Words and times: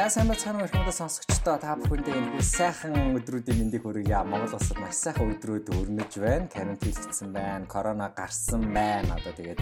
За 0.00 0.06
сайн 0.08 0.30
бацхан 0.32 0.56
өрхөндөө 0.64 0.94
сонсогчдоо 0.96 1.60
та 1.60 1.74
бүхэндээ 1.76 2.16
энэ 2.16 2.30
хүү 2.32 2.40
сайхан 2.40 3.20
өдрүүдийн 3.20 3.58
мэндийг 3.60 3.84
хүргье. 3.84 4.24
Монгол 4.24 4.56
улсад 4.56 4.80
маш 4.80 4.96
сайхан 4.96 5.28
өдрүүд 5.36 5.68
өрнөж 5.76 6.16
байна. 6.24 6.48
Карантин 6.48 6.88
хийгдсэн 6.88 7.28
байна. 7.36 7.68
Корона 7.68 8.08
гарсан 8.08 8.64
байна. 8.72 9.20
Одоо 9.20 9.36
тэгээд 9.36 9.60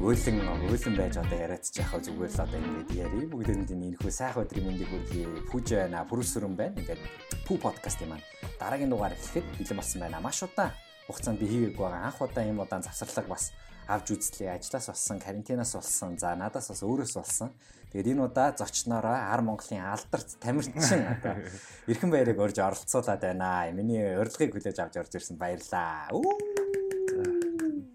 өөлөн 0.00 0.48
өөлөн 0.48 0.96
байж 0.96 1.20
одоо 1.20 1.36
яриад 1.36 1.60
ч 1.60 1.76
яхаа 1.76 2.00
зүгээр 2.00 2.32
л 2.32 2.40
одоо 2.40 2.56
ингэж 2.56 2.88
яри. 2.96 3.28
Бүгдээрэнд 3.28 3.68
энэ 3.68 4.00
хүү 4.00 4.12
сайхан 4.16 4.48
өдрийн 4.48 4.64
мэндийг 4.64 4.88
хүргье. 4.88 5.28
Пүүж 5.52 5.66
байна. 5.76 6.08
Бүрүсүрэн 6.08 6.56
байна. 6.56 6.80
Ингээд 6.80 7.04
пүү 7.44 7.56
подкаст 7.60 8.00
юм 8.00 8.16
аа. 8.16 8.24
Дараагийн 8.56 8.88
дугаар 8.88 9.12
эхлэхэд 9.12 9.44
бэлэн 9.60 9.76
болсон 9.76 10.00
байна. 10.08 10.24
Маш 10.24 10.40
удаан 10.40 10.72
хугацаанд 11.04 11.36
би 11.36 11.52
хийгээгүй 11.52 11.84
байгаа. 11.84 12.08
Анх 12.08 12.16
удаа 12.16 12.48
ийм 12.48 12.64
удаан 12.64 12.80
завсарлага 12.80 13.36
бас 13.36 13.52
авч 13.88 14.16
үзлээ. 14.16 14.56
Ажлаас 14.56 14.88
болсон, 14.88 15.20
карантинаас 15.20 15.74
болсон, 15.76 16.16
за 16.18 16.34
надаас 16.36 16.68
бас 16.72 16.82
өөрөөс 16.82 17.14
болсон. 17.16 17.50
Тэгээд 17.92 18.16
энэ 18.16 18.24
удаа 18.26 18.50
зочноороо 18.56 19.12
Ар 19.12 19.42
Монголын 19.44 19.84
алдарт 19.84 20.40
тамирчин 20.40 21.04
одоо 21.04 21.36
эрхэн 21.90 22.10
баярыг 22.10 22.38
орж 22.40 22.58
оролцуулаад 22.58 23.20
байна. 23.20 23.70
Миний 23.76 24.02
урилгыг 24.18 24.56
хүлээж 24.56 24.78
авч 24.80 24.96
орж 24.98 25.12
ирсэн 25.14 25.36
баярлаа. 25.38 26.10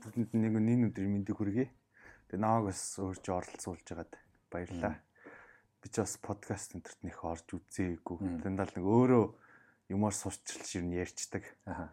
Бүгдэнд 0.06 0.32
нэг 0.38 0.54
нэг 0.56 0.94
өдөр 0.94 1.06
мэндийг 1.10 1.36
хүргэе. 1.36 1.68
Тэгээд 2.32 2.44
нааг 2.44 2.70
бас 2.70 2.82
өөрж 3.02 3.26
оролцуулж 3.28 3.84
байгаад 3.84 4.14
баярлаа. 4.54 4.96
Би 5.82 5.88
ч 5.90 6.00
бас 6.00 6.16
подкаст 6.22 6.78
энтерт 6.78 7.02
нэх 7.04 7.20
орж 7.26 7.60
үзээгүй. 7.60 8.46
Тэндал 8.46 8.72
нэг 8.72 8.86
өөрөө 8.86 9.26
юмар 9.92 10.14
сурчилж 10.16 10.80
юм 10.80 10.94
ярьцдаг. 10.96 11.44
Аа 11.66 11.92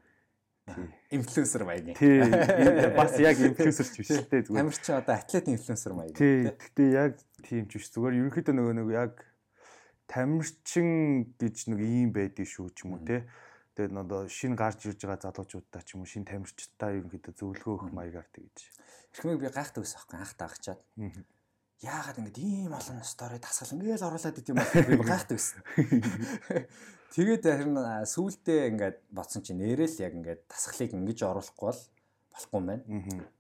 инфлюенсер 1.11 1.65
маяг. 1.65 1.97
Тий. 1.99 2.21
Бас 2.97 3.19
яг 3.23 3.39
инфлюенсер 3.39 3.87
ч 3.87 4.03
биш 4.03 4.11
л 4.11 4.27
дээ 4.27 4.43
зүгээр. 4.51 4.61
Тамир 4.67 4.75
чи 4.75 4.93
одоо 4.93 5.15
атлет 5.15 5.47
инфлюенсер 5.47 5.93
маяг. 5.95 6.15
Тий. 6.19 6.51
Гэтэ 6.51 6.85
яг 6.91 7.13
тийм 7.47 7.71
ч 7.71 7.79
биш 7.79 7.91
зүгээр 7.95 8.19
ерөнхийдөө 8.19 8.55
нөгөө 8.59 8.75
нэг 8.83 8.89
яг 8.91 9.15
тамирчин 10.11 11.35
гэж 11.39 11.57
нэг 11.71 11.81
ийм 11.87 12.11
байдгийг 12.11 12.51
шүү 12.51 12.75
ч 12.75 12.83
юм 12.83 12.99
уу 12.99 13.07
те. 13.07 13.27
Тэгээд 13.79 13.95
одоо 13.95 14.27
шин 14.27 14.59
гарч 14.59 14.89
ирж 14.91 15.07
байгаа 15.07 15.31
залуучуудаа 15.31 15.83
ч 15.87 15.95
юм 15.95 16.03
уу 16.03 16.11
шин 16.11 16.27
тамирчдаа 16.27 16.97
ерөнхийдөө 16.99 17.35
зөвлөгөө 17.37 17.75
өгөх 17.77 17.93
маягаар 17.95 18.27
тэгэж. 18.35 18.57
Эхмийг 19.15 19.39
би 19.39 19.49
гайхдаг 19.53 19.87
ус 19.87 19.95
аахгүй 19.95 20.19
анх 20.19 20.35
таагчаад 20.35 20.81
яагаад 21.85 22.21
ингэж 22.21 22.37
ийм 22.41 22.73
олон 22.73 23.05
стори 23.05 23.37
дасгал 23.37 23.77
ингээл 23.77 24.09
оруулаад 24.09 24.41
юм 24.49 24.57
бэ 24.57 24.97
би 24.97 24.97
гайхдаг 25.05 25.37
гэсэн. 25.37 25.61
Тэгээд 27.17 27.45
харин 27.45 27.77
сүүлдээ 28.09 28.61
ингээд 28.73 28.97
бодсон 29.13 29.45
чинь 29.45 29.61
нэрэл 29.61 30.01
яг 30.01 30.13
ингээд 30.17 30.41
дасгалыг 30.49 30.93
ингэж 30.97 31.19
оруулахгүй 31.29 31.69
бол 31.69 31.81
болохгүй 32.37 32.59
юм 32.61 32.67
байна. 32.69 32.85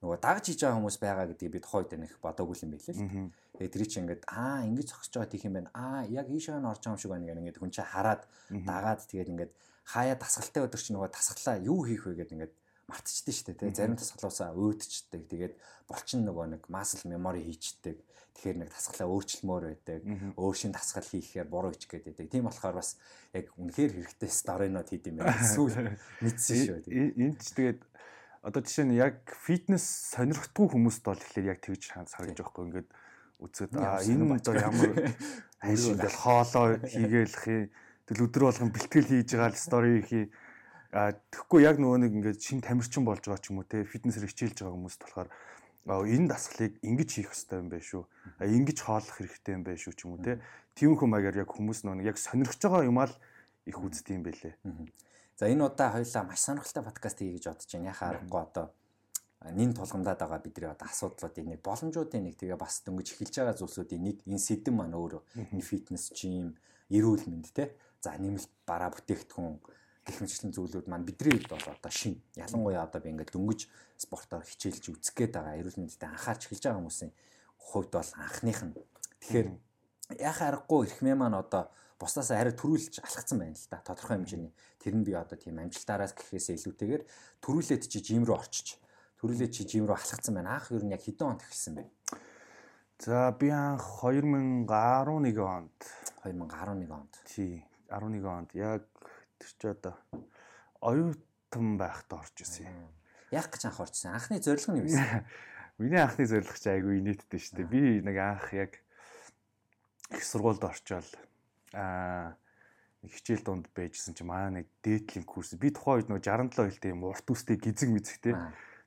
Нөгөө 0.00 0.18
дагж 0.20 0.44
хийж 0.48 0.60
байгаа 0.64 0.76
хүмүүс 0.80 0.96
байгаа 1.00 1.26
гэдгийг 1.32 1.52
би 1.52 1.60
тухайд 1.60 1.92
нэг 1.96 2.12
бодоогүй 2.20 2.56
юм 2.60 2.72
байлээ 2.76 2.96
л. 2.96 3.32
Тэгээд 3.56 3.72
тэр 3.72 3.84
чинь 3.88 4.02
ингээд 4.04 4.22
аа 4.28 4.64
ингэж 4.68 4.86
зогсож 4.92 5.12
байгаа 5.16 5.32
тийх 5.32 5.44
юм 5.44 5.54
байна. 5.56 5.70
Аа 5.76 6.04
яг 6.08 6.26
ийшээ 6.28 6.56
нь 6.56 6.68
орж 6.68 6.80
байгаа 6.80 6.96
юм 6.96 7.00
шиг 7.00 7.12
байна 7.12 7.26
гэнэ 7.28 7.40
ингээд 7.40 7.60
хүн 7.60 7.72
чинь 7.72 7.88
хараад 7.88 8.22
дагаад 8.52 9.00
тэгээд 9.04 9.32
ингээд 9.32 9.52
хаяа 9.84 10.16
дасгалтай 10.16 10.62
өдөр 10.64 10.80
чинь 10.80 10.96
нөгөө 10.96 11.10
дасгалаа 11.12 11.56
юу 11.60 11.80
хийх 11.84 12.04
вэ 12.08 12.20
гэдэг 12.20 12.36
ингээд 12.36 12.54
мартчихдээ 12.86 13.34
шүү 13.34 13.46
дээ 13.50 13.58
тий 13.60 13.74
зарим 13.74 13.98
тасгалуусаа 13.98 14.54
өөдчдөг 14.54 15.22
тэгээд 15.26 15.54
болчин 15.90 16.22
нөгөө 16.26 16.46
нэг 16.54 16.62
muscle 16.70 17.10
memory 17.10 17.42
хийчдэг 17.46 17.98
тэгэхээр 18.36 18.56
нэг 18.62 18.70
тасгалаа 18.70 19.08
өөрчлөлмөр 19.10 19.64
байдаг. 19.72 20.00
Өөр 20.36 20.54
шин 20.54 20.76
тасгал 20.76 21.08
хийхээр 21.08 21.48
буруу 21.48 21.72
ич 21.72 21.88
гэдэг 21.88 22.28
тийм 22.28 22.46
болохоор 22.46 22.78
бас 22.78 23.00
яг 23.32 23.48
үнэхээр 23.56 23.96
хэрэгтэй 23.96 24.30
сторинод 24.30 24.92
хийд 24.92 25.08
юм 25.08 25.24
байна. 25.24 25.40
Эсвэл 25.40 25.96
мэдсэн 26.22 26.56
шүү 26.68 26.78
энд 26.86 27.40
ч 27.40 27.48
тэгээд 27.56 27.80
одоо 28.44 28.60
жишээ 28.60 28.86
нь 28.86 29.00
яг 29.00 29.24
фитнес 29.26 29.82
сонирхдгүй 30.12 30.66
хүмүүст 30.68 31.02
бол 31.02 31.18
тэгэхээр 31.18 31.50
яг 31.50 31.60
тэгж 31.64 31.82
санагдаж 31.90 32.38
байхгүй 32.38 32.64
ингээд 32.68 32.88
үзээд 33.40 33.72
а 33.80 33.98
энэ 34.04 34.24
одоо 34.36 34.54
ямар 34.54 34.92
хайш 35.58 35.82
ингээл 35.90 36.20
хоолоо 36.20 36.66
хийгээл 36.84 37.34
тэгэл 38.06 38.24
өдөр 38.30 38.42
болгон 38.46 38.70
бэлтгэл 38.70 39.10
хийж 39.10 39.30
байгаа 39.34 39.50
л 39.50 39.58
стори 39.58 40.04
хий 40.04 40.24
А 40.96 41.12
тэгэхгүй 41.12 41.60
яг 41.68 41.76
нөгөө 41.76 42.08
нэг 42.08 42.12
ингээд 42.16 42.40
шин 42.40 42.64
тамирчин 42.64 43.04
болж 43.04 43.20
байгаа 43.20 43.44
ч 43.44 43.52
юм 43.52 43.60
уу 43.60 43.68
те 43.68 43.84
фитнесээр 43.84 44.32
хичээлж 44.32 44.64
байгаа 44.64 44.76
хүмүүст 44.80 45.00
болохоор 45.04 45.28
энэ 46.08 46.30
дасгалыг 46.32 46.72
ингэж 46.80 47.08
хийх 47.12 47.28
хэрэгтэй 47.36 47.60
юм 47.60 47.68
байна 47.68 47.84
шүү. 47.84 48.02
Ингэж 48.40 48.78
хооллох 48.80 49.16
хэрэгтэй 49.20 49.52
юм 49.60 49.62
байна 49.68 49.76
шүү 49.76 49.92
ч 49.92 50.00
юм 50.08 50.16
уу 50.16 50.24
те. 50.24 50.40
Тиймэрхүү 50.72 51.08
маягаар 51.12 51.44
яг 51.44 51.52
хүмүүс 51.52 51.84
нөгөө 51.84 52.00
яг 52.00 52.16
сонирхож 52.16 52.60
байгаа 52.64 52.88
юмаа 52.88 53.12
л 53.12 53.16
их 53.68 53.76
үздэг 53.76 54.16
юм 54.16 54.24
байлээ. 54.24 54.56
За 55.36 55.44
энэ 55.52 55.68
удаа 55.68 55.92
хоёлаа 55.92 56.24
маш 56.24 56.40
сонирхолтой 56.40 56.84
подкаст 56.88 57.20
хий 57.20 57.36
гэж 57.36 57.44
бодож 57.44 57.68
байна. 57.76 57.92
Яхаа 57.92 58.08
аргагүй 58.16 58.40
одоо 58.40 58.66
нин 59.52 59.76
тулгамдаад 59.76 60.16
байгаа 60.16 60.40
бидний 60.40 60.70
одоо 60.72 60.88
асуудлуудын 60.88 61.46
нэг 61.52 61.60
боломжуудын 61.60 62.24
нэг 62.24 62.40
тэгээ 62.40 62.56
бас 62.56 62.80
дөнгөж 62.88 63.20
эхэлж 63.20 63.34
байгаа 63.36 63.60
зүйлсүүдийн 63.60 64.00
нэг 64.00 64.16
энэ 64.24 64.40
сэдэн 64.40 64.72
маань 64.72 64.96
өөрөө 64.96 65.22
энэ 65.52 65.60
фитнес 65.60 66.08
жим 66.16 66.56
эрүүл 66.88 67.28
мэнд 67.28 67.52
те 67.52 67.76
за 68.00 68.16
нэмэлт 68.16 68.50
бараа 68.64 68.90
бүтээгдэхүүн 68.90 69.60
гэх 70.06 70.22
мэтлэн 70.22 70.54
зүйлүүд 70.54 70.86
маань 70.86 71.02
бидний 71.02 71.34
хувьд 71.34 71.50
бол 71.50 71.74
одоо 71.74 71.90
шин. 71.90 72.22
Ялангуяа 72.38 72.86
одоо 72.86 73.02
би 73.02 73.10
ингээд 73.10 73.34
дөнгөж 73.34 73.60
спортоор 73.98 74.46
хичээлж 74.46 74.94
үзэх 74.94 75.14
гээд 75.18 75.34
байгаа 75.34 75.58
эрүүл 75.58 75.82
мэндэд 75.82 76.06
анхаарч 76.06 76.46
эхэлж 76.46 76.62
байгаа 76.62 76.80
хүмүүсийн 76.80 77.12
хувьд 77.58 77.90
бол 77.90 78.10
анхных 78.14 78.60
нь. 78.62 78.74
Тэгэхээр 79.20 79.48
яхаа 80.22 80.46
аргагүй 80.54 80.86
эрхмээ 80.86 81.16
маань 81.18 81.34
одоо 81.34 81.74
бусдаас 81.98 82.30
арай 82.30 82.54
төрүүлж 82.54 83.02
алхацсан 83.02 83.42
байна 83.42 83.58
л 83.58 83.66
да. 83.66 83.82
Тодорхой 83.82 84.22
хэмжээний. 84.22 84.54
Тэр 84.78 84.94
нь 84.94 85.02
би 85.02 85.12
одоо 85.18 85.34
тийм 85.34 85.58
амжилтаараас 85.58 86.14
гэхээс 86.14 86.54
илүүтэйгээр 86.54 87.02
төрүүлээд 87.42 87.82
чи 87.90 87.98
жим 87.98 88.22
рүү 88.22 88.36
орчиж 88.38 88.78
төрүүлээд 89.18 89.52
чи 89.52 89.62
жим 89.66 89.88
рүү 89.88 89.96
алхацсан 89.96 90.34
байна. 90.36 90.60
Анх 90.60 90.70
юу 90.70 90.84
нь 90.84 90.92
яг 90.92 91.02
хэдэн 91.02 91.34
онд 91.34 91.42
эхэлсэн 91.42 91.74
бэ? 91.74 91.84
За 93.00 93.32
би 93.32 93.48
анх 93.48 93.82
2011 94.04 94.68
онд 95.40 95.80
2011 96.22 96.92
онд. 96.92 97.12
Тий. 97.24 97.64
11 97.88 98.24
онд 98.26 98.50
яг 98.54 98.84
Тэр 99.38 99.50
чи 99.58 99.66
одоо 99.68 99.94
оюутан 100.80 101.76
байхдаа 101.76 102.24
орж 102.24 102.36
исэн 102.42 102.68
юм. 102.68 102.90
Яг 103.34 103.50
гэж 103.50 103.68
анх 103.68 103.80
орчихсан. 103.80 104.16
Анхны 104.16 104.40
зорилго 104.40 104.72
нь 104.72 104.80
юу 104.80 104.88
вэ? 104.88 105.24
Миний 105.82 106.00
анхны 106.00 106.24
зорилго 106.24 106.56
чи 106.56 106.70
айгүй 106.72 107.02
нийттэй 107.04 107.40
шүү 107.40 107.56
дээ. 107.60 107.68
Би 107.68 107.82
нэг 108.00 108.16
анх 108.16 108.48
яг 108.56 108.72
их 110.12 110.24
сургуульд 110.24 110.62
орчоод 110.64 111.08
аа 111.76 112.38
хичээл 113.06 113.44
донд 113.44 113.66
байжсэн 113.74 114.14
чи 114.14 114.24
маа 114.24 114.50
нэг 114.50 114.66
дээдлийн 114.82 115.26
курс. 115.26 115.54
Би 115.54 115.70
тухайн 115.70 116.06
үед 116.06 116.10
нөгөө 116.10 116.22
67 116.22 116.80
хэлтэй 116.80 116.90
юм 116.94 117.06
урт 117.06 117.26
үстэй 117.28 117.58
гизэг 117.60 117.90
мэзэгтэй 117.92 118.34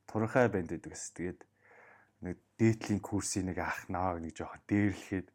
туранхай 0.08 0.48
банд 0.48 0.72
байдаг 0.72 0.92
гэсэн. 0.92 1.14
Тэгээд 1.16 1.40
нэг 2.20 2.36
дээдлийн 2.60 3.00
курсыг 3.00 3.44
нэг 3.48 3.58
ах 3.64 3.88
наа 3.88 4.20
нэг 4.20 4.36
жоохон 4.36 4.60
дээрлэхэд 4.68 5.28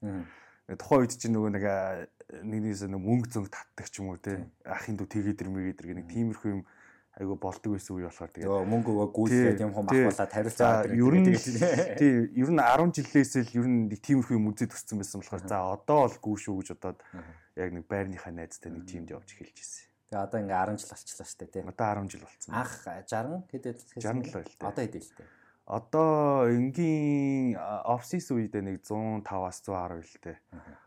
тухайн 0.78 1.02
үед 1.02 1.14
чи 1.18 1.28
нөгөө 1.30 1.52
нэг 1.58 1.64
нэгнээс 2.32 2.90
нэг 2.90 3.02
мөнгө 3.02 3.30
зөнгө 3.30 3.54
татдаг 3.54 3.88
ч 3.90 4.02
юм 4.02 4.10
уу 4.14 4.18
те 4.18 4.50
ахын 4.66 4.98
дүү 4.98 5.08
тэгээд 5.08 5.44
ирмэгээд 5.46 5.82
иргэ 5.82 5.96
нэг 6.02 6.08
тиймэрхүү 6.10 6.52
юм 6.52 6.62
айгу 7.16 7.38
болдог 7.40 7.78
байсан 7.78 7.96
үе 7.96 8.10
болохоор 8.10 8.32
тэгээд 8.34 8.70
мөнгө 8.72 8.90
өгөө 8.92 9.10
гүйцээд 9.16 9.64
юм 9.64 9.72
хом 9.72 9.88
ахуулаад 9.88 10.32
хариуцаад 10.36 10.92
ер 10.92 11.16
нь 11.16 11.32
тий 12.02 12.14
ер 12.34 12.50
нь 12.52 12.60
10 12.60 12.92
жилээс 12.92 13.34
л 13.40 13.56
ер 13.56 13.68
нь 13.70 13.88
нэг 13.88 14.00
тиймэрхүү 14.04 14.36
юм 14.36 14.50
үзээд 14.52 14.76
өссөн 14.76 15.00
байсан 15.00 15.24
болохоор 15.24 15.44
за 15.48 15.58
одоо 15.64 16.00
бол 16.10 16.18
гүү 16.20 16.36
шүү 16.44 16.56
гэж 16.60 16.68
бодоод 16.76 17.00
яг 17.56 17.70
нэг 17.72 17.86
байрныхаа 17.88 18.34
найзтай 18.36 18.74
нэг 18.74 18.84
тимд 18.84 19.16
явж 19.16 19.32
эхэлж 19.32 19.56
ирсэн. 19.56 19.88
Тэгээ 20.12 20.24
одоо 20.28 20.40
ингээ 20.44 20.60
10 20.60 20.76
жил 20.76 20.92
болчихлоо 20.92 21.28
шүү 21.30 21.40
дээ 21.40 21.52
тий. 21.56 21.64
Одоо 21.64 21.88
10 22.04 22.12
жил 22.12 22.24
болцсон. 22.28 22.52
Анх 22.52 22.74
60 22.84 23.48
хэдээд 23.48 23.78
67 23.96 24.36
л 24.36 24.44
тий. 24.44 24.60
Одоо 24.60 24.84
хэдээ 24.84 25.04
л 25.08 25.14
тий. 25.16 25.28
Одоо 25.66 26.46
энгийн 26.52 27.58
офсис 27.90 28.28
үедээ 28.30 28.62
нэг 28.62 28.84
105-аас 28.86 29.64
110 29.64 30.04
л 30.04 30.20
дээ. 30.20 30.38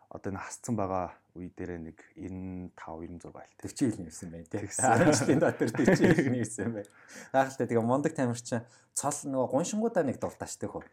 Одоо 0.08 0.32
энэ 0.32 0.40
хасцсан 0.40 0.72
байгаа 0.72 1.12
үе 1.36 1.52
дээрээ 1.52 1.80
нэг 1.84 1.98
95 2.16 3.28
96 3.28 3.28
л. 3.28 3.56
Тэр 3.60 3.72
чинь 3.76 4.08
ирсэн 4.08 4.32
байх 4.32 4.48
тийм. 4.48 4.64
10 4.64 5.12
жилийн 5.12 5.40
дотор 5.44 5.68
тэр 5.68 5.88
чинь 5.92 6.40
ирсэн 6.40 6.72
байх. 6.72 6.88
Гайхалтай 7.28 7.66
тэгээ 7.68 7.84
мондөг 7.84 8.16
тамирчин 8.16 8.64
цол 8.96 9.18
нөгөө 9.28 9.52
гуншингуудаа 9.52 10.08
нэг 10.08 10.16
дуртаачдаг 10.16 10.72
хөө. 10.72 10.88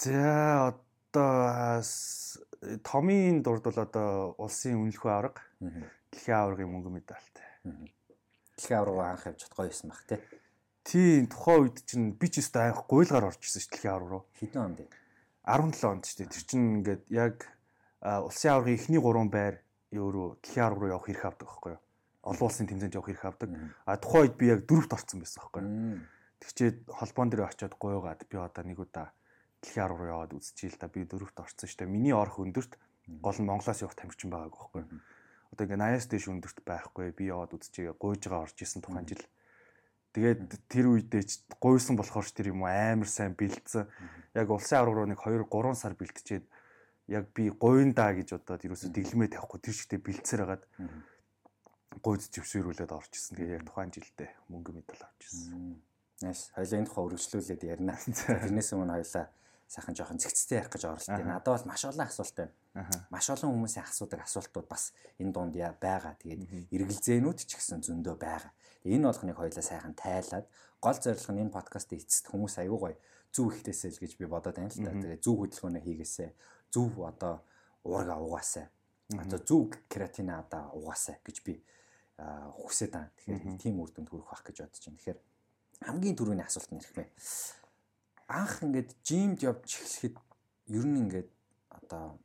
За 0.00 0.72
одоо 1.12 1.84
томын 2.82 3.42
дурд 3.44 3.68
бол 3.68 3.78
одоо 3.84 4.34
улсын 4.40 4.80
үнэлэхүй 4.80 5.12
авраг, 5.12 5.44
дэлхийн 6.10 6.36
аврагын 6.40 6.72
мөнгө 6.72 6.90
медальтай. 6.92 7.46
Дэлхийн 8.56 8.80
авраг 8.80 9.16
анх 9.16 9.26
явж 9.28 9.44
чадгаа 9.44 9.68
байсан 9.68 9.92
баг 9.92 10.02
тийм. 10.08 10.20
Тийм 10.86 11.26
тухайн 11.30 11.68
үед 11.68 11.78
чинь 11.86 12.12
би 12.16 12.26
ч 12.28 12.40
өстой 12.44 12.70
анх 12.70 12.84
гуйлгаар 12.88 13.30
орж 13.30 13.40
ирсэн 13.40 13.60
шүү 13.62 13.72
дэлхийн 13.72 13.94
авраг 13.94 14.10
руу. 14.10 14.24
Хэдэн 14.40 14.62
онд 14.62 14.78
вэ? 14.82 14.88
17 15.46 15.84
онд 15.86 16.04
шүү 16.04 16.18
дээ. 16.22 16.32
Тэр 16.34 16.44
чинь 16.46 16.66
ингээд 16.82 17.04
яг 17.10 17.36
улсын 18.06 18.52
аврагын 18.54 18.78
эхний 18.78 19.02
3 19.02 19.30
байр 19.34 19.54
өөрөө 19.90 20.38
дэлхийн 20.42 20.66
авраг 20.66 20.80
руу 20.80 20.90
явах 20.94 21.06
хэрэг 21.10 21.24
авдаг 21.26 21.46
байхгүй 21.48 21.72
юу? 21.74 21.82
Олон 22.22 22.46
улсын 22.46 22.66
тэмцээнд 22.70 22.94
явах 22.94 23.08
хэрэг 23.10 23.24
авдаг. 23.26 23.48
А 23.86 23.96
тухайн 23.98 24.22
үед 24.30 24.36
би 24.38 24.46
яг 24.46 24.60
дөрөвт 24.66 24.92
орсон 24.94 25.18
байсан 25.22 25.40
байхгүй 25.42 25.60
юу? 25.62 25.70
Тэгчээд 26.42 26.76
холбоон 26.86 27.28
дээр 27.30 27.46
очиод 27.50 27.74
гуйгаад 27.74 28.22
би 28.30 28.36
одоо 28.38 28.62
нэг 28.62 28.78
удаа 28.78 29.10
дэлхийн 29.62 29.84
авраг 29.84 29.98
руу 29.98 30.12
яваад 30.14 30.32
үзчихээ 30.38 30.70
л 30.76 30.80
да 30.80 30.86
би 30.86 31.00
дөрөвт 31.02 31.38
орсон 31.40 31.66
шүү 31.66 31.78
дээ. 31.82 31.90
Миний 31.90 32.14
орох 32.14 32.38
өндөрт 32.38 32.78
гол 33.22 33.38
нь 33.40 33.48
Монголоос 33.48 33.82
явах 33.82 33.98
тамирчин 33.98 34.30
байгааг 34.30 34.54
байхгүй 34.54 34.82
юу? 34.86 35.00
Одоо 35.54 35.64
ингээ 35.66 35.82
80-аас 35.82 36.06
дээш 36.10 36.26
өндөрт 36.30 36.58
байхгүй 36.66 37.06
би 37.16 37.24
яваад 37.30 37.54
үзчихээ 37.54 37.94
гуйж 37.98 38.22
байгаа 38.26 38.46
орж 38.46 38.58
исэн 38.60 38.82
тухайн 38.82 39.06
жил. 39.06 39.24
Тэгээд 40.12 40.40
тэр 40.68 40.86
үедээ 40.90 41.22
ч 41.24 41.44
гуйсан 41.60 41.94
болохоор 41.96 42.26
ч 42.26 42.32
тэр 42.34 42.50
юм 42.52 42.66
амар 42.66 43.08
сайн 43.08 43.36
бэлдсэн. 43.36 43.86
Яг 44.34 44.48
улсын 44.50 44.80
авраг 44.80 44.96
руу 44.96 45.08
нэг 45.08 45.20
2 45.20 45.44
3 45.44 45.76
сар 45.76 45.94
бэлтжээд 45.94 46.44
яг 47.06 47.30
би 47.34 47.50
говьндаа 47.50 48.14
гэж 48.18 48.34
бодоод 48.34 48.66
ерөөсө 48.66 48.90
дэглэмээ 48.90 49.38
тавихгүй 49.38 49.60
тэр 49.62 49.74
чигтээ 49.78 50.00
бэлдсээр 50.02 50.42
хагаад 50.42 50.64
гойд 52.02 52.22
зөвшөөрүүлээд 52.34 52.92
орж 52.92 53.12
исэн. 53.14 53.36
Тэгээ 53.38 53.56
яг 53.62 53.64
тухайн 53.66 53.90
жилдээ 53.94 54.30
мөнгө 54.50 54.72
медаль 54.74 55.04
авч 55.06 55.22
исэн. 55.30 55.80
Nice. 56.20 56.50
Хоёлаа 56.56 56.78
энэ 56.80 56.88
тухай 56.88 57.04
үргэлжлүүлээд 57.06 57.62
ярина. 57.62 57.94
Тэрнээс 57.96 58.70
өмнө 58.74 58.96
хоёлаа 58.96 59.26
сайхан 59.68 59.94
жоохон 59.94 60.18
зэгцтэй 60.22 60.58
ярих 60.62 60.70
гэж 60.72 60.82
оролдсон. 60.86 61.26
Надад 61.26 61.52
бол 61.52 61.68
маш 61.68 61.82
олон 61.84 62.06
асуулт 62.06 62.36
байна. 62.36 62.54
Маш 63.10 63.26
олон 63.30 63.50
хүмүүсийн 63.52 63.84
асуудаг 63.84 64.20
асуултууд 64.22 64.66
бас 64.70 64.94
энэ 65.18 65.32
дунд 65.34 65.54
байгаа. 65.54 66.14
Тэгээд 66.22 66.72
эргэлзээнүүд 66.72 67.38
ч 67.44 67.58
гэсэн 67.58 67.82
зөндөө 67.82 68.16
байгаа. 68.16 68.52
Энэ 68.86 69.10
болгоныг 69.10 69.36
хоёлаа 69.36 69.64
сайхан 69.66 69.94
тайлаад 69.98 70.46
гол 70.78 70.98
зорилго 71.02 71.32
нь 71.34 71.42
энэ 71.42 71.54
подкастын 71.54 71.98
эцэст 71.98 72.30
хүмүүс 72.30 72.54
аягүй 72.62 72.78
гоё 72.78 72.96
зүв 73.34 73.46
ихтэйсэй 73.52 73.90
л 73.90 74.02
гэж 74.06 74.12
би 74.16 74.24
бодоод 74.30 74.56
байна 74.56 74.70
л 74.70 74.80
та. 74.86 74.94
Тэгээд 74.94 75.24
зүв 75.26 75.34
хөдөлгөөнөө 75.36 75.82
хийгээсэй. 75.82 76.30
Зүв 76.76 77.00
одоо 77.00 77.40
уурга 77.84 78.20
угаасай. 78.20 78.68
Одоо 79.16 79.40
зүв 79.40 79.72
креатина 79.88 80.40
одоо 80.44 80.68
угаасай 80.76 81.16
гэж 81.24 81.40
би 81.40 81.56
хүсэж 82.18 82.92
байна. 82.92 83.10
Тэгэхээр 83.16 83.56
тийм 83.56 83.80
үр 83.80 83.88
дүнд 83.96 84.12
хүрэх 84.12 84.28
байх 84.28 84.44
гэж 84.44 84.56
бодож 84.60 84.84
байна. 84.84 85.00
Тэгэхээр 85.00 85.20
хамгийн 85.88 86.16
түрүүний 86.20 86.44
асуулт 86.44 86.70
нь 86.72 86.80
ирэх 86.80 86.92
мэ. 87.00 87.08
Анх 88.28 88.60
ингээд 88.60 88.90
жимд 89.00 89.40
явж 89.40 89.68
эхлэхэд 89.80 90.16
ер 90.76 90.84
нь 90.84 91.00
ингээд 91.00 91.30
одоо 91.72 92.20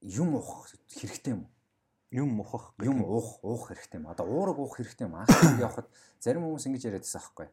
юм 0.00 0.36
уух 0.36 0.68
хэрэгтэй 0.88 1.36
юм 1.36 1.44
уу? 1.44 1.52
Юм 2.08 2.40
ухах 2.40 2.72
юм 2.80 3.04
уух 3.04 3.44
уух 3.44 3.68
хэрэгтэй 3.68 4.00
юм. 4.00 4.08
Одоо 4.08 4.24
уураг 4.28 4.56
уух 4.56 4.76
хэрэгтэй 4.80 5.08
юм. 5.08 5.16
Анх 5.16 5.28
явахад 5.60 5.88
зарим 6.20 6.48
хүмүүс 6.48 6.68
ингэж 6.68 6.84
яриад 6.88 7.04
байсан 7.04 7.20
аахгүй. 7.20 7.48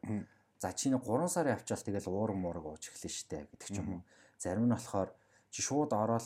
За 0.60 0.72
чиний 0.72 1.00
3 1.00 1.28
сар 1.28 1.48
явчаал 1.48 1.82
тэгэл 1.84 2.08
уураг 2.08 2.36
муураг 2.36 2.64
ууж 2.64 2.88
эхлэн 2.88 3.12
штэ 3.12 3.48
гэдэг 3.52 3.68
ч 3.68 3.76
юм 3.80 4.00
уу. 4.00 4.02
Зарим 4.38 4.64
нь 4.64 4.72
болохоор 4.72 5.12
чи 5.56 5.64
шууд 5.64 5.96
ороод 5.96 6.20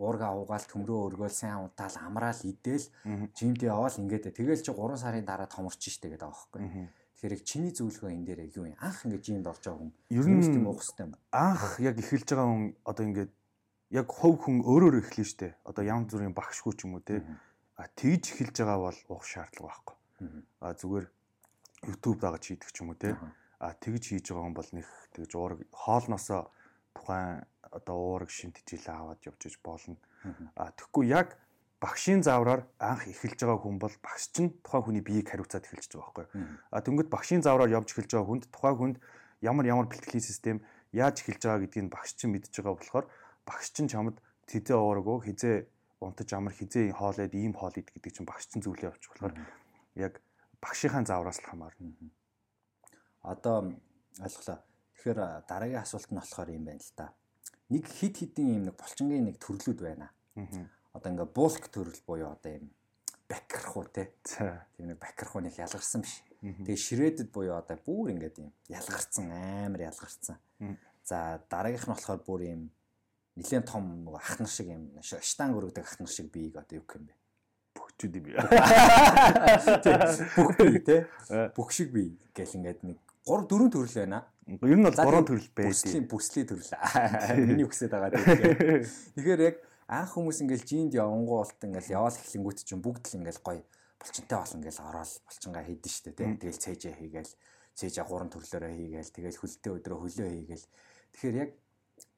уурга 0.00 0.32
уугаал 0.32 0.64
төмрөө 0.64 1.00
өргөөл 1.12 1.36
сайн 1.36 1.68
унтаал 1.68 1.92
амраал 2.00 2.40
идэл 2.48 2.88
жимд 3.36 3.60
яваал 3.60 3.92
ингээд 4.00 4.32
тэгэл 4.32 4.64
чи 4.64 4.72
3 4.72 4.96
сарын 4.96 5.28
дараа 5.28 5.44
томорч 5.44 5.84
штэ 5.84 6.08
гэдэг 6.08 6.24
байхгүй. 6.24 6.88
Тэгэхээр 7.20 7.44
чиний 7.44 7.72
зөвлөгөө 7.76 8.08
энэ 8.16 8.24
дээр 8.24 8.40
юу 8.56 8.72
юм? 8.72 8.80
Анх 8.80 9.04
ингээд 9.04 9.20
жимд 9.20 9.44
орж 9.52 9.68
байгаа 9.68 9.84
хүн 9.84 9.92
ер 10.16 10.24
нь 10.32 10.40
тийм 10.40 10.64
уух 10.64 10.80
хэрэгтэй 10.80 11.04
юм. 11.04 11.12
Анх 11.28 11.76
яг 11.84 11.96
эхэлж 12.00 12.28
байгаа 12.32 12.48
хүн 12.48 12.64
одоо 12.88 13.04
ингээд 13.04 13.32
яг 13.92 14.06
хов 14.08 14.34
хүн 14.40 14.56
өөрөөр 14.64 14.96
эхлэн 15.04 15.28
штэ. 15.28 15.48
Одоо 15.68 15.84
янз 15.84 16.08
бүрийн 16.08 16.32
багшгүй 16.32 16.72
ч 16.72 16.88
юм 16.88 16.96
уу 16.96 17.04
те. 17.04 17.20
А 17.76 17.84
тэгж 17.92 18.32
эхэлж 18.32 18.56
байгаа 18.64 18.80
бол 18.80 18.98
уух 19.12 19.24
шаардлага 19.28 19.68
байхгүй. 19.68 19.96
А 20.64 20.72
зүгээр 20.72 21.06
YouTube 21.84 22.18
дагаж 22.24 22.44
хийдэг 22.48 22.72
ч 22.72 22.80
юм 22.80 22.96
уу 22.96 22.98
те. 22.98 23.12
А 23.60 23.76
тэгж 23.76 24.02
хийж 24.08 24.24
байгаа 24.32 24.44
хүн 24.48 24.56
бол 24.56 24.70
нэг 24.72 24.88
тэгж 25.12 25.30
уураг 25.36 25.60
хоолносоо 25.68 26.48
тухайн 26.96 27.44
одоо 27.74 27.96
уураг 27.98 28.30
шинтжилээ 28.30 28.94
аваад 28.94 29.20
явж 29.26 29.40
иж 29.50 29.58
болно. 29.58 29.98
А 30.54 30.70
тэгэхгүй 30.70 31.10
яг 31.10 31.34
багшийн 31.82 32.22
заавраар 32.22 32.64
анх 32.78 33.04
эхэлж 33.10 33.40
байгаа 33.42 33.60
хүн 33.60 33.76
бол 33.82 33.94
багш 34.00 34.30
чинь 34.32 34.54
тухайн 34.62 34.84
хүний 34.86 35.04
биеийг 35.04 35.28
хариуцаад 35.28 35.66
эхэлж 35.66 35.90
байгаа 35.92 36.14
байхгүй. 36.14 36.26
А 36.70 36.78
дөнгөд 36.80 37.08
багшийн 37.10 37.42
заавраар 37.42 37.74
явж 37.76 37.92
эхэлж 37.92 38.10
байгаа 38.14 38.28
хүнд 38.30 38.44
тухайн 38.54 38.78
хүнд 38.78 38.96
ямар 39.42 39.66
ямар 39.66 39.86
бэлтгэлийн 39.90 40.24
систем 40.24 40.56
яаж 40.94 41.20
эхэлж 41.20 41.42
байгаа 41.44 41.62
гэдгийг 41.66 41.92
багш 41.92 42.14
чинь 42.14 42.32
мэдж 42.32 42.54
байгаа 42.54 42.74
болохоор 42.78 43.06
багш 43.44 43.66
чинь 43.74 43.90
чамд 43.92 44.16
хизээ 44.48 44.78
уурагөө 44.78 45.18
хизээ 45.28 45.56
унтаж 46.00 46.28
амар 46.32 46.54
хизээ 46.56 46.94
хоолойд 46.94 47.34
ийм 47.34 47.52
хоол 47.52 47.76
ид 47.76 47.88
гэдэг 47.92 48.12
чинь 48.14 48.28
багш 48.28 48.48
чинь 48.48 48.64
зөвлөө 48.64 48.88
авчих 48.94 49.12
болохоор 49.12 49.34
яг 49.98 50.22
багшийнхаа 50.64 51.04
заавраас 51.04 51.40
л 51.42 51.48
хамаарна. 51.50 51.92
Одоо 53.20 53.76
ойлголоо. 54.20 54.58
Тэгэхээр 54.96 55.18
дараагийн 55.48 55.82
асуулт 55.84 56.08
нь 56.08 56.20
болохоор 56.20 56.48
юм 56.48 56.64
байна 56.64 56.80
л 56.80 56.92
да. 56.96 57.12
Нэг 57.72 57.88
хид 57.88 58.16
хидийн 58.20 58.60
юм 58.60 58.64
нэг 58.68 58.76
булчингийн 58.76 59.24
нэг 59.24 59.36
төрлүүд 59.40 59.80
байна. 59.80 60.10
Одоо 60.92 61.10
ингээ 61.10 61.28
булк 61.32 61.64
төрөл 61.72 62.00
буюу 62.06 62.28
одоо 62.30 62.52
юм 62.60 62.68
бакерхуу 63.28 63.84
те. 63.88 64.12
Тийм 64.76 64.92
нэг 64.92 64.98
бакерхуу 65.00 65.40
нэг 65.40 65.56
ялгарсан 65.58 66.04
биш. 66.04 66.20
Тэгээ 66.44 66.76
ширэдэд 66.76 67.28
буюу 67.32 67.56
одоо 67.56 67.78
бүр 67.80 68.12
ингээд 68.12 68.36
юм 68.44 68.52
ялгарсан 68.68 69.32
амар 69.32 69.88
ялгарсан. 69.88 70.36
За 71.04 71.40
дараагийнх 71.48 71.88
нь 71.88 71.94
болохоор 71.96 72.20
бүр 72.20 72.40
юм 72.52 72.62
нэлээд 73.36 73.64
том 73.66 74.04
нөгөө 74.04 74.20
ахнар 74.20 74.48
шиг 74.48 74.68
юм 74.68 74.92
штанг 75.02 75.56
өргөдөг 75.56 75.84
ахнар 75.88 76.08
шиг 76.12 76.28
биеийг 76.30 76.60
одоо 76.60 76.78
юу 76.78 76.86
гэх 76.86 77.00
юм 77.00 77.08
бэ? 77.08 77.14
Бөхчүүд 77.74 78.14
юм. 78.20 78.24
Бүх 80.36 80.52
бие 80.60 80.80
те. 80.84 80.96
Бүх 81.56 81.72
шиг 81.72 81.90
бие 81.90 82.14
гэл 82.36 82.56
ингээд 82.60 82.84
нэг 82.84 82.98
3 83.26 83.48
4 83.48 83.72
төрөл 83.72 83.96
байна. 84.04 84.22
Ер 84.44 84.76
нь 84.76 84.84
бол 84.84 84.92
3 84.92 85.24
төрөл 85.24 85.48
байдаг. 85.56 85.72
Бүслийн 85.72 86.04
бүслийн 86.04 86.46
төрөл. 86.48 86.72
Миний 87.48 87.64
үгсэд 87.64 87.92
байгаа 87.96 88.12
тийм. 88.12 88.84
Тэгэхээр 89.16 89.40
яг 89.40 89.56
анх 89.88 90.12
хүмүүс 90.12 90.44
ингээл 90.44 90.68
жинд 90.68 90.92
явангуу 90.92 91.40
болт 91.40 91.60
ингээл 91.64 91.96
яваал 91.96 92.12
эхлэнгүүт 92.12 92.60
чинь 92.68 92.84
бүгд 92.84 93.08
л 93.08 93.18
ингээл 93.24 93.40
гоё 93.40 93.62
булчинтай 93.96 94.36
болно 94.36 94.58
ингээл 94.60 94.84
ороод 94.84 95.12
булчингаа 95.24 95.64
хийдэн 95.64 95.92
штэ 95.92 96.12
тийм. 96.12 96.36
Тэгэл 96.36 96.60
цээжээ 96.60 96.94
хийгээл 97.00 97.32
цээжээ 97.72 98.04
3 98.04 98.32
төрлөөрөө 98.36 98.72
хийгээл 98.76 99.14
тэгэл 99.16 99.40
хөлтөө 99.40 99.72
өдрөө 99.80 99.98
хөлөө 100.04 100.28
хийгээл. 100.28 100.66
Тэгэхээр 101.16 101.36
яг 101.40 101.50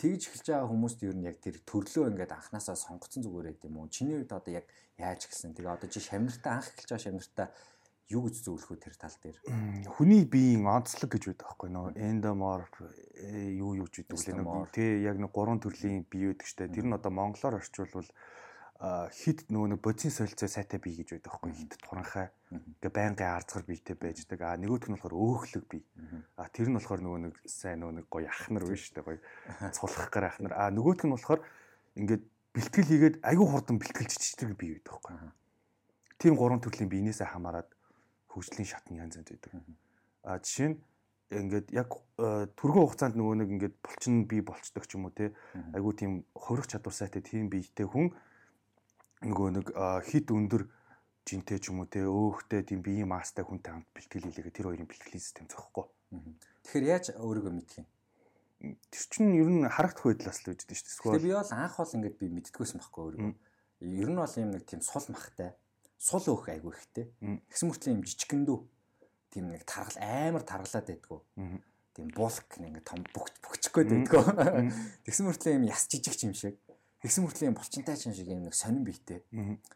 тэгж 0.00 0.23
эхэлж 0.26 0.46
байгаа 0.50 0.69
хүмүүст 0.73 1.00
ер 1.06 1.14
нь 1.14 1.28
яг 1.31 1.37
тэр 1.38 1.56
төрлөө 1.62 2.11
ингээд 2.11 2.32
анханасаа 2.34 2.76
сонгоцсон 2.76 3.23
зүгээр 3.23 3.46
байт 3.55 3.67
юм 3.70 3.76
уу? 3.78 3.93
Чиний 3.93 4.19
хувьд 4.19 4.32
одоо 4.34 4.52
яг 4.56 4.67
яаж 4.99 5.28
эхэлсэн? 5.28 5.55
Тэгээ 5.55 5.76
одоо 5.76 5.88
чи 5.88 6.00
шамнартаа 6.00 6.52
анх 6.58 6.69
эхэлж 6.75 6.90
байгаа 6.90 7.05
шамнартаа 7.06 7.49
юу 8.10 8.22
гэж 8.26 8.46
зөвлөх 8.46 8.70
үү 8.70 8.78
тэр 8.78 8.94
тал 8.94 9.16
дээр? 9.18 9.38
Хүний 9.98 10.22
биеийн 10.22 10.66
онцлог 10.66 11.10
гэж 11.10 11.34
байдаг 11.34 11.46
байхгүй 11.46 11.70
нөө 11.74 11.86
эндоморф 11.98 12.74
э, 13.18 13.58
юу 13.58 13.74
юу 13.74 13.90
гэж 13.90 14.06
байдаг 14.06 14.36
лээ. 14.36 14.70
Тэ 14.70 14.84
яг 15.02 15.18
нэг 15.18 15.34
гурван 15.34 15.58
төрлийн 15.58 16.06
бие 16.06 16.30
байдаг 16.30 16.46
штэ. 16.46 16.70
Тэр 16.70 16.86
нь 16.86 16.94
одоо 16.94 17.10
монголоор 17.10 17.58
орчуулвал 17.58 18.06
хит 18.76 19.48
нөгөө 19.48 19.68
нэг 19.72 19.80
бодис 19.80 20.20
солилцоо 20.20 20.46
сайтай 20.46 20.78
бие 20.78 21.00
гэж 21.00 21.16
байдаг 21.16 21.32
байхгүй. 21.32 21.52
Хит 21.56 21.74
туранхай 21.80 22.28
ингээ 22.52 22.92
байнгын 22.92 23.32
арцгар 23.32 23.64
биетэй 23.64 23.96
байждаг. 23.96 24.40
А 24.44 24.54
нөгөөх 24.60 24.86
нь 24.86 24.94
болохоор 25.00 25.16
өөхлөг 25.16 25.64
бие. 25.66 25.84
А 26.36 26.46
тэр 26.52 26.68
нь 26.68 26.76
болохоор 26.76 27.00
нөгөө 27.00 27.20
нэг 27.24 27.34
сайн 27.48 27.80
нөгөө 27.80 27.94
нэг 28.04 28.06
гоё 28.12 28.28
ахнар 28.28 28.68
биш 28.68 28.92
штэ 28.92 29.00
гоё 29.00 29.18
цулах 29.75 30.12
гар 30.12 30.28
ахнар. 30.28 30.52
А 30.52 30.68
нөгөөх 30.68 31.08
нь 31.08 31.14
болохоор 31.16 31.40
ингээд 31.96 32.22
бэлтгэл 32.52 32.90
хийгээд 32.92 33.16
аягүй 33.25 33.48
хурдан 33.48 33.80
бэлтгэлж 33.80 34.12
чичдэг 34.12 34.52
бие 34.60 34.76
байдаг 34.76 34.92
байхгүй. 34.92 35.16
Тийм 36.20 36.36
гурван 36.36 36.60
төрлийн 36.60 36.92
биенээсээ 36.92 37.32
хамаарат 37.32 37.72
хөгжлийн 38.37 38.69
шатны 38.69 39.00
янз 39.00 39.16
янз 39.16 39.33
байдаг. 39.33 39.52
А 40.23 40.37
жишээ 40.38 40.69
нь 40.71 40.78
ингээд 41.33 41.73
яг 41.75 41.90
э, 42.21 42.47
түргэн 42.55 42.85
хугацаанд 42.87 43.16
нөгөө 43.16 43.35
нэг 43.40 43.49
ингээд 43.57 43.76
булчин 43.83 44.28
бий 44.31 44.45
болцдог 44.45 44.85
ч 44.87 44.95
юм 44.95 45.09
уу 45.09 45.14
те 45.16 45.35
айгуу 45.75 45.97
тийм 45.97 46.23
хорих 46.37 46.71
чадвар 46.71 46.95
сайтай 46.95 47.25
тийм 47.25 47.50
биетэй 47.50 47.88
хүн 47.88 48.14
нөгөө 49.26 49.49
нэг 49.59 49.66
хит 50.07 50.31
өндөр 50.31 50.71
жинтэй 51.26 51.59
ч 51.59 51.75
юм 51.75 51.83
уу 51.83 51.90
те 51.90 52.07
өөхтэй 52.07 52.62
тийм 52.62 52.85
биеийн 52.87 53.11
маастай 53.11 53.43
хүнтэй 53.43 53.75
хамт 53.75 53.90
бэлтгэл 53.90 54.31
хийлээгээ 54.31 54.55
тэр 54.55 54.66
хоёрын 54.71 54.87
бэлтгэлийн 54.87 55.25
систем 55.25 55.50
зөхгүй. 55.50 55.87
Тэгэхээр 56.62 56.87
яаж 56.87 57.07
өөрийгөө 57.19 57.52
мэдэх 57.59 57.83
юм? 57.83 57.87
Тэр 58.87 59.05
чинь 59.11 59.35
ер 59.35 59.50
нь 59.50 59.66
харагдах 59.66 60.07
байдлаас 60.07 60.47
л 60.47 60.55
үүддэг 60.55 60.76
шүү 60.78 60.87
дээ. 60.87 61.19
Тэгээ 61.19 61.26
би 61.26 61.35
бол 61.35 61.52
анх 61.59 61.75
бол 61.75 61.97
ингээд 61.99 62.16
би 62.23 62.26
мэддгүйсэн 62.31 62.78
байхгүй 62.78 63.02
өөрийгөө. 63.02 63.35
Ер 63.83 64.11
нь 64.14 64.21
бол 64.23 64.35
юм 64.38 64.50
нэг 64.55 64.62
тийм 64.71 64.81
сул 64.87 65.07
махтай 65.11 65.50
сул 65.98 66.24
өөх 66.32 66.50
айгүй 66.52 66.72
ихтэй. 66.76 67.06
Тэгсэн 67.50 67.68
мөртлөө 67.70 67.94
юм 67.94 68.02
жижигэн 68.04 68.44
дүү. 68.46 68.58
Тийм 69.32 69.50
нэг 69.52 69.64
таргал 69.64 69.98
амар 70.00 70.44
таргалаад 70.44 70.86
байдгүй. 70.86 71.20
Тийм 71.96 72.08
булк 72.12 72.50
нэг 72.60 72.84
том 72.84 73.00
бүгд 73.16 73.34
бүгчих 73.40 73.72
гээд 73.72 73.90
байдгүй. 73.92 74.24
Тэгсэн 75.08 75.24
мөртлөө 75.28 75.56
юм 75.56 75.64
яс 75.68 75.88
жижиг 75.88 76.20
юм 76.28 76.34
шиг. 76.36 76.60
Тэгсэн 77.00 77.24
мөртлөө 77.24 77.48
юм 77.48 77.56
булчинтай 77.56 77.96
ч 77.96 78.08
юм 78.08 78.14
шиг 78.16 78.28
юм 78.28 78.44
нэг 78.44 78.54
сонин 78.56 78.84
биетэй. 78.84 79.24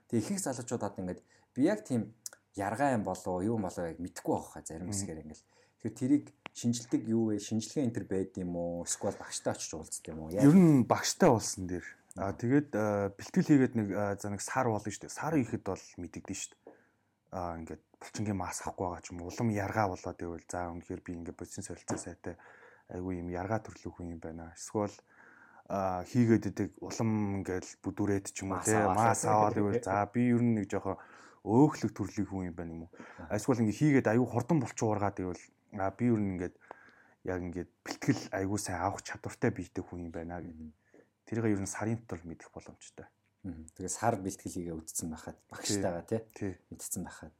Тэг 0.08 0.20
ихэнх 0.20 0.40
залуучууд 0.44 0.84
одоо 0.84 1.00
ингээд 1.00 1.20
би 1.56 1.60
яг 1.64 1.84
тийм 1.84 2.12
яргаа 2.56 2.96
юм 2.96 3.04
болоо 3.04 3.40
юу 3.40 3.56
болоо 3.56 3.84
яг 3.88 3.98
мэдэхгүй 4.00 4.34
байгаа 4.36 4.62
зарим 4.64 4.92
хэсгээр 4.92 5.22
ингээд. 5.24 5.42
Тэгэхээр 5.80 5.96
тэрийг 5.96 6.24
шинжилдэг 6.52 7.02
юу 7.08 7.32
вэ? 7.32 7.40
Шинжилгээ 7.40 7.84
энэ 7.88 7.94
төр 7.96 8.06
байд 8.10 8.32
юм 8.36 8.56
уу? 8.56 8.84
Эсвэл 8.84 9.16
багштай 9.16 9.52
очиж 9.56 9.70
уулздаг 9.72 10.12
юм 10.12 10.20
уу? 10.26 10.34
Ер 10.34 10.52
нь 10.52 10.84
багштай 10.84 11.30
уулсан 11.32 11.64
дээр 11.70 11.86
Аа 12.18 12.34
тэгээд 12.34 12.74
бэлтгэл 13.14 13.46
хийгээд 13.46 13.74
нэг 13.78 13.88
за 14.18 14.28
нэг 14.34 14.42
сар 14.42 14.66
болно 14.66 14.90
шүү 14.90 15.06
дээ. 15.06 15.14
Сар 15.14 15.34
ихэд 15.38 15.62
бол 15.62 15.78
мэдэгдэн 15.78 16.34
шүү 16.34 16.50
дээ. 16.50 16.74
Аа 17.38 17.54
ингээд 17.62 17.82
булчингийн 18.02 18.34
мас 18.34 18.58
авахгүй 18.66 18.82
байгаа 18.82 19.02
ч 19.06 19.14
юм 19.14 19.22
улам 19.22 19.48
яргаа 19.54 19.86
болоод 19.94 20.18
ивэл 20.18 20.46
за 20.50 20.74
үнэхээр 20.74 21.02
би 21.06 21.12
ингээд 21.14 21.38
бодсон 21.38 21.62
солилцоо 21.62 21.98
сайтай 22.02 22.34
айгүй 22.90 23.22
юм 23.22 23.30
яргаа 23.30 23.62
төрлөх 23.62 23.94
хүн 23.94 24.18
юм 24.18 24.20
байна. 24.20 24.50
Эсвэл 24.58 24.96
а 25.70 26.02
хийгээд 26.02 26.50
идэг 26.50 26.70
улам 26.82 27.46
ингээл 27.46 27.70
бүдүрээд 27.78 28.34
ч 28.34 28.42
юм 28.42 28.58
уу 28.58 28.64
те 28.66 28.82
мас 28.90 29.22
аваад 29.22 29.54
ивэл 29.54 29.78
за 29.78 30.02
би 30.10 30.34
ер 30.34 30.42
нь 30.42 30.58
нэг 30.58 30.66
жоохон 30.66 30.98
өөхлөг 31.46 31.94
төрлийн 31.94 32.26
хүн 32.26 32.50
юм 32.50 32.56
байна 32.58 32.74
юм 32.74 32.82
уу. 32.90 32.92
Эсвэл 33.30 33.62
ингээ 33.62 33.78
хийгээд 33.78 34.10
аюу 34.10 34.26
хурдан 34.26 34.58
булчуу 34.58 34.90
ургаад 34.90 35.22
ивэл 35.22 35.44
би 35.94 36.04
ер 36.10 36.18
нь 36.18 36.30
ингээд 36.34 36.54
яг 37.30 37.38
ингээд 37.38 37.70
бэлтгэл 37.86 38.22
аюу 38.34 38.58
сайн 38.58 38.82
авах 38.82 39.06
чадвартай 39.06 39.54
биетэй 39.54 39.86
хүн 39.86 40.10
юм 40.10 40.12
байна 40.12 40.42
гэдэг 40.42 40.74
тэрийг 41.30 41.54
ер 41.54 41.62
нь 41.62 41.70
сарын 41.70 42.02
дотор 42.02 42.26
мэдэх 42.26 42.50
боломжтой. 42.50 43.06
Тэгээ 43.46 43.88
сар 43.88 44.18
бэлтгэлийгээ 44.18 44.74
үдцсэн 44.74 45.14
байхад 45.14 45.38
багштайгаа 45.48 46.04
тий 46.04 46.58
мэдсэн 46.68 47.06
байхад 47.06 47.32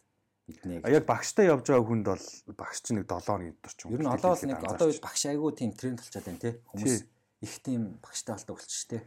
бидний 0.49 0.81
яг 0.81 1.05
багштай 1.05 1.51
явж 1.51 1.67
байгаа 1.69 1.85
хүнд 1.85 2.07
бол 2.09 2.27
багш 2.57 2.79
чинь 2.81 3.03
нэг 3.03 3.11
7 3.11 3.27
хоногийн 3.27 3.57
дотор 3.59 3.75
ч 3.75 3.81
юм. 3.85 3.93
Ер 3.95 4.01
нь 4.01 4.09
бол 4.09 4.47
нэг 4.47 4.63
одоо 4.65 4.89
багш 5.03 5.23
айгүй 5.29 5.51
тийм 5.59 5.71
тренд 5.77 5.99
болчиход 6.01 6.25
байна 6.25 6.41
тий 6.41 6.55
хүмүүс 6.73 6.97
их 7.45 7.55
тийм 7.61 7.83
багштай 8.01 8.33
болдог 8.39 8.57
болчих 8.57 8.89
тий. 8.89 9.03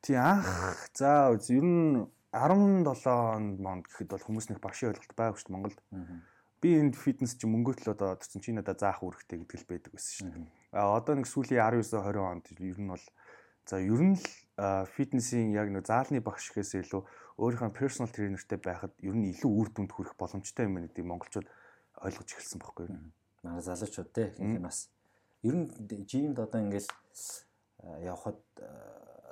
Тий 0.00 0.16
анх 0.16 0.88
за 0.94 1.34
ер 1.36 1.66
нь 1.66 2.06
17 2.32 2.86
онд 3.08 3.56
монд 3.60 3.84
гэхэд 3.88 4.12
бол 4.12 4.26
хүмүүс 4.26 4.46
нэг 4.52 4.60
багшийн 4.60 4.92
ойлголт 4.92 5.14
байв 5.16 5.36
шүү 5.40 5.48
дээ 5.48 5.54
Монголд. 5.56 5.80
Би 6.60 6.68
энд 6.76 6.96
фитнес 6.98 7.38
чи 7.38 7.46
мөнгөт 7.48 7.86
л 7.86 7.94
одоо 7.94 8.18
төрсөн 8.18 8.42
чи 8.42 8.52
надаа 8.52 8.76
заах 8.76 9.00
үүрэгтэй 9.00 9.40
гэдэг 9.40 9.58
л 9.62 9.70
байдаг 9.70 9.92
байсан 9.94 10.12
шүү 10.12 10.30
дээ. 10.36 10.46
А 10.76 10.92
одоо 10.98 11.14
нэг 11.16 11.26
сүүлийн 11.30 11.62
19 11.62 12.04
20 12.04 12.18
онд 12.20 12.44
ер 12.58 12.78
нь 12.78 12.90
бол 12.90 13.04
за 13.68 13.80
ер 13.84 14.00
нь 14.00 14.16
л 14.16 14.86
фитнесийн 14.96 15.52
яг 15.52 15.68
нэг 15.68 15.84
заалны 15.84 16.24
багш 16.24 16.50
гэхээс 16.50 16.88
илүү 16.88 17.02
өөрийнхөө 17.36 17.70
персонал 17.76 18.10
тренертэй 18.10 18.58
байхад 18.58 18.96
ер 19.04 19.14
нь 19.14 19.28
илүү 19.30 19.50
үр 19.52 19.68
дүнд 19.70 19.92
хүрэх 19.92 20.16
боломжтой 20.16 20.66
юм 20.66 20.80
байна 20.80 20.88
гэдэг 20.88 21.04
монголчууд 21.04 21.46
ойлгож 22.00 22.28
эхэлсэн 22.32 22.58
байхгүй 22.58 22.88
юу? 22.88 23.12
Манай 23.44 23.62
залуучууд 23.62 24.10
те 24.10 24.32
нь 24.40 24.58
бас 24.58 24.90
ер 25.44 25.54
нь 25.54 25.68
жимд 26.08 26.40
одоо 26.40 26.64
ингээл 26.64 26.90
явхад 28.02 28.40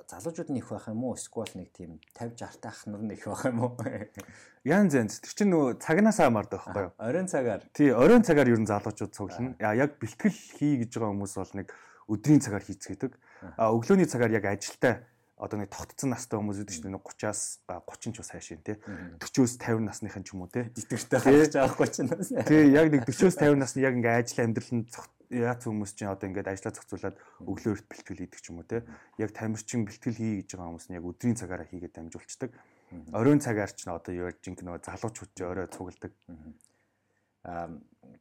залуучууд 0.07 0.49
нь 0.53 0.59
их 0.63 0.71
байх 0.71 0.87
юм 0.87 1.03
уу? 1.03 1.19
Эсвэл 1.19 1.51
нэг 1.59 1.75
тийм 1.75 1.99
50 2.15 2.39
60 2.39 2.61
та 2.63 2.69
ах 2.71 2.87
нар 2.87 3.03
нь 3.03 3.11
их 3.11 3.27
байх 3.27 3.43
юм 3.43 3.59
уу? 3.59 3.75
Ян 4.63 4.87
зэнц 4.87 5.19
тэр 5.19 5.33
чинь 5.35 5.51
нөгөө 5.51 5.83
цагнаас 5.83 6.23
хамаардаг 6.23 6.63
байхгүй 6.63 6.83
юу? 6.87 6.93
Оройн 6.95 7.27
цагаар. 7.27 7.61
Тий, 7.75 7.91
оройн 7.91 8.23
цагаар 8.23 8.47
ер 8.47 8.59
нь 8.63 8.69
залуучууд 8.71 9.11
цуглана. 9.11 9.59
Яг 9.59 9.99
бэлтгэл 9.99 10.31
хий 10.31 10.79
гэж 10.79 10.95
байгаа 10.95 11.11
хүмүүс 11.11 11.35
бол 11.35 11.53
нэг 11.59 11.67
өдрийн 12.07 12.41
цагаар 12.41 12.63
хийцгээдэг. 12.63 13.11
А 13.59 13.71
өглөөний 13.71 14.07
цагаар 14.09 14.31
яг 14.31 14.47
ажилдаа 14.47 15.03
одоо 15.37 15.61
нэг 15.61 15.69
тогтцсон 15.69 16.17
настай 16.17 16.41
хүмүүс 16.41 16.65
үүдэж 16.65 16.81
чинь 16.81 16.97
30-аас 16.97 17.61
30 17.69 18.09
ч 18.09 18.17
бас 18.17 18.31
хайшин 18.33 18.61
тий 18.65 18.81
40-оос 19.21 19.53
50 19.61 19.85
насныхан 19.85 20.25
ч 20.25 20.33
юм 20.33 20.41
уу 20.41 20.49
тий. 20.49 20.65
итгэвчтэй 20.73 21.21
харж 21.21 21.53
байгаа 21.53 21.77
30-наас 21.77 22.29
тий 22.49 22.61
яг 22.73 22.89
нэг 22.89 23.05
40-оос 23.05 23.37
50 23.37 23.61
насны 23.61 23.85
яг 23.85 23.93
ингээ 24.01 24.17
ажил 24.17 24.41
амьдрал 24.41 24.73
нь 24.73 24.89
яац 25.29 25.61
хүмүүс 25.61 25.93
чинь 25.93 26.09
одоо 26.09 26.25
ингээд 26.25 26.49
ажиллаа 26.49 26.73
зохицуулаад 26.73 27.21
өглөөрт 27.45 27.85
бэлтгэл 27.85 28.21
хийдэг 28.25 28.41
ч 28.41 28.49
юм 28.49 28.63
уу 28.63 28.65
те. 28.65 28.81
Яг 29.21 29.29
тамирчин 29.37 29.85
бэлтгэл 29.85 30.17
хий 30.17 30.33
гэж 30.41 30.57
байгаа 30.57 30.73
хүмүүс 30.73 30.87
нь 30.89 30.97
яг 30.97 31.05
өдрийн 31.05 31.37
цагаараа 31.37 31.69
хийгээд 31.69 31.93
дамжуулцдаг 31.93 32.49
оройн 33.11 33.43
цагаар 33.43 33.71
ч 33.75 33.85
н 33.87 33.99
одоо 33.99 34.13
юу 34.15 34.31
жинк 34.31 34.63
нөгөө 34.63 34.87
залуучууд 34.87 35.31
ч 35.35 35.39
орой 35.43 35.67
цугладаг 35.67 36.11
аа 37.43 37.67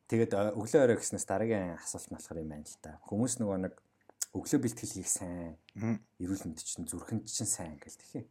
тэгээд 0.06 0.32
өглөө 0.54 0.82
орой 0.82 0.96
гэснээс 0.98 1.26
дараагийн 1.26 1.76
асуулт 1.78 2.08
нь 2.10 2.16
болохоор 2.16 2.42
юм 2.42 2.50
байна 2.54 2.66
л 2.66 2.78
та 2.82 2.98
хүмүүс 3.06 3.34
нөгөө 3.42 3.58
нэг 3.66 3.74
өглөө 4.36 4.60
бэлтгэл 4.62 4.94
хийх 5.00 5.08
сайн. 5.08 5.56
Эрүүл 6.20 6.44
мэнд 6.44 6.60
чинь 6.60 6.86
зүрхэнд 6.86 7.24
чинь 7.24 7.48
сайн 7.48 7.80
гэл 7.80 7.96
тхий. 7.96 8.24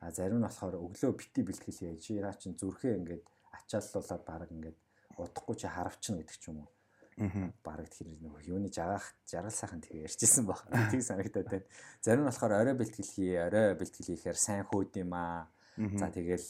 А 0.00 0.10
зарим 0.14 0.38
нь 0.38 0.46
болохоор 0.46 0.78
өглөө 0.78 1.12
бити 1.18 1.42
бэлтгэл 1.42 1.98
хийж 1.98 2.14
яа 2.14 2.32
чинь 2.38 2.54
зүрхээ 2.54 2.94
ингээд 3.02 3.22
ачааллуулаад 3.58 4.22
баг 4.22 4.50
ингээд 4.54 4.78
удахгүй 5.18 5.56
чи 5.58 5.66
харавчна 5.66 6.22
гэдэг 6.22 6.38
ч 6.38 6.44
юм 6.54 6.62
уу. 6.62 6.70
Бараг 7.66 7.90
тэр 7.90 8.14
нэг 8.14 8.38
юуны 8.46 8.70
жагаах 8.70 9.02
жаргал 9.26 9.50
сайхан 9.50 9.82
тэгээ 9.82 10.06
ярьжсэн 10.06 10.46
баг. 10.46 10.62
Тийг 10.94 11.02
санагдаад 11.02 11.48
байна. 11.50 11.66
Зарим 11.98 12.22
нь 12.22 12.30
болохоор 12.30 12.52
орой 12.54 12.74
бэлтгэл 12.78 13.10
хий, 13.10 13.34
орой 13.34 13.74
бэлтгэл 13.74 14.14
хийхээр 14.14 14.38
сайн 14.38 14.62
хөөд 14.62 15.02
юм 15.02 15.12
аа. 15.18 15.50
За 15.98 16.06
тэгэл 16.06 16.46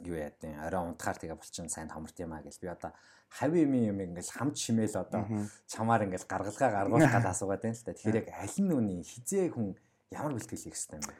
юу 0.00 0.16
яа 0.16 0.32
гэдэг 0.32 0.52
орой 0.66 0.82
унтахаар 0.88 1.18
тэгээ 1.20 1.36
болчин 1.36 1.68
сайн 1.68 1.92
хоморт 1.92 2.16
юм 2.20 2.32
аа 2.32 2.42
гэл 2.42 2.62
би 2.62 2.68
одоо 2.72 2.92
хави 3.32 3.64
юм 3.64 3.72
юм 3.74 3.98
ингээл 4.00 4.32
хамт 4.36 4.56
шимээл 4.56 4.96
одоо 5.00 5.22
чамаар 5.66 6.04
ингээл 6.04 6.28
гаргалгаа 6.28 6.70
гаргуулах 6.72 7.12
гал 7.16 7.32
асуугаад 7.32 7.62
байна 7.64 7.76
л 7.76 7.84
да. 7.84 7.92
Тэгэхээр 7.96 8.20
яг 8.20 8.28
аль 8.36 8.58
нь 8.60 8.72
үний 8.72 9.00
хизээ 9.00 9.52
хүн 9.56 9.76
ямар 10.12 10.36
бэлтгэл 10.36 10.64
хийх 10.68 10.76
хэрэгтэй 10.76 11.00
юм 11.00 11.06
бэ? 11.08 11.14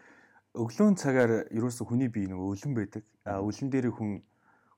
Өглөөн 0.53 0.97
цагаар 1.01 1.33
ерөөсө 1.49 1.89
хүний 1.89 2.13
бие 2.13 2.29
нөгөө 2.29 2.49
өлөн 2.53 2.73
байдаг. 2.77 3.05
А 3.25 3.41
өлөн 3.41 3.69
дээр 3.73 3.89
хүн 3.97 4.21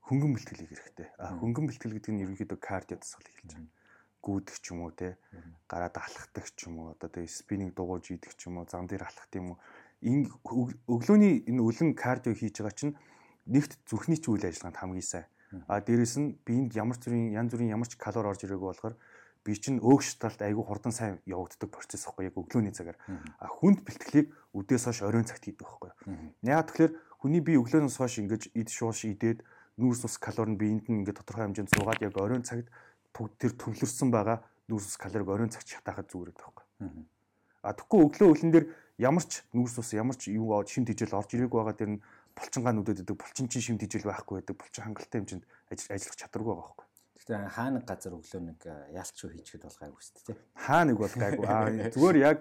хөнгөн 0.07 0.33
бэлтгэл 0.39 0.63
хийх 0.63 0.79
хэрэгтэй. 0.79 1.09
А 1.19 1.35
хөнгөн 1.35 1.67
бэлтгэл 1.67 1.97
гэдэг 1.99 2.13
нь 2.15 2.23
ерөнхийдөө 2.23 2.59
кардио 2.63 3.03
дасгал 3.03 3.27
хэлж 3.27 3.51
байна. 3.59 3.71
Гүүдэх 4.23 4.57
ч 4.63 4.67
юм 4.71 4.87
уу 4.87 4.93
те 4.95 5.19
гараад 5.67 5.99
алхахдаг 5.99 6.47
ч 6.55 6.71
юм 6.71 6.79
уу 6.79 6.87
одоо 6.95 7.11
тэгээ 7.11 7.29
спиннинг 7.29 7.75
дугуйж 7.75 8.15
идэх 8.15 8.39
ч 8.39 8.47
юм 8.47 8.63
уу 8.63 8.71
зам 8.71 8.87
дээр 8.87 9.05
алхах 9.11 9.29
юм 9.35 9.57
уу. 9.57 9.59
Энэ 10.07 10.31
өглөөний 10.87 11.45
энэ 11.51 11.61
өлөн 11.61 11.99
кардио 11.99 12.33
хийж 12.33 12.63
байгаа 12.63 12.79
чинь 12.79 12.95
нэгт 13.47 13.79
зүрхний 13.89 14.19
ч 14.19 14.29
үйл 14.29 14.45
ажиллагаанд 14.45 14.81
хамгийн 14.81 15.05
сайн 15.05 15.27
А 15.69 15.81
дээрэс 15.81 16.19
нь 16.19 16.37
биеинд 16.47 16.75
ямар 16.75 16.99
зүрийн 16.99 17.33
янз 17.33 17.55
бүрийн 17.55 17.75
ямар 17.77 17.89
ч 17.89 17.95
калори 17.97 18.29
орж 18.29 18.43
ирээгүй 18.45 18.69
болохоор 18.75 18.95
бие 19.45 19.59
чинь 19.61 19.79
өөгч 19.79 20.19
талд 20.19 20.41
айгүй 20.41 20.65
хурдан 20.65 20.93
сайн 20.93 21.21
явагддаг 21.29 21.71
процесс 21.71 22.07
ихгүй 22.09 22.33
яг 22.33 22.37
өглөөний 22.39 22.75
цагаар. 22.75 22.99
А 23.39 23.47
хүнд 23.47 23.85
бэлтгэлийг 23.85 24.33
өдөөс 24.57 24.85
хойш 24.89 25.01
оройн 25.05 25.29
цагт 25.29 25.45
хийдэг 25.45 25.63
байхгүй. 25.63 25.93
Яагаад 26.43 26.69
тэгэхээр 26.73 26.93
хүний 27.21 27.43
бие 27.45 27.61
өглөөнөөс 27.61 27.97
хойш 28.01 28.19
ингэж 28.25 28.43
ид 28.57 28.69
шууш 28.73 29.05
идээд 29.05 29.45
нүүрс 29.79 30.03
ус 30.09 30.17
калори 30.19 30.57
нь 30.57 30.59
биеинд 30.59 30.89
нь 30.89 31.05
ингээд 31.05 31.21
тодорхой 31.23 31.45
хэмжээнд 31.45 31.73
суугаад 31.77 32.01
яг 32.03 32.17
оройн 32.17 32.43
цагт 32.43 32.73
тэр 33.13 33.53
төвлөрсөн 33.53 34.11
байгаа 34.11 34.43
нүүрс 34.67 34.87
ус 34.91 34.97
калориг 34.97 35.29
оройн 35.29 35.53
цагт 35.53 35.69
шатаахад 35.69 36.09
зүгээр 36.09 36.33
байхгүй. 36.35 36.65
А 37.65 37.73
тэгэхгүй 37.73 38.01
өглөө 38.01 38.29
өлөн 38.33 38.53
дээр 38.53 38.67
ямар 38.99 39.25
ч 39.25 39.45
нүүрс 39.53 39.77
ус 39.81 39.91
ямар 39.93 40.17
ч 40.17 40.33
юу 40.33 40.57
шимт 40.65 40.89
хижээл 40.89 41.19
орж 41.21 41.31
ирээгүй 41.37 41.59
байгаа 41.59 41.77
тэр 41.77 41.91
нь 41.97 42.03
булчингаа 42.35 42.75
нүдэд 42.75 43.03
идэг 43.07 43.17
булчин 43.17 43.47
чинь 43.49 43.63
шимт 43.63 43.83
хижээл 43.87 44.11
байхгүй 44.11 44.43
байдаг 44.43 44.57
булчин 44.59 44.85
хангалттай 44.85 45.19
хэмжээнд 45.23 45.45
ажиллах 45.71 46.19
чадваргүй 46.19 46.53
байгаа 46.55 46.67
байхгүй. 46.75 46.87
Гэхдээ 47.15 47.41
хаа 47.55 47.71
нэг 47.71 47.85
газар 47.87 48.13
өглөө 48.19 48.43
нэг 48.43 48.59
яалч 48.91 49.17
юу 49.23 49.31
хийчихэд 49.33 49.65
бол 49.65 49.79
гайгүй 49.81 50.03
шүү 50.03 50.15
дээ. 50.29 50.39
Хаа 50.59 50.83
нэг 50.85 50.97
бол 50.99 51.15
гайгүй. 51.15 51.47
Аа 51.47 51.91
зүгээр 51.95 52.19
яг 52.21 52.39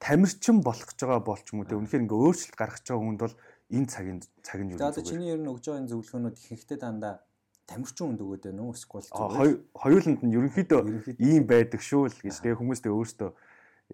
тамирчин 0.00 0.60
болох 0.64 0.88
гэж 0.88 0.98
байгаа 1.04 1.22
болч 1.22 1.46
юм 1.52 1.60
уу 1.62 1.68
те. 1.68 1.76
Үнэхээр 1.76 2.04
ингээ 2.04 2.22
өөрчлөлт 2.26 2.56
гаргаж 2.56 2.84
байгаа 2.88 3.04
хүнд 3.04 3.20
бол 3.20 3.36
энэ 3.70 3.86
цагийн 3.92 4.18
цаг 4.42 4.60
нь 4.64 4.70
юу? 4.72 4.80
Одоо 4.80 5.04
чиний 5.04 5.30
ер 5.30 5.40
нь 5.40 5.50
өгж 5.52 5.64
байгаа 5.68 5.80
энэ 5.84 5.90
зөвлөгөөнүүд 5.92 6.36
ихэнхдээ 6.36 6.78
дандаа 6.80 7.14
тамирчин 7.66 8.04
хүнд 8.16 8.22
өгөөд 8.24 8.42
байна 8.50 8.62
уу? 8.62 8.74
Эсвэл 8.76 9.62
хоёуланд 9.74 10.20
нь 10.24 10.34
ерөнхийдөө 10.36 10.80
ийм 11.18 11.44
байдаг 11.44 11.80
шүү 11.82 12.08
л 12.08 12.18
гэж 12.24 12.36
тэгээ 12.40 12.60
хүмүүстэй 12.60 12.92
өөртөө 12.92 13.30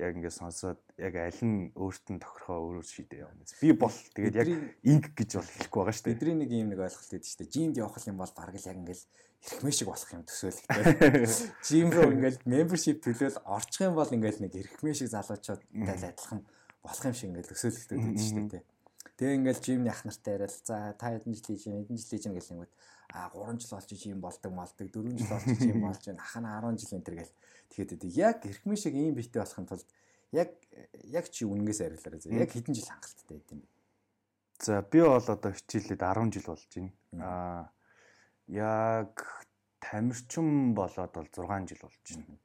яг 0.00 0.16
ингээд 0.16 0.38
сонсоод 0.40 0.80
яг 0.96 1.14
аль 1.20 1.42
нь 1.44 1.68
өөрт 1.76 2.06
нь 2.08 2.22
тохирохоо 2.22 2.80
өөрөө 2.80 2.84
шийдээ 2.86 3.22
явна. 3.28 3.44
Би 3.60 3.72
бол 3.76 3.92
тэгээд 3.92 4.38
яг 4.40 4.48
инг 4.88 5.04
гэж 5.12 5.30
бол 5.36 5.50
хэлэхгүй 5.52 5.80
байгаа 5.84 5.92
шүү 5.92 6.06
дээ. 6.08 6.16
Бидний 6.16 6.38
нэг 6.40 6.50
юм 6.56 6.68
нэг 6.72 6.80
ойлголт 6.80 7.12
өгдөө 7.12 7.28
шүү 7.28 7.40
дээ. 7.44 7.52
Жимд 7.52 7.76
явах 7.76 8.06
юм 8.08 8.16
бол 8.16 8.32
бараг 8.32 8.56
л 8.56 8.68
яг 8.72 8.78
ингээд 8.80 9.02
эрхмээ 9.42 9.74
шиг 9.76 9.88
болох 9.92 10.10
юм 10.16 10.24
төсөөлөгтэй. 10.24 11.26
Жим 11.68 11.88
руу 11.92 12.08
ингээд 12.14 12.38
membership 12.48 12.98
төлөөл 13.04 13.38
орчих 13.44 13.84
юм 13.84 13.96
бол 13.98 14.14
ингээд 14.16 14.38
нэг 14.40 14.52
эрхмээ 14.54 14.96
шиг 14.96 15.12
залуучуудтай 15.12 15.98
адилхан 16.08 16.40
болох 16.80 17.04
юм 17.04 17.16
шиг 17.18 17.28
ингээд 17.28 17.50
төсөөлөгтэй 17.52 17.96
өгдөө 18.00 18.22
шүү 18.22 18.48
дээ. 18.48 18.64
Тэгээ 19.18 19.36
ингээд 19.42 19.60
жимний 19.60 19.92
ах 19.92 20.02
нартай 20.06 20.40
яриад 20.40 20.54
за 20.56 20.94
та 20.96 21.12
хэдэн 21.12 21.34
жил 21.36 21.46
хийж 21.52 21.62
хэдэн 21.68 21.98
жил 22.00 22.10
хийж 22.10 22.24
гэх 22.32 22.50
юм 22.54 22.64
а 23.12 23.28
3 23.28 23.60
жил 23.60 23.76
болж 23.76 23.92
жим 23.92 24.20
болдог 24.20 24.52
малдаг 24.52 24.88
4 24.90 25.18
жил 25.18 25.28
болж 25.28 25.58
жим 25.60 25.80
болж 25.86 26.00
байна. 26.06 26.22
Ахна 26.22 26.60
10 26.60 26.80
жил 26.80 26.96
энэ 26.96 27.04
төр 27.04 27.16
гэл. 27.20 27.34
Тэгэхэд 27.68 28.04
яг 28.16 28.46
эрхмэн 28.46 28.76
шиг 28.76 28.94
ийм 28.96 29.14
битээ 29.14 29.44
болохын 29.44 29.68
тулд 29.68 29.86
яг 30.32 30.48
яг 31.04 31.28
чи 31.28 31.44
үнэнгээс 31.44 31.80
арилаарай 31.84 32.20
яг 32.40 32.50
хэдэн 32.50 32.74
жил 32.74 32.88
хангалттай 32.88 33.36
байд 33.36 33.52
юм 33.52 33.60
бэ? 33.60 33.68
За 34.64 34.80
би 34.80 35.00
бол 35.04 35.20
одоо 35.20 35.52
хичээлээд 35.52 36.00
10 36.00 36.32
жил 36.32 36.46
болж 36.48 36.68
байна. 36.72 36.92
А 37.20 37.70
яг 38.48 39.12
тамирчин 39.80 40.72
болоод 40.72 41.12
бол 41.12 41.28
6 41.28 41.68
жил 41.68 41.84
болж 41.84 42.00
байна. 42.16 42.40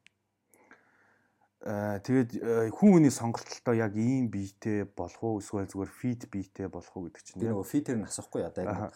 Тэгээд 1.58 2.30
хүн 2.76 2.92
хүний 3.02 3.12
сонголтолтой 3.12 3.80
яг 3.80 3.96
ийм 3.96 4.28
биетэй 4.30 4.84
болох 4.84 5.24
уу? 5.24 5.40
Эсвэл 5.42 5.66
зүгээр 5.66 5.90
фит 5.90 6.30
биетэй 6.30 6.68
болох 6.68 6.94
уу 6.94 7.10
гэдэг 7.10 7.24
чинь. 7.24 7.42
Тэр 7.42 7.56
нөгөө 7.56 7.72
фитээр 7.72 7.98
нь 7.98 8.08
асахгүй 8.08 8.46
одоо 8.46 8.64
яг 8.64 8.94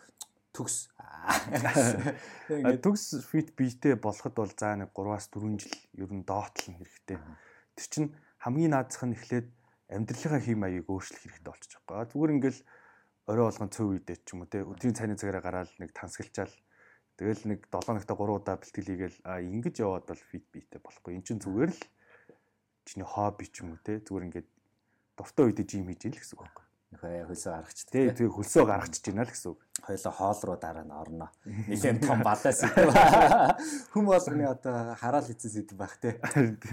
төгс. 0.52 0.92
Төгс 2.84 3.04
фит 3.30 3.56
биетэй 3.56 3.96
болоход 3.96 4.36
бол 4.36 4.52
заа 4.52 4.76
нэг 4.76 4.92
3-аас 4.92 5.32
4 5.32 5.56
жил 5.64 5.76
ер 5.96 6.12
нь 6.12 6.28
доотлох 6.28 6.76
хэрэгтэй. 6.76 7.18
Тэр 7.76 7.88
чинь 7.88 8.10
хамгийн 8.44 8.76
наадсах 8.76 9.08
нь 9.08 9.16
эхлээд 9.16 9.48
амьдралынхаа 9.88 10.42
хэм 10.44 10.60
маягийг 10.60 10.88
өөрчлөх 10.92 11.24
хэрэгтэй 11.24 11.52
болчих 11.52 11.72
жоохоо. 11.72 12.04
Зүгээр 12.12 12.36
ингээл 12.36 12.62
орой 13.32 13.46
болгон 13.48 13.72
цөв 13.72 13.88
үедээ 13.96 14.18
ч 14.24 14.28
юм 14.36 14.44
уу 14.44 14.50
те. 14.52 14.64
Өдрийн 14.68 14.98
цайны 14.98 15.16
цагаараа 15.16 15.44
гараад 15.44 15.72
нэг 15.80 15.96
тансгалчаал. 15.96 16.56
Тэгэл 17.16 17.48
нэг 17.48 17.60
7 17.72 17.96
ногтой 17.96 18.16
3 18.18 18.36
удаа 18.36 18.56
бэлтгэл 18.60 18.90
хийгээл 18.92 19.18
а 19.24 19.40
ингэж 19.40 19.76
яваад 19.80 20.06
бол 20.10 20.24
фит 20.32 20.46
биетэй 20.52 20.82
болохгүй. 20.84 21.16
Эн 21.16 21.24
чинь 21.24 21.44
зүгээр 21.44 21.72
л 21.72 21.82
чиний 22.84 23.08
хобби 23.08 23.46
ч 23.48 23.64
юм 23.64 23.78
уу 23.78 23.84
те. 23.84 24.04
Зүгээр 24.04 24.28
ингээд 24.28 24.50
дуртай 25.16 25.44
үедээ 25.48 25.68
жим 25.70 25.88
хийж 25.88 26.02
ийн 26.08 26.16
л 26.18 26.20
гэсэн 26.20 26.36
үг 26.36 26.44
байхгүй 26.44 26.71
нөхөө 26.92 27.32
хөлсөө 27.32 27.52
гаргачих. 27.56 27.88
Тий, 27.88 28.12
тэгээ 28.12 28.36
хөлсөө 28.36 28.66
гаргачих 28.68 29.04
байна 29.08 29.24
л 29.24 29.32
гэсэн 29.32 29.50
үг. 29.56 29.60
Хоёлоо 29.80 30.12
хоол 30.12 30.40
руу 30.44 30.58
дараа 30.60 30.84
нь 30.84 30.92
орно. 30.92 31.28
Нилээн 31.72 32.00
том 32.04 32.20
балаас 32.20 32.60
идэв. 32.68 32.92
Хүм 33.96 34.06
болгоны 34.12 34.46
одоо 34.52 34.96
хараал 35.00 35.24
хийсэн 35.24 35.52
сэдв 35.56 35.80
байх 35.80 35.96
тий. 36.04 36.20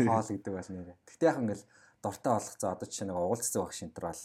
Хоол 0.03 0.27
гэдэг 0.27 0.53
бол 0.53 0.71
нэрэ. 0.75 0.99
Гэтэ 1.07 1.29
яг 1.31 1.39
ингээл 1.39 1.65
дуртай 2.03 2.33
болгоцоо 2.35 2.71
одоо 2.75 2.87
жишээ 2.91 3.07
нэг 3.07 3.19
уулзсан 3.19 3.63
баг 3.63 3.73
шинтер 3.79 4.05
бол 4.11 4.23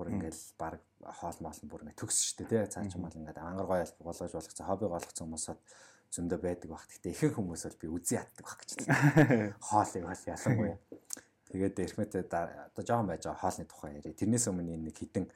бүр 0.00 0.06
ингээл 0.16 0.42
баг 0.56 0.80
хоол 1.20 1.38
моол 1.44 1.60
бүр 1.68 1.82
ингээ 1.84 2.00
төгс 2.00 2.18
штэ 2.32 2.48
тий. 2.48 2.64
Цааш 2.64 2.96
мал 2.96 3.12
ингээд 3.12 3.36
ангар 3.36 3.68
гоё 3.68 3.84
болгож 4.00 4.32
болгоцоо 4.32 4.64
хобби 4.64 4.88
болгоцсон 4.88 5.28
хүмүүсод 5.28 5.60
зөндөө 6.08 6.40
байдаг 6.40 6.68
баг. 6.72 6.88
Гэтэ 6.88 7.12
ихэнх 7.12 7.36
хүмүүс 7.36 7.68
бол 7.68 7.80
би 7.84 7.86
үзий 7.92 8.16
яддаг 8.16 8.44
баг 8.48 8.64
гэж. 8.64 8.80
Хоолыг 9.60 10.04
бол 10.08 10.24
ялангуяа 10.24 10.80
Тэгээд 11.48 11.80
эрхмэтэй 11.80 12.22
одоо 12.28 12.82
жоохон 12.84 13.08
байж 13.08 13.24
байгаа 13.24 13.40
хоолны 13.40 13.64
тухай 13.64 13.96
ярив. 13.96 14.16
Тэрнээс 14.16 14.48
өмнө 14.52 14.74
энэ 14.76 14.86
нэг 14.92 14.96
хідэн 15.00 15.26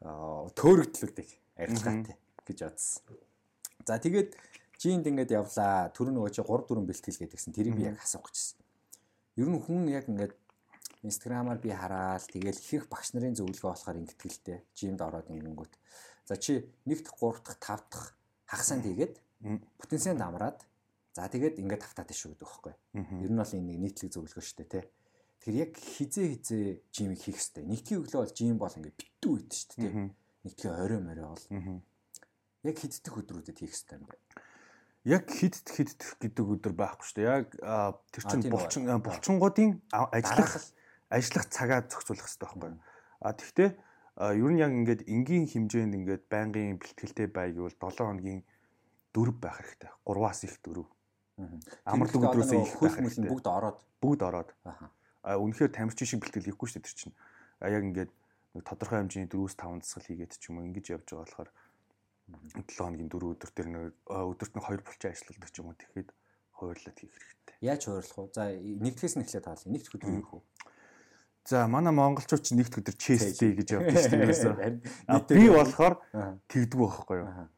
төөрөгдлөгдөг 0.00 1.28
арилгаатай 1.60 2.16
гэж 2.48 2.58
бодсон. 2.64 3.02
За 3.84 4.00
тэгээд 4.00 4.36
жинд 4.80 5.04
ингээд 5.04 5.36
явлаа. 5.36 5.92
Төрөн 5.92 6.16
нөгөө 6.16 6.32
чи 6.32 6.40
3 6.40 6.64
4 6.64 6.88
бэлтгэл 6.88 7.20
гэдгсэн. 7.20 7.52
Тэрийг 7.52 7.76
би 7.76 7.84
яг 7.84 8.00
асуух 8.00 8.32
гэжсэн. 8.32 8.64
Ер 9.36 9.48
нь 9.52 9.60
хүн 9.60 9.88
яг 9.92 10.08
ингээд 10.08 10.32
Инстаграмаар 11.04 11.56
би 11.60 11.72
хараад 11.72 12.24
тэгэл 12.28 12.60
их 12.60 12.72
их 12.76 12.88
багш 12.88 13.12
нарын 13.12 13.36
зөвлөгөө 13.36 13.72
болохоор 13.72 13.96
дээ. 14.00 14.64
Жимд 14.76 15.00
ороод 15.00 15.28
ингэнгүүт. 15.32 15.72
За 16.28 16.36
чи 16.36 16.68
1 16.84 17.04
дахь 17.04 17.16
3 17.16 17.40
дахь 17.40 17.60
5 17.60 17.88
дахь 17.88 18.08
хагасанд 18.44 18.84
хийгээд 18.84 19.16
потенциалд 19.80 20.20
амраад 20.20 20.60
за 21.16 21.24
тэгээд 21.28 21.56
ингээд 21.56 21.80
тавтаад 21.80 22.12
шүү 22.12 22.36
гэдэг 22.36 22.44
байхгүй. 22.44 22.74
Ер 23.24 23.30
нь 23.32 23.40
бол 23.40 23.56
энэ 23.56 23.68
нэг 23.72 23.78
нийтлэг 23.80 24.12
зөвлөгөө 24.12 24.44
шүү 24.44 24.56
дээ, 24.60 24.68
тэ. 24.68 24.88
Тэгэхээр 25.40 25.60
яг 25.64 25.72
хизээ 25.76 26.26
хизээ 26.36 26.64
жимийг 26.92 27.20
хийх 27.24 27.40
хэрэгтэй. 27.40 27.64
Нэгдгийн 27.64 28.00
өглөө 28.04 28.20
бол 28.20 28.36
жим 28.36 28.56
бол 28.60 28.76
ингээд 28.76 29.00
битүү 29.00 29.32
үйд 29.40 29.50
шүү 29.56 29.68
дээ. 29.80 29.92
Нэгдгийн 30.44 30.74
орой 30.76 31.00
морой 31.00 31.26
бол. 31.32 31.46
Яг 32.60 32.76
хиддэх 32.76 33.14
өдрүүдэд 33.24 33.56
хийх 33.56 33.72
хэрэгтэй 33.72 33.96
юм 33.96 34.04
байна 34.04 34.24
яг 35.04 35.30
хидд 35.32 35.64
хидд 35.64 36.00
гэдэг 36.20 36.44
өдөр 36.44 36.74
байхгүй 36.76 37.06
шүү 37.08 37.16
дээ. 37.16 37.28
Яг 37.32 37.48
тэр 38.12 38.24
чинь 38.28 38.44
булчин 38.52 38.84
булчингуудын 39.00 39.80
ажиллах 39.92 40.60
ажиллах 41.08 41.46
цагаа 41.48 41.80
зохицуулах 41.88 42.28
хэрэгтэй 42.28 42.44
байхгүй. 42.44 42.72
А 43.24 43.32
тэгвэл 43.32 43.72
ер 44.36 44.50
нь 44.52 44.60
яг 44.60 44.72
ингээд 44.76 45.08
энгийн 45.08 45.48
хэмжээнд 45.48 45.96
ингээд 45.96 46.24
байнгын 46.28 46.76
бэлтгэлтэй 46.76 47.28
бай 47.32 47.56
гэвэл 47.56 47.80
7 47.80 47.96
хоногийн 47.96 48.44
дөрв 49.16 49.34
байх 49.40 49.56
хэрэгтэй. 49.56 49.90
3-аас 50.04 50.40
их 50.44 50.60
дөрв. 50.60 50.86
Амарлаг 51.88 52.20
өдрөөс 52.20 52.52
их 52.52 52.76
байх 52.76 52.96
хэрэгтэй. 53.00 53.30
Бүгд 53.32 53.46
ороод 53.48 53.78
бүгд 54.04 54.20
ороод. 54.20 54.50
А 54.68 54.92
үнэхээр 55.24 55.72
тамирчин 55.72 56.06
шиг 56.08 56.20
бэлтгэл 56.24 56.48
хийхгүй 56.48 56.68
шүү 56.68 56.80
дээ 56.80 56.88
тэр 56.88 56.96
чинь. 56.96 57.16
А 57.60 57.68
яг 57.68 57.84
ингээд 57.84 58.10
тодорхой 58.64 59.04
хэмжээний 59.04 59.28
4-5 59.28 59.84
засал 59.84 60.06
хийгээд 60.08 60.32
ч 60.40 60.50
юм 60.50 60.58
уу 60.58 60.68
ингэж 60.68 60.86
явж 60.96 61.06
байгаа 61.12 61.24
болохоор 61.28 61.50
7 62.56 62.78
хоногийн 62.78 63.10
4 63.10 63.34
өдөр 63.36 63.50
төр 63.52 63.68
нэг 63.68 63.84
өдөрт 64.08 64.54
нь 64.56 64.64
2 64.64 64.86
булчин 64.86 65.10
ажилладаг 65.12 65.50
ч 65.50 65.56
юм 65.60 65.68
уу 65.70 65.76
тэгэхэд 65.76 66.08
хуваарлаад 66.56 66.98
хийх 66.98 67.14
хэрэгтэй. 67.14 67.56
Яаж 67.60 67.82
хуваарлах 67.84 68.18
вэ? 68.18 68.32
За 68.34 68.44
нэгдгээс 68.50 69.14
нь 69.16 69.24
эхлээд 69.24 69.46
хаалъя. 69.46 69.72
Нэгд 69.72 69.86
өдөр 69.94 70.10
юу 70.10 70.26
хөө? 70.28 70.42
За 71.48 71.66
манай 71.66 71.92
монголчууд 71.92 72.42
ч 72.44 72.48
нэгд 72.52 72.74
өдөр 72.80 72.96
честтэй 73.00 73.56
гэж 73.56 73.68
явдаг 73.74 73.96
шүү 73.96 74.54
дээ. 74.60 74.80
Би 75.40 75.46
болохоор 75.48 75.94
тэгдэг 76.52 76.78
байхгүй 76.78 77.16
юу? 77.24 77.48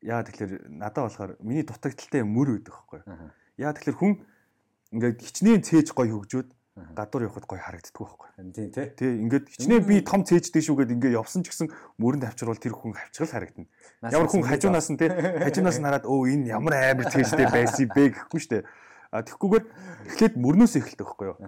Яа 0.00 0.24
тэгэхээр 0.24 0.72
надад 0.72 1.04
болохоор 1.04 1.32
миний 1.44 1.62
дутагдaltaй 1.62 2.24
мөр 2.24 2.56
байдаг 2.56 2.74
байхгүй 2.74 2.98
юу? 3.04 3.30
Яа 3.60 3.76
тэгэхээр 3.76 3.98
хүн 4.00 4.12
ингээд 4.96 5.20
хичнээн 5.20 5.62
цээж 5.62 5.92
гой 5.92 6.08
хөгжөөд 6.10 6.48
гадуур 6.96 7.28
явахад 7.28 7.46
гоё 7.46 7.60
харагддаг 7.60 7.94
байхгүй. 7.94 8.28
Тийм 8.36 8.70
тий. 8.72 8.86
Тий 8.96 9.10
ингээд 9.20 9.46
хичнээн 9.48 9.84
би 9.86 10.00
том 10.00 10.24
цээждэг 10.24 10.62
шүүгээд 10.64 10.94
ингээд 10.96 11.18
явсан 11.18 11.44
ч 11.44 11.52
гэсэн 11.52 11.68
мөрөнд 12.00 12.26
авчирвал 12.26 12.58
тэр 12.58 12.74
хүн 12.74 12.96
авчрал 12.96 13.30
харагдана. 13.30 13.68
Ямар 14.04 14.28
хүн 14.28 14.44
хажуунаас 14.44 14.88
нь 14.90 14.98
тий 14.98 15.08
хажуунаас 15.08 15.78
нь 15.78 15.86
хараад 15.86 16.06
өө 16.08 16.34
энэ 16.34 16.50
ямар 16.54 16.74
амар 16.76 17.08
цээжтэй 17.12 17.46
байсан 17.48 17.88
бэ 17.90 18.02
гэхгүй 18.16 18.40
штэ. 18.40 18.64
А 19.10 19.26
тэгхгүйгээр 19.26 19.64
эхлээд 20.14 20.34
мөрнөөс 20.38 20.74
эхэлдэг 20.78 21.06
байхгүй 21.06 21.26
юу. 21.34 21.38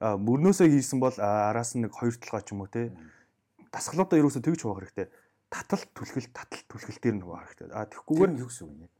А 0.00 0.20
мөрнөөсөө 0.20 0.68
хийсэн 0.68 1.00
бол 1.00 1.16
араас 1.16 1.72
нь 1.72 1.88
нэг 1.88 1.92
хоёр 1.96 2.12
толгой 2.20 2.42
ч 2.44 2.52
юм 2.52 2.60
уу 2.60 2.68
тий. 2.68 2.92
Дасгалуудаа 3.72 4.20
ерөөсөө 4.20 4.44
тэгж 4.44 4.60
хуваах 4.64 4.84
хэрэгтэй. 4.84 5.08
Татал 5.48 5.82
түлхэл 5.96 6.28
татал 6.36 6.62
түлхэл 6.68 7.00
дээр 7.00 7.16
нэг 7.16 7.24
хуваах 7.24 7.48
хэрэгтэй. 7.48 7.72
А 7.72 7.88
тэгхгүйгээр 7.88 8.32
юу 8.36 8.48
гэсэн 8.52 8.64
үг 8.68 8.76
юм. 8.84 8.92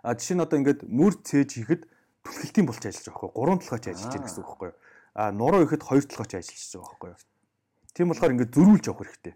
А 0.00 0.16
жишээ 0.16 0.36
нь 0.40 0.44
одоо 0.44 0.56
ингээд 0.56 0.80
мөр 0.88 1.12
цээж 1.20 1.50
хийхэд 1.60 1.82
түлхэлтийн 2.24 2.64
болж 2.64 2.80
ажиллаж 2.80 3.04
байгаа 3.04 3.20
байхгүй. 3.20 3.36
Гурван 3.36 3.60
толгойч 3.60 3.84
ажиллаж 3.92 4.12
байгаа 4.16 4.24
гэсэн 4.24 4.40
үг 4.40 4.48
байхгүй 4.48 4.68
юу 4.72 4.76
а 5.20 5.32
нуруу 5.32 5.68
ихэд 5.68 5.84
хоёр 5.84 6.04
толгойч 6.08 6.32
ажиллаж 6.40 6.72
байгаа 6.72 6.88
байхгүй 6.96 7.08
юу. 7.12 7.20
Тийм 7.92 8.08
болохоор 8.08 8.32
ингээд 8.32 8.54
зөрүүлж 8.56 8.84
явах 8.88 9.04
хэрэгтэй. 9.04 9.34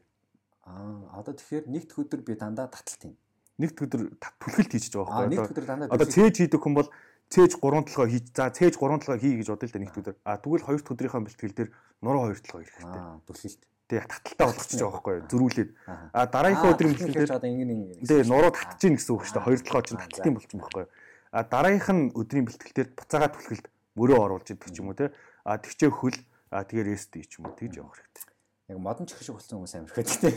Аа 0.64 1.20
одоо 1.20 1.34
тэгэхээр 1.36 1.64
нэгд 1.68 1.90
өдөр 2.00 2.20
би 2.24 2.32
дандаа 2.40 2.72
таталт 2.72 3.02
юм. 3.04 3.14
Нэгд 3.60 3.76
өдөр 3.84 4.02
түлхэлт 4.40 4.72
хийж 4.72 4.84
байгаа 4.96 5.28
байхгүй 5.28 5.28
юу. 5.28 5.44
Нэгд 5.44 5.52
өдөр 5.52 5.66
дандаа 5.68 5.92
одоо 5.92 6.08
цээж 6.08 6.34
хийдэг 6.40 6.60
хүн 6.64 6.72
бол 6.72 6.88
цээж 7.28 7.52
3 7.60 7.84
толгой 7.84 8.08
хийж 8.16 8.26
за 8.32 8.48
цээж 8.48 8.74
3 8.80 9.04
толгой 9.04 9.20
хий 9.20 9.34
гэж 9.36 9.48
бодъё 9.52 9.68
л 9.68 9.74
да 9.76 9.80
нэгд 9.84 10.00
өдөр. 10.00 10.14
А 10.24 10.40
тэгвэл 10.40 10.64
хоёр 10.64 10.80
дахь 10.80 10.92
өдрийнхөө 10.96 11.20
бэлтгэл 11.28 11.58
дээр 11.58 11.70
нуруу 12.00 12.22
хоёр 12.24 12.40
толгой 12.40 12.64
хэрэгтэй. 12.64 13.00
Аа 13.04 13.20
түлхэлт. 13.28 13.62
Тэгээ 13.84 14.08
таталтаа 14.08 14.46
болгочих 14.48 14.80
жоох 14.80 14.94
байхгүй 15.04 15.12
юу. 15.20 15.28
Зөрүүлээд. 15.28 15.70
А 16.16 16.24
дараагийнхаа 16.24 16.72
өдрийн 16.72 16.92
бэлтгэл 16.96 17.18
дээр 17.20 17.36
одоо 17.36 17.50
ингэн 17.52 17.72
ингэн. 17.76 18.08
Тэгээ 18.08 18.32
нуруу 18.32 18.52
татж 18.56 18.80
гин 18.80 18.96
гэсэн 18.96 19.12
үг 19.12 19.22
шүү 19.28 19.36
дээ. 19.36 19.44
Хоёр 19.44 19.60
толгой 19.60 19.84
чинь 19.84 20.00
таталтын 20.00 20.32
болчих 20.32 20.54
юм 20.56 20.60
байхгүй 20.64 20.82
юу. 20.88 20.92
А 21.28 21.44
дараагийнх 21.44 21.90
нь 21.92 22.04
өдрийн 22.16 22.46
бэлтгэл 22.48 22.72
дээр 22.72 22.88
буцаага 22.96 23.28
түлхэлт 23.36 23.66
мөрөө 23.98 24.18
оруулж 24.24 24.48
идэх 24.48 24.72
ч 24.72 24.80
юм 24.80 24.88
уу 24.88 24.96
те 24.96 25.12
а 25.44 25.60
тэгчээ 25.60 25.92
хөл 25.92 26.16
а 26.50 26.64
тэгээ 26.64 26.88
рест 26.88 27.12
ч 27.12 27.36
юм 27.38 27.46
уу 27.46 27.54
тэгж 27.54 27.76
явах 27.78 27.94
хэрэгтэй. 28.00 28.34
Яг 28.64 28.80
модон 28.80 29.04
чих 29.04 29.20
шиг 29.20 29.36
болсон 29.36 29.60
хүмүүс 29.60 29.76
амархад 29.76 30.08
тий. 30.24 30.32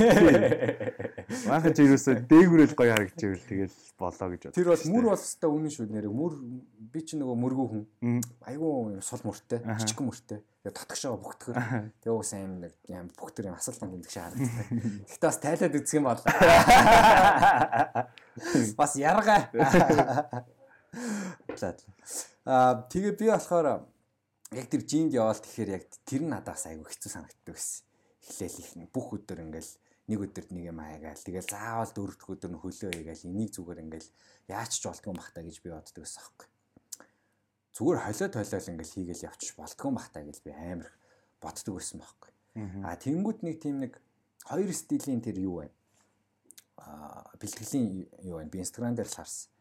Манхан 1.48 1.72
ч 1.72 1.88
ерөөсөө 1.88 2.28
дээгүрэл 2.28 2.76
гоё 2.76 2.92
харагдж 2.92 3.24
ивэл 3.24 3.48
тэгэл 3.48 3.72
болоо 3.96 4.28
гэж 4.36 4.52
бодлоо. 4.52 4.52
Тэр 4.52 4.68
бол 4.68 4.84
мөр 4.92 5.08
бол 5.08 5.16
өстой 5.16 5.48
үнэн 5.48 5.72
шүү 5.72 5.88
нэр. 5.88 6.12
Мөр 6.12 6.36
би 6.92 7.08
ч 7.08 7.16
нөгөө 7.16 7.40
мөргүү 7.40 7.68
хүн. 7.72 7.88
Айгуу 8.52 9.00
сул 9.00 9.24
мөртэй, 9.24 9.64
жижиг 9.80 10.04
мөртэй. 10.04 10.44
Тэгээ 10.44 10.76
татгаш 10.76 11.08
байгаа 11.08 11.24
бүгдгэр. 11.24 11.56
Тэгээ 12.04 12.20
уус 12.20 12.36
аим 12.36 12.68
нэг 12.68 12.76
юм 12.92 13.08
бүгдэр 13.16 13.48
юм 13.48 13.56
асуултанд 13.56 13.96
тэмдэг 13.96 14.12
шиг 14.12 14.28
харагддаг. 14.28 15.08
Гэхдээ 15.08 15.32
бас 15.32 15.40
тайлаад 15.40 15.80
үзэх 15.80 15.96
юм 15.96 16.12
бол. 16.12 16.20
Бас 18.76 18.92
яргаа. 19.00 19.56
Аа 22.48 22.80
тэгээ 22.92 23.16
би 23.16 23.32
болохоор 23.32 23.88
яг 24.52 24.68
тэр 24.72 24.84
жинд 24.88 25.12
яваал 25.12 25.40
тэгэхээр 25.40 25.70
яг 25.76 25.84
тэр 26.08 26.24
нь 26.24 26.32
надаас 26.32 26.68
айгүй 26.72 26.88
хэцүү 26.88 27.12
санагддаг 27.12 27.56
байсан. 27.56 27.84
Эхлээл 28.24 28.60
их 28.64 28.70
бүх 28.92 29.12
өдөр 29.16 29.44
ингээл 29.44 29.72
нэг 30.08 30.20
өдөрт 30.24 30.52
нэг 30.56 30.64
юм 30.72 30.80
аягаал 30.80 31.20
тэгэл 31.20 31.52
заавал 31.52 31.92
дөрөвдөх 31.92 32.30
өдөр 32.32 32.52
нь 32.56 32.62
хөлөө 32.64 32.92
хийгээл 32.96 33.28
энийг 33.28 33.52
зүгээр 33.52 33.84
ингээл 33.84 34.10
яаж 34.48 34.72
ч 34.80 34.84
болтгүй 34.88 35.14
бахта 35.16 35.44
гэж 35.44 35.60
би 35.60 35.70
боддог 35.72 36.04
байсан 36.04 36.24
аахгүй. 36.24 36.48
Зүгээр 37.76 38.00
холиод 38.08 38.34
холиол 38.40 38.72
ингээл 38.72 38.96
хийгээл 38.96 39.28
явчих 39.28 39.56
болтгүй 39.60 39.92
бахта 39.92 40.20
гэж 40.24 40.38
би 40.48 40.52
амар 40.56 40.90
боддог 41.44 41.74
байсан 41.76 42.00
байхгүй. 42.00 42.32
А 42.88 42.96
тэнгууд 42.96 43.40
нэг 43.44 43.56
тийм 43.60 43.84
нэг 43.84 44.00
хоёр 44.48 44.72
стилийн 44.72 45.20
тэр 45.20 45.44
юу 45.44 45.68
вэ? 45.68 45.68
А 46.80 47.28
бэлтгэлийн 47.36 48.08
юу 48.24 48.40
вэ? 48.40 48.48
Би 48.48 48.64
инстаграм 48.64 48.96
дээр 48.96 49.12
л 49.12 49.20
харсан. 49.20 49.52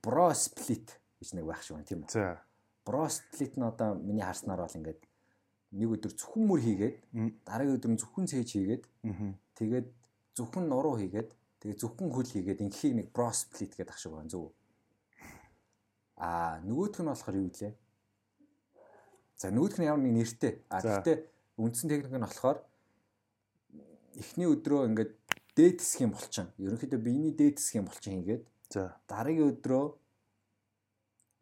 Bro 0.00 0.32
split 0.32 0.96
гэж 1.20 1.36
нэг 1.36 1.44
байх 1.44 1.60
шиг 1.60 1.76
байна 1.76 1.86
тийм 1.86 2.02
үү? 2.08 2.10
За 2.10 2.40
бросплит 2.84 3.56
нь 3.56 3.66
одоо 3.66 3.94
миний 3.94 4.24
харснаар 4.24 4.60
бол 4.64 4.78
ингээд 4.78 5.00
нэг 5.70 5.88
өдөр 5.94 6.12
зөвхөн 6.18 6.44
мөр 6.46 6.60
хийгээд 6.60 6.96
дараагийн 7.46 7.76
өдөр 7.78 7.90
нь 7.94 8.00
зөвхөн 8.02 8.26
цээж 8.26 8.48
хийгээд 8.54 8.84
тэгээд 9.54 9.88
зөвхөн 10.34 10.66
нуруу 10.66 10.96
хийгээд 10.98 11.30
тэгээд 11.60 11.80
зөвхөн 11.82 12.10
хөл 12.10 12.30
хийгээд 12.32 12.64
инхийг 12.64 12.94
нэг 12.96 13.08
бросплит 13.14 13.76
гэдэг 13.76 13.92
ах 13.94 14.00
шиг 14.00 14.12
байна 14.16 14.32
зөв. 14.32 14.50
Аа 16.16 16.58
нөгөөх 16.66 17.00
нь 17.00 17.10
болохоор 17.10 17.36
юу 17.38 17.50
вэ? 17.52 17.70
За 19.36 19.52
нөгөөх 19.52 19.78
нь 19.78 19.86
ямар 19.86 20.02
нэг 20.02 20.14
нэртэй. 20.16 20.64
А 20.68 20.80
гэхдээ 20.80 21.16
үндсэн 21.60 21.88
техник 21.88 22.12
нь 22.12 22.24
болохоор 22.24 22.58
эхний 24.16 24.48
өдрөө 24.48 24.88
ингээд 24.90 25.12
дээд 25.56 25.78
хэсгийн 25.80 26.10
булчин. 26.10 26.48
Ерөнхийдөө 26.58 27.00
биений 27.00 27.32
дээд 27.36 27.56
хэсгийн 27.60 27.86
булчин 27.86 28.12
хийгээд 28.20 28.44
за 28.72 28.96
дараагийн 29.08 29.52
өдрөө 29.54 29.84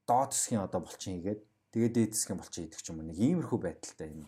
доод 0.09 0.33
хэсгийн 0.33 0.65
одоо 0.65 0.81
булчин 0.81 1.21
хийгээд 1.21 1.41
тэгээд 1.77 1.95
дээд 1.95 2.13
хэсгийн 2.17 2.41
булчин 2.41 2.65
хийдэг 2.65 2.81
ч 2.81 2.89
юм 2.89 2.99
уу 3.05 3.09
нэг 3.13 3.19
иймэрхүү 3.21 3.59
байдалтай 3.61 4.09
энэ 4.09 4.27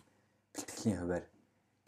бэлтгэлийн 0.53 0.99
хуваар 1.01 1.25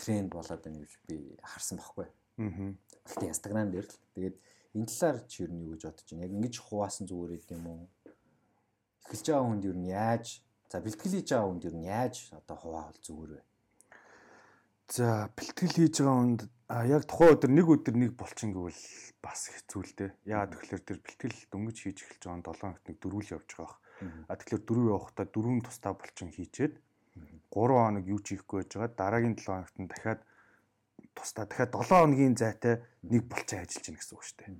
тренд 0.01 0.29
болоод 0.33 0.61
байна 0.65 0.81
гэж 0.81 0.93
би 1.05 1.15
харсан 1.45 1.77
байхгүй. 1.77 2.07
Аа. 2.41 2.73
Гэхдээ 3.05 3.29
Instagram 3.29 3.69
дээр 3.69 3.85
л 3.85 3.97
тэгээд 4.17 4.35
энэ 4.73 4.89
талаар 4.89 5.17
чи 5.29 5.45
юу 5.45 5.77
гэж 5.77 5.81
бодож 5.85 6.07
байна. 6.09 6.25
Яг 6.25 6.33
ингэж 6.33 6.55
хуваасан 6.57 7.05
зүгээр 7.05 7.31
ээ 7.37 7.53
юм 7.53 7.65
уу? 7.69 7.85
Эхэлж 9.05 9.25
байгаа 9.29 9.45
хүнд 9.45 9.63
юу 9.69 9.77
нь 9.77 9.89
яаж 9.93 10.25
за 10.71 10.81
бэлтгэл 10.81 11.13
хийж 11.13 11.29
байгаа 11.29 11.49
хүнд 11.53 11.63
юу 11.69 11.75
нь 11.77 11.85
яаж 11.85 12.15
одоо 12.33 12.57
хуваавал 12.57 12.99
зүгээр 13.05 13.31
вэ? 13.37 13.41
За 14.89 15.29
бэлтгэл 15.37 15.77
хийж 15.77 15.95
байгаа 16.01 16.17
хүнд 16.17 16.41
а 16.73 16.75
яг 16.89 17.05
тухайн 17.05 17.33
өдөр 17.37 17.51
нэг 17.53 17.67
өдөр 17.69 17.95
нэг 18.01 18.11
булчин 18.17 18.49
гэвэл 18.57 18.81
бас 19.21 19.53
хэцүү 19.53 19.81
л 19.85 19.93
дээ. 19.93 20.11
Яагаад 20.25 20.57
тэгэхээр 20.57 20.81
тэр 20.81 20.99
бэлтгэл 21.05 21.37
дөнгөж 21.53 21.77
хийж 21.77 21.97
эхэлж 22.01 22.23
байгаа 22.25 22.41
7 22.41 22.57
хоногт 22.57 22.85
нэг 22.89 22.97
дөрвөл 22.97 23.33
явж 23.37 23.49
байгаа 23.53 23.82
А 24.27 24.33
тэгэхээр 24.35 24.63
дөрөв 24.67 24.87
явахдаа 24.95 25.25
дөрвөн 25.27 25.61
тусдаа 25.63 25.93
булчин 25.93 26.29
хийчээд 26.33 26.73
3 27.53 27.53
хоног 27.53 28.05
юу 28.07 28.19
ч 28.23 28.33
хийхгүй 28.33 28.65
байж 28.65 28.71
байгаа. 28.73 28.91
Дараагийн 28.97 29.35
7 29.37 29.45
хоногт 29.45 29.77
нь 29.77 29.89
дахиад 29.91 30.21
тусдаа 31.13 31.45
дахиад 31.45 31.71
7 31.75 31.85
хоногийн 31.85 32.35
зайтай 32.35 32.81
нэг 33.05 33.29
булчин 33.29 33.61
ажиллаж 33.61 33.85
гин 33.85 33.97
гэсэн 33.97 34.15
үг 34.17 34.23
шүү 34.25 34.37
дээ. 34.41 34.51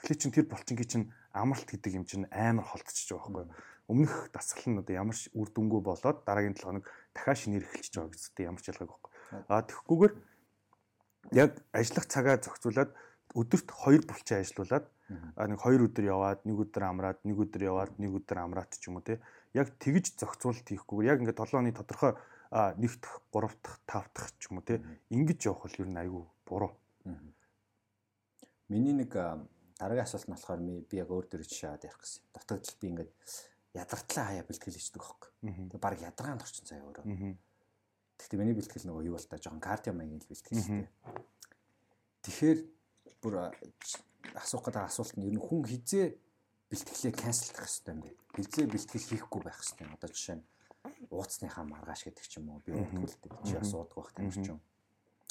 Тэгэхээр 0.00 0.20
чин 0.20 0.32
тэр 0.34 0.46
булчингийн 0.50 0.90
чин 0.90 1.02
амралт 1.30 1.68
гэдэг 1.70 1.92
юм 1.94 2.04
чин 2.08 2.26
амар 2.34 2.66
холтчихж 2.66 3.08
байгаа 3.14 3.30
байхгүй 3.30 3.44
юу? 3.46 3.54
Өмнөх 3.90 4.14
дасгал 4.34 4.66
нь 4.70 4.80
одоо 4.82 4.94
ямар 4.94 5.16
ч 5.18 5.30
үр 5.34 5.48
дүнгүй 5.50 5.80
болоод 5.82 6.18
дараагийн 6.26 6.58
7 6.58 6.66
хоног 6.66 6.84
дахиад 7.14 7.38
шинээр 7.38 7.66
эхэлчихэж 7.66 7.94
байгаа 7.94 8.14
гэсэн 8.14 8.48
ямар 8.50 8.62
ч 8.62 8.66
ялгаагүй 8.70 8.98
байхгүй. 8.98 9.12
А 9.46 9.62
тэгэхгүйгээр 9.66 10.14
яг 11.38 11.50
ажиллах 11.70 12.06
цагаа 12.10 12.36
зохицуулаад 12.42 12.90
өдөрт 13.38 13.68
2 13.70 14.10
булчин 14.10 14.42
ажиллуулад 14.42 14.84
А 14.86 14.90
нэг 15.10 15.58
хоёр 15.58 15.90
өдөр 15.90 16.06
яваад, 16.06 16.40
нэг 16.46 16.56
өдөр 16.62 16.84
амраад, 16.86 17.18
нэг 17.26 17.36
өдөр 17.42 17.62
яваад, 17.66 17.92
нэг 17.98 18.14
өдөр 18.14 18.38
амраад 18.46 18.70
ч 18.78 18.86
юм 18.86 19.02
уу 19.02 19.04
те. 19.04 19.18
Яг 19.52 19.74
тэгж 19.82 20.14
зохицуулалт 20.14 20.66
хийхгүйгээр 20.70 21.10
яг 21.10 21.18
ингээд 21.26 21.42
7 21.42 21.58
оны 21.58 21.74
тодорхой 21.74 22.14
нэгт 22.78 23.02
3 23.34 23.50
дахь, 23.58 23.78
5 23.90 24.14
дахь 24.14 24.30
ч 24.38 24.50
юм 24.50 24.62
уу 24.62 24.66
те. 24.66 24.78
Ингэж 25.10 25.50
явах 25.50 25.66
бол 25.66 25.80
ер 25.82 25.90
нь 25.90 25.98
айгүй 25.98 26.24
буруу. 26.46 26.72
Миний 28.70 28.94
нэг 28.94 29.10
дараагийн 29.10 30.06
асуулт 30.06 30.30
нь 30.30 30.34
болохоор 30.38 30.60
би 30.62 30.94
яг 30.94 31.10
өөр 31.10 31.26
жишээ 31.26 31.74
аваад 31.74 31.86
ярих 31.90 31.98
гэсэн. 31.98 32.22
Дутагдал 32.30 32.78
би 32.78 32.86
ингээд 32.94 33.10
ядартлаа 33.74 34.24
хаяа 34.30 34.46
бэлтгэл 34.46 34.78
хийдэг 34.78 35.02
байхгүй. 35.02 35.30
Тэг 35.74 35.80
баг 35.82 35.98
ядаргаанд 35.98 36.44
орчин 36.46 36.66
цаа 36.66 36.78
өөрөө. 36.78 37.04
Гэхдээ 38.20 38.38
миний 38.38 38.54
бэлтгэл 38.54 38.86
нөгөө 38.86 39.06
юу 39.08 39.16
бол 39.16 39.26
та 39.26 39.42
жоохон 39.42 39.64
кардио 39.64 39.96
маягийн 39.96 40.22
бэлтгэл 40.22 40.60
шүү 40.60 40.86
дээ. 40.86 40.90
Тэгэхээр 42.20 42.58
бүр 43.24 43.34
асуух 44.34 44.64
гэдэг 44.68 44.84
асуулт 44.86 45.14
нь 45.16 45.26
ер 45.28 45.34
нь 45.36 45.42
хүн 45.42 45.64
хизээ 45.64 46.06
бэлтгэлээ 46.70 47.14
канселдах 47.16 47.66
хэрэгтэй 47.66 47.92
юм 47.94 48.00
бэ? 48.04 48.10
Хизээ 48.36 48.66
бэлтгэл 48.70 49.08
хийхгүй 49.10 49.40
байх 49.42 49.58
хэрэгтэй 49.58 49.84
юм. 49.86 49.94
Одоо 49.96 50.10
жишээ 50.10 50.36
нь 50.38 50.44
ууцныхаа 51.10 51.64
маргааш 51.66 52.00
гэдэг 52.06 52.26
ч 52.28 52.32
юм 52.38 52.46
уу 52.54 52.62
би 52.64 52.72
уудаг 52.72 53.32
чи 53.44 53.54
бас 53.58 53.72
уудаг 53.74 53.96
байх 53.96 54.12
тамир 54.14 54.36
ч 54.36 54.48
юм. 54.54 54.60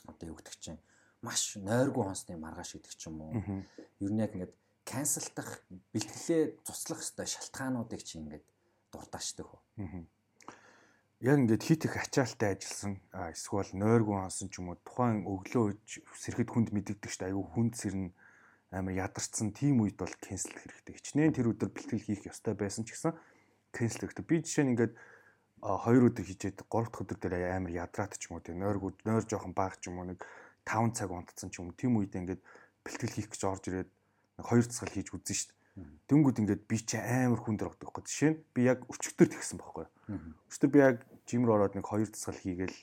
Одоо 0.05 0.25
юу 0.29 0.37
гэдэг 0.37 0.55
чинь 0.59 0.79
маш 1.21 1.55
нойргүй 1.57 2.03
хонсны 2.05 2.35
маргааш 2.37 2.71
гэдэг 2.75 2.93
ч 2.93 3.01
юм 3.07 3.17
уу. 3.23 3.33
Ер 4.03 4.11
нь 4.11 4.21
яг 4.21 4.35
ингээд 4.35 4.53
канселдах 4.83 5.63
бэлтгэлээ 5.93 6.41
цуслах 6.65 6.99
хэрэгтэй 6.99 7.27
шалтгаануудыг 7.29 8.01
чи 8.03 8.19
ингээд 8.19 8.45
дурдаачдаг 8.91 9.47
хөө. 9.47 9.61
Яг 11.19 11.37
ингээд 11.39 11.63
хит 11.63 11.85
их 11.85 11.95
ачаалтай 11.99 12.55
ажилласан 12.55 12.99
эсвэл 13.13 13.71
нойргүй 13.75 14.17
хонсон 14.17 14.47
ч 14.49 14.59
юм 14.59 14.71
уу 14.71 14.77
тухайн 14.83 15.27
өглөө 15.27 15.63
үж 15.75 16.03
сэрхэд 16.15 16.49
хүнд 16.51 16.69
мэддэгдэг 16.71 17.11
шүү 17.11 17.21
дээ. 17.21 17.29
Айгүй 17.31 17.45
хүнд 17.53 17.73
сэрнэ 17.75 18.09
амар 18.71 18.93
ядарсан 18.93 19.49
тийм 19.53 19.81
үед 19.81 19.97
бол 19.97 20.13
кэнсел 20.21 20.53
хэрэгтэй. 20.53 20.93
Хичнээн 20.97 21.33
тэр 21.33 21.51
өдөр 21.53 21.69
бэлтгэл 21.73 22.05
хийх 22.05 22.29
ёстой 22.29 22.53
байсан 22.53 22.85
ч 22.85 22.93
гэсэн 22.93 23.17
кэнсел 23.73 24.05
хэрэгтэй. 24.05 24.25
Би 24.25 24.35
жишээ 24.45 24.65
нь 24.65 24.71
ингээд 24.77 24.93
хоёр 25.61 26.13
өдөр 26.13 26.25
хийжээд 26.25 26.61
3 26.61 26.69
дахь 26.69 27.01
өдөр 27.01 27.17
дээр 27.17 27.35
амар 27.57 27.73
ядраад 27.73 28.13
ч 28.15 28.29
юм 28.29 28.37
уу 28.37 28.45
тийм 28.45 28.61
нойр 28.61 28.77
нойр 29.03 29.25
жоохон 29.25 29.53
баг 29.57 29.81
ч 29.81 29.89
юм 29.89 29.99
уу 29.99 30.13
нэг 30.13 30.21
5 30.63 30.93
цаг 30.93 31.09
унтцсан 31.09 31.49
ч 31.49 31.59
юм 31.59 31.73
тийм 31.73 31.97
үед 31.97 32.13
ингээд 32.13 32.41
бэлтгэл 32.85 33.15
хийх 33.17 33.29
гэж 33.33 33.41
орж 33.43 33.63
ирээд 33.67 33.89
хоёр 34.39 34.65
цагаар 34.69 34.93
хийж 34.93 35.09
үзэн 35.11 35.49
дээ. 35.49 35.57
Тэнгүүд 36.07 36.37
ингээд 36.41 36.61
би 36.67 36.77
чи 36.79 36.97
амар 36.97 37.39
хүн 37.41 37.59
огдох 37.59 37.91
гэж 37.91 38.05
жишээ 38.07 38.31
нь 38.35 38.39
би 38.55 38.61
яг 38.67 38.83
өчтөр 38.87 39.27
тэгсэн 39.29 39.57
байхгүй. 39.59 39.85
Өчтөр 40.49 40.69
би 40.69 40.79
яг 40.79 40.97
жим 41.27 41.43
рүү 41.45 41.55
ороод 41.55 41.75
нэг 41.75 41.85
хоёр 41.87 42.09
цагаар 42.11 42.39
хийгээл 42.39 42.77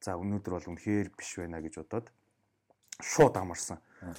за 0.00 0.16
өнөөдөр 0.16 0.52
бол 0.56 0.70
үнэхээр 0.72 1.08
биш 1.16 1.30
байна 1.38 1.60
гэж 1.60 1.74
бодоод 1.80 2.06
шууд 3.00 3.34
амарсан. 3.36 3.78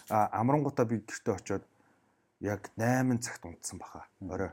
А 0.10 0.30
амрангуудаа 0.40 0.86
би 0.86 1.04
гэртээ 1.04 1.36
очиод 1.36 1.64
яг 2.40 2.72
8 2.78 3.20
цагт 3.20 3.46
унтсан 3.46 3.80
баха. 3.80 4.08
Орой 4.22 4.52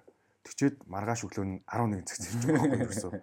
Тэгчээд 0.50 0.88
маргааш 0.88 1.28
өглөө 1.28 1.46
нь 1.46 1.56
11 1.68 2.08
цаг 2.08 2.18
зэрэг 2.24 2.48
байгаа 2.48 2.78
байхгүй 2.80 2.96
юу. 2.96 3.22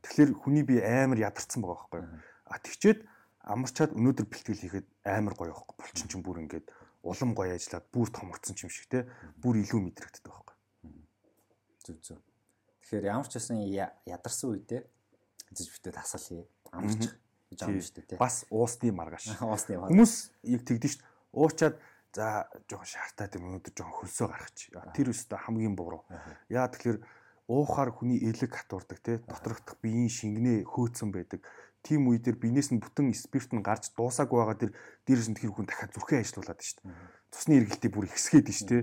Тэгэхээр 0.00 0.30
хүний 0.40 0.62
би 0.62 0.78
амар 0.78 1.18
ядарсан 1.18 1.60
байгаа 1.60 1.90
байхгүй. 1.90 2.02
А 2.46 2.56
тэгчээд 2.62 2.98
амарчаад 3.42 3.92
өнөөдөр 3.98 4.26
бэлтгэл 4.30 4.62
хийхэд 4.62 4.86
амар 5.02 5.34
гоё 5.34 5.50
байхгүй. 5.50 5.74
Булчин 5.74 6.06
ч 6.06 6.14
бүр 6.22 6.38
ингээд 6.46 6.66
улам 7.02 7.34
гоё 7.34 7.58
ажиллаад 7.58 7.86
бүр 7.90 8.08
томорцсон 8.14 8.54
юм 8.62 8.70
шиг 8.70 8.86
те. 8.86 9.10
Бүр 9.42 9.58
илүү 9.58 9.80
мэдрэгддэг 9.90 10.30
байхгүй. 10.30 10.56
Зүг 11.82 11.98
зүг. 11.98 12.22
Тэгэхээр 12.86 13.10
ямар 13.10 13.26
ч 13.26 13.32
байсан 13.42 13.58
ядарсан 14.06 14.54
үедээ 14.54 14.86
эзэж 15.50 15.66
битээ 15.66 15.98
тасал 15.98 16.22
хий. 16.22 16.46
Амарч 16.70 17.10
гэж 17.50 17.58
аам 17.66 17.74
шүү 17.74 17.94
дээ 17.98 18.06
те. 18.06 18.22
Бас 18.22 18.46
уусны 18.54 18.94
маргааш. 18.94 19.34
Уусны 19.42 19.82
маргааш. 19.82 19.90
Хүмүүс 19.90 20.14
яг 20.46 20.62
тэгдэж 20.62 20.94
шүү. 20.94 21.11
Уучаад 21.32 21.80
За 22.12 22.44
жоохон 22.68 22.84
шаартаад 22.84 23.40
юм 23.40 23.48
өнөөдөр 23.48 23.72
жоохон 23.72 23.96
хөлсөө 24.04 24.28
гаргач. 24.28 24.58
Тэр 24.92 25.16
өстө 25.16 25.40
хамгийн 25.40 25.72
буруу. 25.72 26.04
Яа 26.52 26.68
тэгэхээр 26.68 27.00
уухаар 27.48 27.88
хүний 27.88 28.20
элэг 28.20 28.52
хатуурдаг 28.52 29.00
те 29.00 29.24
доторогдох 29.24 29.80
биеийн 29.80 30.12
шингэнэ 30.12 30.68
хөөцөн 30.68 31.08
байдаг. 31.08 31.40
Тим 31.80 32.12
үе 32.12 32.20
дээр 32.20 32.36
биенээс 32.36 32.76
нь 32.76 32.84
бүтэн 32.84 33.16
спирт 33.16 33.56
нь 33.56 33.64
гарч 33.64 33.96
дуусаагүй 33.96 34.44
байгаа 34.44 34.60
тэр 34.60 34.72
дээрээс 35.08 35.28
нь 35.32 35.36
тэр 35.40 35.56
хүн 35.56 35.64
дахиад 35.64 35.96
зүрхээ 35.96 36.20
ажилуулад 36.20 36.60
шүү 36.60 36.84
дээ. 36.84 36.92
Цусны 37.32 37.52
эргэлтээ 37.64 37.90
бүр 37.96 38.06
ихсгээд 38.12 38.48
шүү 38.52 38.68
дээ. 38.68 38.82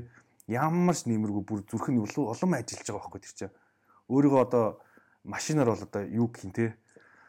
Ямар 0.49 0.97
ч 0.97 1.05
нэмэргүй 1.05 1.43
бүр 1.45 1.61
зүрх 1.69 1.87
нь 1.93 2.01
улам 2.01 2.51
ажиллаж 2.57 2.87
байгаа 2.89 2.97
байхгүй 2.97 3.21
тэр 3.29 3.35
чинь. 3.37 3.55
Өөрийгөө 4.09 4.41
одоо 4.41 4.65
машинаар 5.21 5.69
бол 5.69 5.85
одоо 5.85 6.01
юу 6.01 6.33
гэх 6.33 6.49
юм 6.49 6.51
те. 6.57 6.73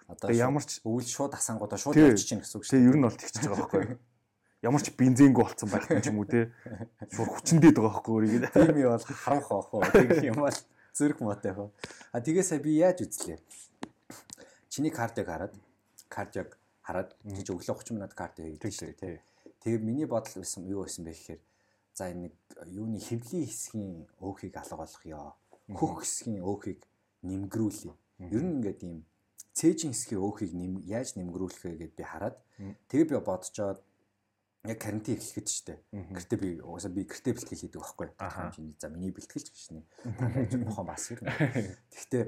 Одоо 0.09 0.33
ямар 0.33 0.65
ч 0.65 0.81
өвөл 0.81 1.05
шууд 1.05 1.37
асангуудаа 1.37 1.77
шууд 1.77 1.95
явчих 1.95 2.25
чинь 2.25 2.41
гэсэн 2.41 2.57
үг 2.57 2.65
шүү 2.67 2.75
дээ. 2.81 2.89
Ер 2.89 2.97
нь 2.99 3.05
бол 3.05 3.21
тэгчихэж 3.21 3.47
байгаа 3.47 3.69
байхгүй 3.69 3.85
ямар 4.61 4.83
ч 4.85 4.93
бензингүй 4.93 5.45
болцсон 5.45 5.71
байх 5.73 5.89
юм 5.89 6.21
уу 6.21 6.29
те. 6.29 6.53
Шур 7.09 7.29
хүчнээд 7.33 7.81
байгаа 7.81 7.97
байхгүй 7.97 8.13
өөрийг. 8.13 8.45
Тийм 8.53 8.77
юм 8.77 8.93
бол 8.93 9.05
харанх 9.05 9.49
байхгүй. 9.49 9.81
Тэгэх 9.97 10.25
юм 10.29 10.39
бол 10.45 10.59
зүрх 10.93 11.19
мотой 11.25 11.53
хөө. 11.57 11.69
А 12.13 12.21
тгээсээ 12.21 12.61
би 12.61 12.77
яаж 12.77 13.01
үзлээ? 13.05 13.39
Чиний 14.69 14.93
кардыг 14.93 15.27
хараад, 15.27 15.55
кардыг 16.13 16.61
хараад 16.85 17.17
тийж 17.25 17.49
өглөө 17.49 17.73
30 17.73 17.97
минут 17.97 18.13
кард 18.13 18.37
хийдэг 18.37 18.73
шүү 18.73 18.93
дээ. 19.01 19.25
Тэгээ 19.65 19.81
миний 19.81 20.05
бодол 20.05 20.45
байсан 20.45 20.69
юу 20.69 20.85
байсан 20.85 21.09
бэ 21.09 21.13
гэхээр 21.17 21.41
за 21.97 22.13
энэ 22.13 22.29
нэг 22.29 22.35
юуны 22.69 23.01
хөвлийн 23.01 23.49
хэсгийн 23.49 23.95
өөхийг 24.21 24.55
алга 24.57 24.77
болгоё. 24.85 25.37
Хөх 25.73 26.05
хэсгийн 26.05 26.45
өөхийг 26.45 26.85
нэмгрүүлээ. 27.25 27.95
Ер 28.29 28.43
нь 28.45 28.61
ингээд 28.61 28.81
ийм 28.85 29.05
цээжин 29.57 29.93
хэсгийн 29.93 30.21
өөхийг 30.21 30.53
яаж 30.89 31.17
нэмгрүүлэх 31.17 31.65
вэ 31.65 31.73
гэдээ 31.77 31.97
би 31.97 32.05
хараад 32.05 32.37
тэгээ 32.89 33.07
би 33.11 33.17
бодцоод 33.21 33.81
яг 34.65 34.79
карантин 34.79 35.17
эхлэхэд 35.17 35.49
штэ. 35.49 35.75
Гэртээ 35.93 36.39
би 36.39 36.51
угаасаа 36.61 36.93
би 36.93 37.09
гэртээ 37.09 37.33
бэлтгэл 37.33 37.65
хийдэг 37.65 37.81
байхгүй. 37.81 38.09
Чиний 38.53 38.77
за 38.77 38.93
миний 38.93 39.09
бэлтгэлч 39.09 39.49
гэж 39.49 39.67
нэ. 39.73 39.83
Мохон 40.69 40.85
бас 40.93 41.09
юм. 41.09 41.25
Гэхдээ 41.25 42.25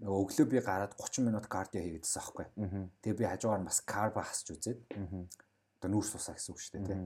нөгөө 0.00 0.20
өглөө 0.24 0.46
би 0.48 0.56
гараад 0.64 0.96
30 0.96 1.28
минут 1.28 1.44
кардио 1.52 1.84
хийгээдсэн 1.84 2.16
байхгүй. 2.16 2.46
Тэгээ 3.04 3.20
би 3.20 3.24
хажуугаар 3.28 3.60
нь 3.60 3.68
бас 3.68 3.80
карбо 3.84 4.24
хасч 4.24 4.56
үзээд 4.56 4.80
одоо 4.88 5.88
нүүрс 5.92 6.16
тусаа 6.16 6.36
гэсэн 6.40 6.52
үг 6.56 6.60
дээ 6.64 6.84
тий. 6.88 7.00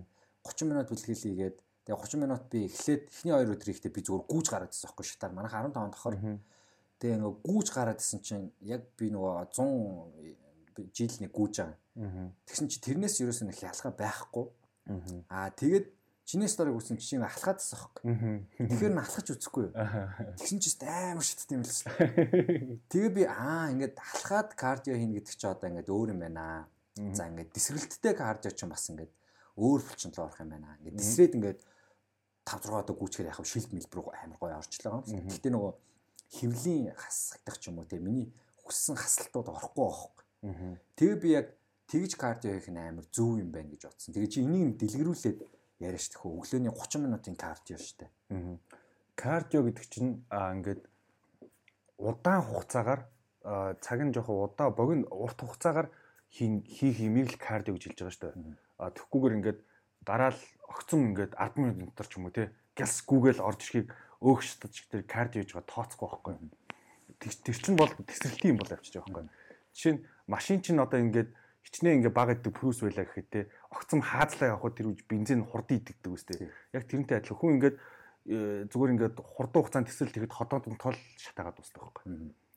30 0.47 0.71
минут 0.71 0.87
бэлтгэл 0.87 1.25
хийгээд 1.27 1.57
тэгээ 1.91 2.03
30 2.07 2.23
минут 2.23 2.43
би 2.47 2.59
эхлээд 2.71 3.03
эхний 3.11 3.35
хоёр 3.35 3.51
өдөр 3.59 3.71
ихтэй 3.75 3.91
би 3.91 4.01
зүгээр 4.07 4.25
гүүж 4.31 4.47
гараад 4.55 4.71
ирсэн 4.71 4.87
байхгүй 4.87 5.07
шатаар 5.07 5.35
манайх 5.35 5.55
15 5.55 5.75
давхар. 5.75 6.17
Тэгээ 7.03 7.19
нөгөө 7.19 7.37
гүүж 7.43 7.69
гараад 7.75 7.99
исэн 7.99 8.21
чинь 8.23 8.47
яг 8.63 8.87
би 8.95 9.11
нөгөө 9.11 9.51
100 9.51 10.95
жил 10.95 11.15
нэг 11.27 11.31
гүүж 11.35 11.55
байгаа. 11.59 11.79
Тэгсэн 12.47 12.71
чи 12.71 12.79
тэрнээс 12.81 13.21
ерөөсөө 13.21 13.47
нэг 13.51 13.59
ялгаа 13.61 13.93
байхгүй 13.95 14.45
Аа 15.29 15.51
тэгээд 15.51 15.87
чиний 16.31 16.47
сторыг 16.47 16.79
үзсэн 16.79 16.97
чинь 17.03 17.27
алхаад 17.27 17.59
тасах 17.59 17.91
байхгүй. 17.91 18.47
Тэгэхээр 18.55 18.95
нь 18.95 19.03
алхаж 19.03 19.27
үзэхгүй 19.35 19.63
юу. 19.67 19.75
Тэгсэн 20.39 20.59
чинь 20.63 20.87
амар 20.87 21.27
шаттай 21.27 21.59
юм 21.59 21.65
л 21.67 21.75
шүү. 21.75 21.91
Тэгээ 22.95 23.11
би 23.11 23.23
аа 23.27 23.75
ингээд 23.75 23.99
алхаад 23.99 24.55
кардио 24.55 24.95
хийнэ 24.95 25.19
гэдэг 25.19 25.35
чи 25.35 25.47
одоо 25.51 25.67
ингээд 25.75 25.91
өөр 25.91 26.15
юм 26.15 26.21
байна. 26.23 26.71
За 26.95 27.27
ингээд 27.27 27.51
дисрэлттэй 27.51 28.15
кардио 28.15 28.55
ч 28.55 28.63
бас 28.71 28.87
ингээд 28.95 29.11
өөр 29.59 29.81
булчин 29.83 30.15
руу 30.15 30.31
орох 30.31 30.39
юм 30.39 30.55
байна. 30.55 30.79
Ингээд 30.79 30.99
дисрэд 31.03 31.35
ингээд 31.35 31.61
5 32.47 32.63
6 32.63 32.79
одоо 32.79 32.95
гүйчгээр 32.95 33.31
яхав 33.35 33.47
шилд 33.47 33.71
мэлбэр 33.75 34.01
амар 34.15 34.39
гоё 34.39 34.55
орчлоо. 34.63 35.03
Гэтэ 35.05 35.51
нөгөө 35.51 35.73
хөвлийн 36.31 36.95
хасагдах 36.95 37.59
ч 37.59 37.69
юм 37.69 37.83
уу 37.83 37.91
те 37.91 37.99
миний 37.99 38.31
хүссэн 38.63 38.95
хасалтууд 38.97 39.51
орохгүй 39.51 39.83
байхгүй. 39.83 40.25
Тэгээ 40.95 41.19
би 41.19 41.29
яг 41.35 41.47
тэгж 41.91 42.15
кардио 42.15 42.55
хийх 42.55 42.71
нь 42.71 42.79
амар 42.79 43.07
зөв 43.11 43.43
юм 43.43 43.51
байна 43.51 43.75
гэж 43.75 43.91
бодсон. 43.91 44.15
Тэгээ 44.15 44.31
чи 44.31 44.41
энийг 44.47 44.79
дэлгэрүүлээд 44.79 45.39
яриа 45.83 45.99
штэ 45.99 46.23
хөө 46.23 46.39
өглөөний 46.39 46.71
30 46.71 47.03
минутын 47.03 47.35
кардио 47.35 47.79
штэ. 47.83 48.07
Аа. 48.31 48.59
Кардио 49.19 49.67
гэдэг 49.67 49.87
чинь 49.91 50.23
аа 50.31 50.55
ингээд 50.55 50.87
удаан 51.99 52.43
хугацаагаар 52.47 53.03
цаг 53.83 53.99
нь 54.07 54.15
жоохон 54.15 54.39
удаа 54.47 54.71
богино 54.71 55.11
урт 55.11 55.43
хугацаагаар 55.43 55.91
хийх 56.31 56.97
имийг 57.03 57.35
л 57.35 57.43
кардио 57.43 57.75
гэж 57.75 57.91
хэлж 57.91 57.99
байгаа 57.99 58.15
штэ. 58.15 58.29
Аа 58.79 58.95
тэгхгүйгээр 58.95 59.37
ингээд 59.43 59.61
гараал 60.07 60.41
огцом 60.71 61.11
ингээд 61.11 61.35
10 61.35 61.59
минут 61.59 61.91
дотор 61.91 62.07
ч 62.07 62.13
юм 62.17 62.31
уу 62.31 62.37
те 62.37 62.55
гэлс 62.79 63.03
гүүгээл 63.03 63.43
орж 63.43 63.61
ирэхийг 63.67 63.89
өөх 64.23 64.41
шатаж 64.47 64.75
тэр 64.89 65.03
кардио 65.05 65.43
гэж 65.43 65.59
тооцохгүй 65.67 66.07
байхгүй. 66.07 66.35
Тэр 67.19 67.57
чинь 67.59 67.77
бол 67.77 67.91
тесрэлтийн 67.91 68.55
юм 68.55 68.59
бол 68.63 68.71
авчиж 68.71 68.95
байгаа 68.95 69.27
байхгүй. 69.27 69.33
Жишээ 69.75 69.93
нь 69.97 70.05
машин 70.31 70.61
чинь 70.63 70.81
одоо 70.81 71.01
ингээд 71.01 71.31
хичнээн 71.65 72.01
ингээ 72.01 72.15
баг 72.15 72.29
иддэг 72.39 72.53
плюс 72.57 72.81
байлаа 72.81 73.05
гэхэд 73.05 73.29
те 73.31 73.41
огцом 73.71 74.01
хаацлаа 74.01 74.57
явахад 74.57 74.77
тэр 74.77 74.93
үж 74.93 75.05
бензин 75.07 75.45
хурдан 75.45 75.79
идэгдэг 75.79 76.13
үстэй. 76.13 76.51
Яг 76.73 76.85
тэрнтэй 76.89 77.21
адилхан 77.21 77.39
хүн 77.39 77.55
ингээд 77.61 77.77
э, 77.77 78.65
зүгээр 78.73 78.93
ингээд 78.97 79.17
хурдан 79.21 79.61
хугацаанд 79.61 79.89
тэсэл 79.89 80.11
тэгэхэд 80.11 80.35
ходоод 80.35 80.65
нь 80.67 80.81
тол 80.81 80.97
шатаагаад 81.21 81.57
дуусдаг 81.61 81.83
байхгүй. 81.85 82.05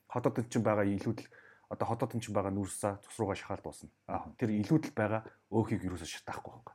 Ходоод 0.08 0.36
чинь 0.48 0.64
байгаа 0.64 0.86
илүүдл 0.88 1.26
одоо 1.68 1.86
ходоод 1.88 2.12
чинь 2.16 2.34
байгаа 2.34 2.52
нүрсээ 2.54 2.92
цус 3.04 3.16
руугаа 3.20 3.36
шахаал 3.36 3.62
дуусна. 3.64 3.90
А 4.08 4.28
тэр 4.40 4.50
илүүдл 4.56 4.92
байгаа 4.96 5.22
өөхийг 5.52 5.84
юусоо 5.84 6.08
шатаахгүй 6.08 6.52
байхгүй. 6.52 6.74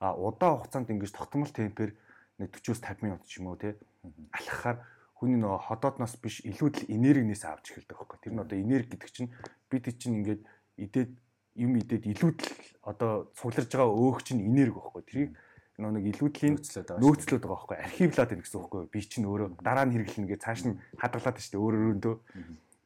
А 0.00 0.14
удаан 0.16 0.60
хугацаанд 0.60 0.90
ингэж 0.90 1.12
тогтмол 1.14 1.50
темпээр 1.50 1.92
нэг 2.38 2.50
40-50 2.52 3.04
минут 3.06 3.22
ч 3.28 3.38
юм 3.38 3.52
уу 3.52 3.60
те 3.60 3.78
алхахаар 4.34 4.82
хүний 5.14 5.38
нөгөө 5.38 5.60
ходоодноос 5.70 6.18
биш 6.18 6.42
илүүдл 6.42 6.90
энергинээс 6.90 7.46
авч 7.46 7.70
эхэлдэг 7.70 7.94
байхгүй. 7.94 8.18
Тэр 8.26 8.34
нь 8.34 8.42
одоо 8.42 8.58
энерги 8.58 8.98
гэдэг 8.98 9.10
чинь 9.14 9.30
бид 9.70 9.86
чинь 9.94 10.18
ингээд 10.18 10.42
идээд 10.82 11.10
юм 11.56 11.76
идээд 11.78 12.04
илүүдл 12.08 12.48
одоо 12.82 13.30
цугларж 13.36 13.70
байгаа 13.70 13.90
өөх 13.92 14.24
чинь 14.24 14.42
энерги 14.42 14.76
байхгүй. 14.76 15.02
Тэрийг 15.04 15.30
нэг 15.78 16.04
илүүдлийн 16.14 16.56
нөөцлөд 16.56 17.42
байгаа 17.42 17.56
байхгүй. 17.56 17.76
Архивлаад 17.80 18.28
байна 18.30 18.42
гэсэн 18.44 18.58
үг 18.60 18.64
байхгүй. 18.70 18.92
Би 18.92 19.00
чинь 19.02 19.28
өөрөө 19.28 19.48
дараа 19.60 19.84
нь 19.88 19.94
хэрэглэнэ 19.96 20.30
гэж 20.30 20.40
цааш 20.42 20.60
нь 20.68 20.78
хадгалаад 21.00 21.36
байна 21.36 21.44
шүү 21.44 21.52
дээ. 21.52 21.64
Өөр 21.64 21.74
өөрөндөө. 21.80 22.14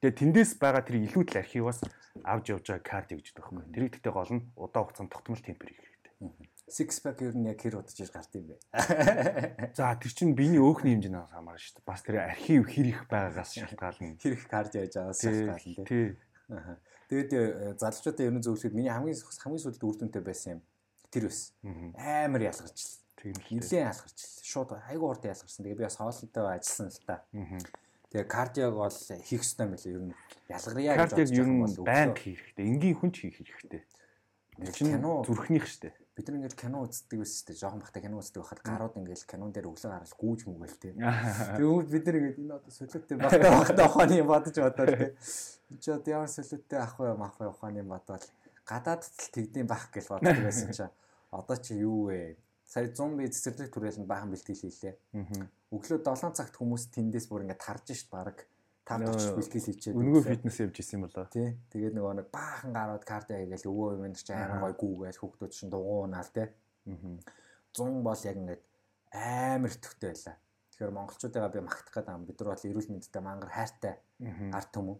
Тэгээ 0.01 0.19
тэндээс 0.21 0.51
байгаа 0.61 0.83
тэр 0.87 0.97
илүүдл 1.03 1.41
архиваас 1.41 1.79
авч 2.23 2.45
явж 2.53 2.65
байгаа 2.69 2.85
карт 2.85 3.09
гэж 3.11 3.27
байгаа 3.33 3.53
байхгүй. 3.53 3.75
Тэрийг 3.75 3.93
тэгтээ 3.97 4.13
гол 4.13 4.33
нь 4.33 4.43
удаа 4.55 4.83
хугацаанд 4.85 5.13
тогтмол 5.13 5.43
темпер 5.43 5.69
хийх 5.73 5.83
хэрэгтэй. 5.83 6.13
Six 6.67 6.99
pack 6.99 7.23
ер 7.23 7.35
нь 7.39 7.47
яг 7.47 7.63
хэр 7.63 7.79
удаж 7.79 7.95
иж 7.95 8.11
гарт 8.11 8.33
юм 8.35 8.51
бэ? 8.51 8.59
За 9.79 9.95
тэр 9.95 10.13
чинь 10.13 10.35
биений 10.35 10.59
өөхний 10.59 10.99
хэмжээнээс 10.99 11.31
хамаарна 11.31 11.63
шүү 11.63 11.79
дээ. 11.79 11.87
Бас 11.87 12.03
тэр 12.03 12.17
архив 12.27 12.67
хэр 12.67 12.87
их 12.91 13.01
байгаагаас 13.07 13.55
шалтгаална. 13.55 14.19
Хэр 14.19 14.35
их 14.35 14.45
кардио 14.51 14.83
яаж 14.83 14.95
байгаагаас 14.99 15.23
шалтгаална 15.23 15.87
тий. 15.87 16.07
Тэгээд 17.07 17.31
э, 17.33 17.75
залуучуудын 17.79 18.27
ерөн 18.27 18.43
зөвлөхөд 18.43 18.75
миний 18.75 18.91
хамгийн 18.91 19.15
хамгийн 19.15 19.63
сүүлд 19.63 19.83
үр 19.87 19.97
дүнтэй 19.97 20.23
байсан 20.23 20.59
юм 20.59 20.63
тэр 21.11 21.31
байсан. 21.31 21.55
Амар 21.95 22.43
ялгарч 22.51 22.79
л. 22.83 22.95
Нилээн 23.27 23.91
ялгарч 23.91 24.19
л. 24.19 24.43
Шууд 24.43 24.71
айгуу 24.91 25.15
урд 25.15 25.25
ялгарсан. 25.25 25.63
Тэгээд 25.65 25.81
би 25.81 25.87
бас 25.87 25.97
хоолойтой 25.97 26.45
ажилласан 26.59 26.91
л 26.91 27.07
та. 27.07 27.25
Тэгээ 28.11 28.27
кардиог 28.27 28.75
бол 28.75 28.99
хийх 29.27 29.43
ёстой 29.43 29.67
мөлий 29.67 29.95
ер 29.95 30.03
нь 30.11 30.15
ялгарья 30.51 30.95
гэж 30.95 31.11
бодож 31.11 31.31
байгаа 31.31 31.63
бол 31.63 31.79
байнга 31.87 32.21
хийх 32.23 32.41
хэрэгтэй. 32.43 32.67
Энгийн 32.67 32.97
хүн 32.99 33.11
ч 33.11 33.17
хийх 33.27 33.39
хэрэгтэй. 33.43 33.83
Кино 34.75 35.27
зүрхнийх 35.27 35.67
штэ. 35.67 35.91
Бид 36.17 36.29
нар 36.33 36.37
ингээд 36.41 36.57
кино 36.57 36.81
үздэг 36.89 37.21
байсан 37.21 37.37
штэ. 37.45 37.61
Жохон 37.61 37.83
бахта 37.85 38.01
кино 38.01 38.17
үздэг 38.25 38.41
байхад 38.41 38.63
гарууд 38.65 38.97
ингээд 38.97 39.29
кинон 39.29 39.53
дээр 39.53 39.69
өглөө 39.69 39.93
гарал 39.93 40.15
гүүж 40.17 40.41
мүгээл 40.49 40.81
те. 40.81 40.91
Тэгвэл 40.97 41.93
бид 41.93 42.05
нар 42.09 42.17
ингээд 42.17 42.41
энэ 42.41 42.57
одоо 42.57 42.73
солиотой 42.73 43.17
бахта 43.21 43.51
бахта 43.53 43.85
ухааны 43.85 44.25
бодож 44.25 44.57
бодоод 44.57 44.97
те. 44.97 45.13
Энд 45.69 45.81
ч 45.85 45.85
одоо 45.93 46.11
ямар 46.17 46.33
солиотой 46.33 46.79
ах 46.81 46.97
вэ 46.97 47.13
мах 47.21 47.37
вэ 47.37 47.53
ухааны 47.53 47.85
бодоод 47.85 48.25
гадаад 48.65 49.05
л 49.05 49.29
тэгдэм 49.37 49.69
бах 49.69 49.93
гэж 49.93 50.09
боддог 50.09 50.41
байсан 50.41 50.73
чаа. 50.73 50.91
Одоо 51.37 51.57
чи 51.61 51.77
юу 51.77 52.09
вэ? 52.09 52.41
Сая 52.65 52.89
100 52.89 53.21
би 53.21 53.29
цэцэрлэг 53.29 53.71
түрээлэнд 53.71 54.09
баахан 54.09 54.33
бэлтгэл 54.33 54.65
хийлээ. 54.65 54.97
Өглөө 55.71 56.01
7 56.01 56.33
цагт 56.33 56.57
хүмүүс 56.57 56.91
тэндээс 56.97 57.29
бүр 57.29 57.45
ингээд 57.45 57.61
тарж 57.61 57.93
шít 57.93 58.09
баг 58.11 58.49
5 58.87 59.03
40 59.03 59.35
бэлтгэл 59.35 59.67
хийчихэд 59.67 59.99
өнгөө 59.99 60.23
фитнес 60.23 60.59
явж 60.63 60.79
исэн 60.79 61.03
юм 61.03 61.11
болоо. 61.11 61.27
Тий. 61.27 61.59
Тэгээд 61.75 61.95
нөгөө 61.99 62.15
нэг 62.23 62.29
баахан 62.31 62.71
гарууд 62.71 63.03
кардио 63.03 63.35
хийгээл 63.43 63.67
өвөө 63.67 63.89
юм 63.99 64.15
чи 64.15 64.31
амар 64.31 64.63
гой 64.63 64.75
гүүгээл 64.79 65.21
хүүхдүүд 65.21 65.53
чинь 65.53 65.73
дугуунаал 65.75 66.31
тий. 66.31 66.47
Аа. 66.87 67.19
100 67.75 68.07
бол 68.07 68.23
яг 68.31 68.37
ингээд 68.39 68.63
амар 69.11 69.75
төвтэй 69.75 70.15
байлаа. 70.15 70.37
Тэгэхээр 70.71 70.93
монголчуудаа 70.95 71.51
би 71.51 71.61
магтах 71.67 71.95
гэдэг 71.99 72.15
юм. 72.15 72.25
Бид 72.31 72.39
нар 72.39 72.49
бол 72.55 72.69
эрүүл 72.71 72.91
мэндтэй 72.95 73.23
мангар 73.27 73.51
хайртай 73.51 73.95
арт 74.55 74.71
түмэн. 74.71 74.99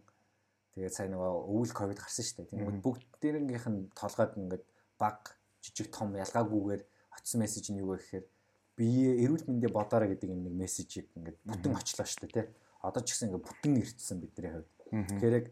Тэгээд 0.75 0.93
сая 0.93 1.07
нөгөө 1.07 1.31
өвөл 1.47 1.73
ковид 1.73 1.99
гарсан 2.03 2.25
шүү 2.27 2.37
дээ. 2.43 2.51
Тэгээд 2.59 2.83
бүгдээрнгийнх 2.83 3.67
нь 3.71 3.79
толгойд 3.95 4.35
ингээд 4.35 4.65
баг 4.99 5.39
жижиг 5.63 5.95
том 5.95 6.11
ялгаагүйгээр 6.11 6.81
очсон 7.15 7.39
мессеж 7.39 7.71
нь 7.71 7.79
юу 7.79 7.95
вэ 7.95 8.03
гэхээр 8.03 8.25
бие 8.77 9.09
эрүүл 9.25 9.47
мэндэ 9.47 9.71
бодоорой 9.73 10.11
гэдэг 10.13 10.29
юм 10.33 10.45
нэг 10.45 10.53
мессежийг 10.53 11.07
ингээд 11.17 11.37
бүтэн 11.45 11.77
очлоо 11.77 12.05
шүү 12.05 12.29
дээ 12.29 12.35
тий. 12.35 12.47
Одоо 12.81 13.01
ч 13.01 13.13
гэсэн 13.13 13.29
ингээд 13.31 13.45
бүтэн 13.47 13.73
ирдсэн 13.81 14.17
бидний 14.21 14.51
хувьд. 14.51 14.71
Тэгэхээр 14.91 15.37
яг 15.37 15.47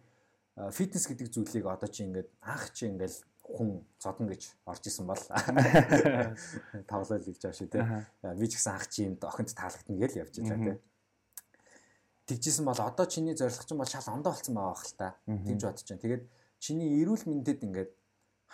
фитнес 0.71 1.05
гэдэг 1.07 1.27
зүйлийг 1.31 1.65
одоо 1.65 1.89
чи 1.89 2.03
ингээд 2.05 2.29
анх 2.41 2.71
чи 2.71 2.87
ингээд 2.87 3.15
хүн 3.45 3.85
зодно 4.01 4.31
гэж 4.31 4.43
орж 4.65 4.83
исэн 4.87 5.05
бол 5.05 5.19
тоглоал 6.89 7.23
гэж 7.25 7.37
шүү 7.51 7.69
тий. 7.69 7.83
Би 8.23 8.45
ч 8.49 8.53
гэсэн 8.57 8.73
анх 8.73 8.87
чи 8.89 9.05
юм 9.05 9.19
охинд 9.21 9.53
таалагдана 9.53 10.01
гэж 10.01 10.11
явж 10.17 10.33
байгаа 10.41 10.63
тий. 10.63 10.77
Тэгжсэн 12.25 12.65
бол 12.65 12.81
одоо 12.81 13.05
чиний 13.05 13.37
зорилго 13.37 13.63
чинь 13.69 13.77
бол 13.77 13.85
шал 13.85 14.09
ондоо 14.09 14.33
болсон 14.33 14.55
байгаа 14.57 14.81
хэл 14.81 14.97
та. 14.97 15.09
Тэгж 15.29 15.61
бодож 15.61 15.83
чинь. 15.85 16.01
Тэгээд 16.01 16.23
чиний 16.57 16.89
эрүүл 17.05 17.21
мэндэд 17.29 17.61
ингээд 17.69 17.91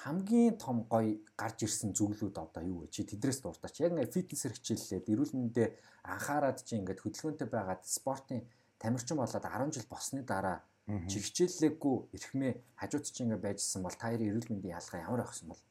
хамгийн 0.03 0.59
том 0.59 0.83
гоё 0.91 1.23
гарч 1.39 1.63
ирсэн 1.63 1.95
зүйлүүд 1.95 2.35
одоо 2.35 2.63
юу 2.67 2.83
вэ? 2.83 2.91
Чи 2.91 3.07
тэдрээс 3.07 3.39
дуртач. 3.39 3.79
Яг 3.79 3.95
ингээ 3.95 4.11
фитнесээр 4.11 4.53
хичээллээд 4.59 5.05
эрүүл 5.07 5.33
мэндэд 5.39 5.71
анхаарад 6.03 6.59
чи 6.67 6.75
ингээд 6.83 6.99
хөдөлгөөнтэй 6.99 7.47
байгаад 7.47 7.81
спортын 7.87 8.43
тамирчин 8.81 9.17
болоод 9.21 9.45
10 9.45 9.77
жил 9.77 9.85
босны 9.85 10.25
дараа 10.25 10.65
чи 11.07 11.21
хичээллээгүй 11.21 11.95
эрхмээ 12.17 12.53
хажууд 12.81 13.05
чи 13.05 13.23
ингээ 13.23 13.45
байжсэн 13.45 13.85
бол 13.85 13.95
та 13.95 14.09
хоёрын 14.09 14.29
эрүүл 14.33 14.49
мэндийн 14.49 14.75
ялгаа 14.75 15.05
ямар 15.05 15.21
байх 15.21 15.37
юм 15.39 15.53
бол? 15.53 15.63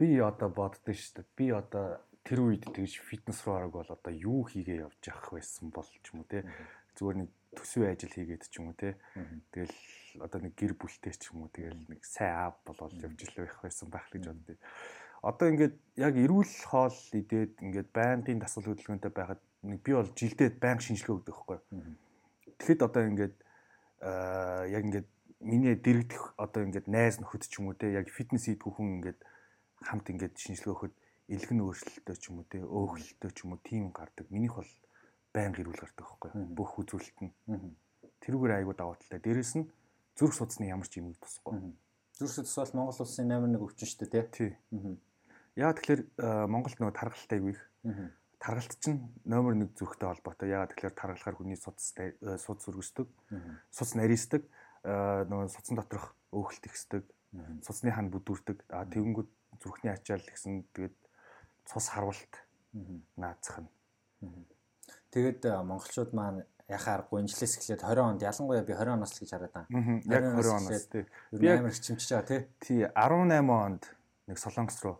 Би 0.00 0.08
одоо 0.18 0.48
боддоо 0.48 0.94
шүү 0.96 1.14
дээ. 1.20 1.36
Би 1.36 1.46
одоо 1.52 1.86
тэр 2.24 2.40
үед 2.40 2.64
тэгж 2.64 3.04
фитнес 3.04 3.44
руу 3.44 3.56
арга 3.60 3.84
бол 3.84 3.92
одоо 3.92 4.12
юу 4.12 4.48
хийгээ 4.48 4.82
явж 4.88 4.98
явах 5.04 5.28
байсан 5.36 5.68
бол 5.68 5.84
ч 5.84 6.06
юм 6.10 6.24
уу 6.24 6.28
те. 6.32 6.48
Зүгээр 6.96 7.16
нэг 7.20 7.30
төсвийн 7.54 7.92
ажил 7.92 8.14
хийгээд 8.16 8.48
ч 8.48 8.54
юм 8.58 8.72
уу 8.72 8.76
те. 8.80 8.96
Тэгэл 9.52 9.76
одоо 10.24 10.40
нэг 10.40 10.54
гэр 10.56 10.72
бүлтэй 10.74 11.14
ч 11.14 11.30
юм 11.30 11.44
уу 11.44 11.52
тэгэл 11.52 11.84
нэг 11.92 12.00
сайн 12.02 12.32
аав 12.34 12.56
болоод 12.64 12.96
явж 12.96 13.20
ил 13.28 13.36
байх 13.36 13.60
байсан 13.60 13.88
байх 13.92 14.08
гэж 14.08 14.24
боддөө. 14.26 14.58
Одоо 15.20 15.46
ингээд 15.52 15.76
яг 16.00 16.14
эрүүл 16.16 16.54
хоол 16.64 16.96
идээд 17.12 17.60
ингээд 17.60 17.88
байнгын 17.92 18.40
дасгал 18.40 18.72
хөдөлгөөнтэй 18.72 19.12
байхад 19.12 19.40
би 19.62 19.92
бол 19.92 20.08
жилдээ 20.16 20.56
байнга 20.56 20.84
шинжилгээ 20.84 21.16
өгдөг 21.16 21.34
байхгүй. 21.36 21.58
Тэгэхэд 22.58 22.80
одоо 22.84 23.02
ингээд 23.08 23.36
аа 24.00 24.64
яг 24.68 24.82
ингээд 24.88 25.08
миний 25.40 25.76
дэрэгдэх 25.76 26.36
одоо 26.36 26.64
ингээд 26.64 26.88
найз 26.88 27.20
нөхөд 27.20 27.44
ч 27.44 27.60
юм 27.60 27.72
уу 27.72 27.76
те 27.76 27.92
яг 27.92 28.08
фитнес 28.08 28.48
хийдгүү 28.48 28.72
хүн 28.72 28.88
ингээд 29.00 29.20
хамт 29.84 30.06
ингээд 30.12 30.34
шинжилгээ 30.36 30.72
өгөхөд 30.72 30.94
илгэн 31.30 31.60
өөрчлөлттэй 31.64 32.16
ч 32.16 32.24
юм 32.28 32.40
уу 32.40 32.46
те 32.48 32.58
өөхлөлттэй 32.64 33.30
ч 33.32 33.38
юм 33.44 33.52
уу 33.56 33.60
тийм 33.64 33.92
гардаг. 33.92 34.26
Минийх 34.32 34.56
бол 34.56 34.72
байнга 35.32 35.60
ирүүл 35.60 35.80
гардаг 35.80 36.04
байхгүй. 36.04 36.30
Бүх 36.56 36.70
үзүүлэлт 36.80 37.18
нь. 37.24 37.32
Тэрүүгээр 38.20 38.56
айгуу 38.60 38.74
даваа 38.76 38.96
талтай. 38.96 39.20
Дээрэс 39.20 39.54
нь 39.56 39.68
зүрх 40.16 40.34
судасны 40.36 40.68
ямар 40.68 40.88
ч 40.88 41.00
юм 41.00 41.16
тусахгүй. 41.16 41.72
Зүрх 42.18 42.32
судас 42.32 42.56
бол 42.56 42.84
Монгол 42.84 43.00
улсын 43.00 43.28
номер 43.28 43.56
1 43.56 43.64
өвчин 43.64 43.88
шүү 43.88 44.08
дээ 44.10 44.26
тий. 44.28 44.52
Яа 45.56 45.72
тэгэхээр 45.72 46.48
Монголд 46.48 46.76
нөгөө 46.76 46.96
таргалтай 46.96 47.38
юу 47.40 47.56
их. 47.56 47.62
Таргалт 48.40 48.72
чинь 48.80 49.04
номер 49.28 49.52
1 49.52 49.76
зүрхтэй 49.76 50.08
холбоотой. 50.08 50.48
Яа 50.48 50.64
тэгэхээр 50.64 50.96
таргалахаар 50.96 51.36
хүний 51.36 51.60
судас 51.60 51.92
судас 52.40 52.64
өргөсдөг. 52.72 53.04
Судас 53.68 53.92
нарийсдаг. 54.00 54.48
нөгөө 54.80 55.52
судсан 55.52 55.76
доторх 55.76 56.16
өөхөлт 56.32 56.64
ихсдэг. 56.64 57.04
Судасны 57.60 57.92
хан 57.92 58.08
бүдүүрдэг. 58.08 58.64
А 58.72 58.88
тэгэнгүүт 58.88 59.28
зүрхний 59.60 59.92
ачаал 59.92 60.24
гэсэн 60.24 60.64
тэгээд 60.72 60.96
цус 61.68 61.92
харуулт 61.92 62.32
наацах 63.20 63.60
нь. 63.60 63.68
Тэгээд 65.12 65.44
монголчууд 65.44 66.16
маань 66.16 66.48
яхаа 66.64 67.04
аргагүй 67.04 67.20
инжилээс 67.20 67.60
эхлээд 67.60 67.84
20 67.84 68.00
онд 68.00 68.24
ялангуяа 68.24 68.64
би 68.64 68.72
20 68.72 68.96
оноос 68.96 69.12
л 69.12 69.20
гэж 69.20 69.30
хараад 69.36 69.52
байгаа. 69.52 70.00
Яг 70.08 70.24
20 70.32 70.56
оноос 70.56 70.86
тий. 70.88 71.04
Би 71.36 71.46
амар 71.52 71.76
хичимчж 71.76 72.08
байгаа 72.08 72.24
тий. 72.24 72.40
Тий 72.64 72.80
18 72.88 73.52
онд 73.52 73.84
нэг 74.30 74.38
Солонгос 74.40 74.80
руу 74.80 74.96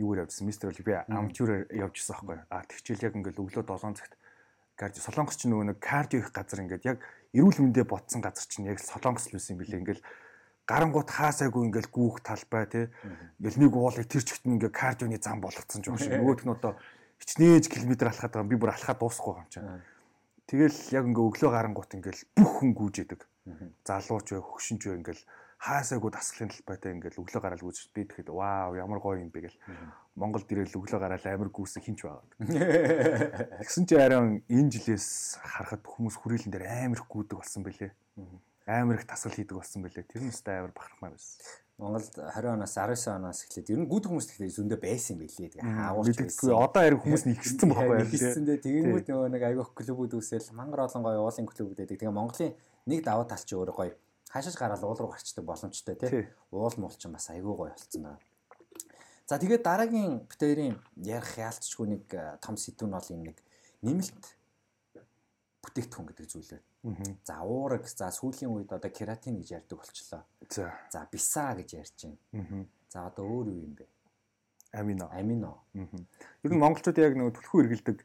юугаар 0.00 0.24
явжсан 0.24 0.48
мистер 0.48 0.72
бол 0.72 0.82
би 0.88 0.96
амчураар 0.96 1.68
явжсан 1.68 2.16
байхгүй. 2.16 2.38
А 2.48 2.64
тэгчил 2.64 3.04
яг 3.04 3.14
ингээл 3.14 3.42
өглөө 3.44 3.64
7 3.68 4.00
цагт 4.00 4.16
кардио 4.80 5.04
Солонгос 5.04 5.36
ч 5.36 5.44
нөгөө 5.44 5.66
нэг 5.70 5.78
кардио 5.78 6.24
их 6.24 6.32
газар 6.32 6.64
ингээд 6.64 6.88
яг 6.88 6.98
эрүүл 7.36 7.60
мэндэ 7.60 7.84
ботсон 7.84 8.24
газар 8.24 8.48
чинь 8.48 8.64
яг 8.64 8.80
Солонгос 8.80 9.28
л 9.28 9.36
байсан 9.36 9.54
юм 9.54 9.60
билээ. 9.60 9.80
Ингээл 9.84 10.02
гарангууд 10.64 11.10
хаасайгүй 11.10 11.62
ингээл 11.68 11.92
гүүх 11.92 12.24
талбай 12.24 12.64
тий. 12.64 12.86
Ингээл 13.38 13.60
нэг 13.60 13.72
уулыг 13.76 14.08
тэр 14.08 14.24
чигт 14.24 14.48
нь 14.48 14.56
ингээ 14.56 14.72
кардионы 14.72 15.20
зам 15.20 15.44
болгоцсон 15.44 15.84
ч 15.84 15.92
юм 15.92 16.00
шиг. 16.00 16.14
Нөгөөх 16.16 16.48
нь 16.48 16.54
одоо 16.56 16.80
хичнээн 17.20 17.68
километр 17.68 18.08
алхаад 18.08 18.32
байгаа 18.32 18.48
би 18.48 18.56
бүр 18.56 18.72
алхаад 18.72 18.98
дуусахгүй 19.04 19.36
юм 19.36 19.48
чинь. 19.52 19.68
Тэгэл 20.48 20.78
яг 20.96 21.04
ингээ 21.10 21.26
өглөө 21.28 21.50
гарангуут 21.52 21.92
ингээл 22.00 22.22
бүх 22.40 22.50
хүн 22.64 22.72
гүйжээдэг. 22.72 23.20
Залууч 23.84 24.26
бай, 24.32 24.40
хөгшинч 24.40 24.82
бай 24.86 24.96
ингээл 24.96 25.22
хаасаагүй 25.60 26.10
дасгалын 26.16 26.48
талбайтай 26.48 26.94
ингээл 26.96 27.20
өглөө 27.20 27.42
гараал 27.44 27.60
гүйж 27.60 27.92
би 27.92 28.08
тэгэхэд 28.08 28.32
вау 28.32 28.72
ямар 28.80 29.00
гоё 29.04 29.20
юм 29.20 29.28
бэ 29.28 29.44
гэл. 29.44 29.60
Монголд 30.16 30.48
ирэл 30.48 30.72
өглөө 30.72 31.00
гараал 31.04 31.26
амар 31.28 31.52
гүйсэн 31.52 31.84
хинч 31.84 32.00
байгаа. 32.00 32.24
Тэгсэн 33.60 33.84
чи 33.84 33.94
арай 34.00 34.40
энэ 34.48 34.72
жилээс 34.72 35.36
харахад 35.44 35.84
хүмүүс 35.84 36.16
хүрээлэн 36.16 36.52
дээр 36.56 36.64
амар 36.88 37.04
их 37.04 37.08
гүйдэг 37.12 37.36
болсон 37.36 37.60
бэлээ. 37.68 37.92
Амар 38.72 38.96
их 38.96 39.04
дасгал 39.04 39.36
хийдэг 39.36 39.60
болсон 39.60 39.84
бэлээ. 39.84 40.08
Тэр 40.08 40.24
нь 40.24 40.32
өстой 40.32 40.64
амар 40.64 40.72
бахархмаа 40.72 41.12
байсан. 41.12 41.44
Монголд 41.80 42.12
20 42.12 42.56
оноос 42.56 42.76
19 42.76 43.20
оноос 43.20 43.40
эхлээд 43.44 43.72
ер 43.72 43.80
нь 43.80 43.88
гүд 43.88 44.04
хүмүүс 44.08 44.26
тэгэхээр 44.32 44.56
зөндөө 44.56 44.80
байсан 44.80 45.16
билээ. 45.16 45.48
Тэгээ 45.60 45.64
хаавуулч 45.64 46.16
байсан. 46.20 46.52
Одоо 46.56 46.80
харин 46.84 47.00
хүмүүс 47.00 47.24
нэгссэн 47.24 47.68
байхгүй 47.72 47.96
юу? 47.96 48.04
Нэгссэн 48.04 48.44
дээ. 48.44 48.64
Тэгэнгүүт 48.64 49.08
нөгөө 49.08 49.28
нэг 49.32 49.42
айгүйх 49.48 49.70
клубүүд 49.72 50.12
үсэл 50.20 50.52
мангар 50.52 50.84
олон 50.84 51.04
гоё 51.04 51.24
уулын 51.24 51.48
клубүүд 51.48 51.80
байдаг. 51.80 51.96
Тэгээ 51.96 52.12
Монголын 52.12 52.52
нэг 52.84 53.00
даваа 53.00 53.24
тал 53.24 53.40
чи 53.40 53.56
өөрөө 53.56 53.76
гоё. 53.80 53.96
Хаашааш 54.30 54.56
гараад 54.56 54.82
уул 54.86 54.98
руу 54.98 55.10
гарчдаг 55.10 55.44
боломжтой 55.44 55.94
тий. 55.98 56.28
Уул 56.50 56.74
муулч 56.78 57.02
бас 57.10 57.30
айгүй 57.30 57.54
гоё 57.54 57.74
болцсон 57.74 58.02
байна. 58.02 58.18
За 59.26 59.38
тэгээд 59.38 59.62
дараагийн 59.62 60.26
битэрийн 60.30 60.78
ярих 60.96 61.38
яалтчгүй 61.38 61.86
нэг 61.86 62.04
э, 62.14 62.38
том 62.42 62.56
сэдв 62.56 62.86
нь 62.86 62.94
бол 62.94 63.10
юм 63.14 63.22
нэг 63.26 63.38
нэмэлт 63.82 64.22
бүтээгдэхүүн 65.62 66.08
гэдэг 66.10 66.26
зүйл 66.30 66.50
байна 66.50 66.70
За 67.28 67.42
уураг 67.44 67.84
за 67.86 68.08
сүүлийн 68.08 68.48
үед 68.48 68.72
одоо 68.72 68.90
кератин 68.90 69.36
гэж 69.36 69.60
ярьдаг 69.60 69.78
болчлоо. 69.78 70.24
За. 70.48 70.72
За 70.88 71.04
биса 71.12 71.52
гэж 71.52 71.74
ярьж 71.76 72.08
байна. 72.32 72.64
За 72.88 73.06
одоо 73.06 73.28
өөр 73.28 73.46
юу 73.52 73.60
юм 73.68 73.74
бэ? 73.76 73.86
Амино. 74.72 75.12
Амино. 75.12 75.60
Ер 75.76 76.50
нь 76.50 76.56
монголчууд 76.56 76.96
яг 76.96 77.20
нэг 77.20 77.36
түлхүү 77.36 77.60
эргэлдэг 77.68 78.00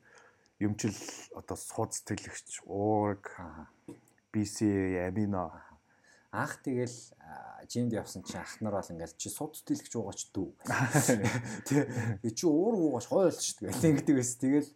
юмчил 0.60 0.92
одоо 1.40 1.56
сууц 1.56 2.04
тэлэгч 2.04 2.68
уураг 2.68 3.32
BC 4.36 4.68
амино 5.08 5.56
анх 6.36 6.60
тэгэл 6.60 6.98
жимд 7.72 7.96
явсан 7.96 8.28
чинь 8.28 8.44
ах 8.44 8.60
нар 8.60 8.76
бол 8.78 8.92
ингээл 8.92 9.16
чи 9.16 9.32
суд 9.32 9.56
тэлэгч 9.64 9.96
уугаач 9.96 10.28
дүү. 10.36 10.52
Тэ 11.72 12.30
чи 12.36 12.46
уур 12.46 12.76
уугаач 12.76 13.08
хойл 13.08 13.32
шүү 13.32 13.72
дээ. 13.72 14.04
Ингээд 14.04 14.12
байсан. 14.12 14.40
Тэгэл 14.44 14.70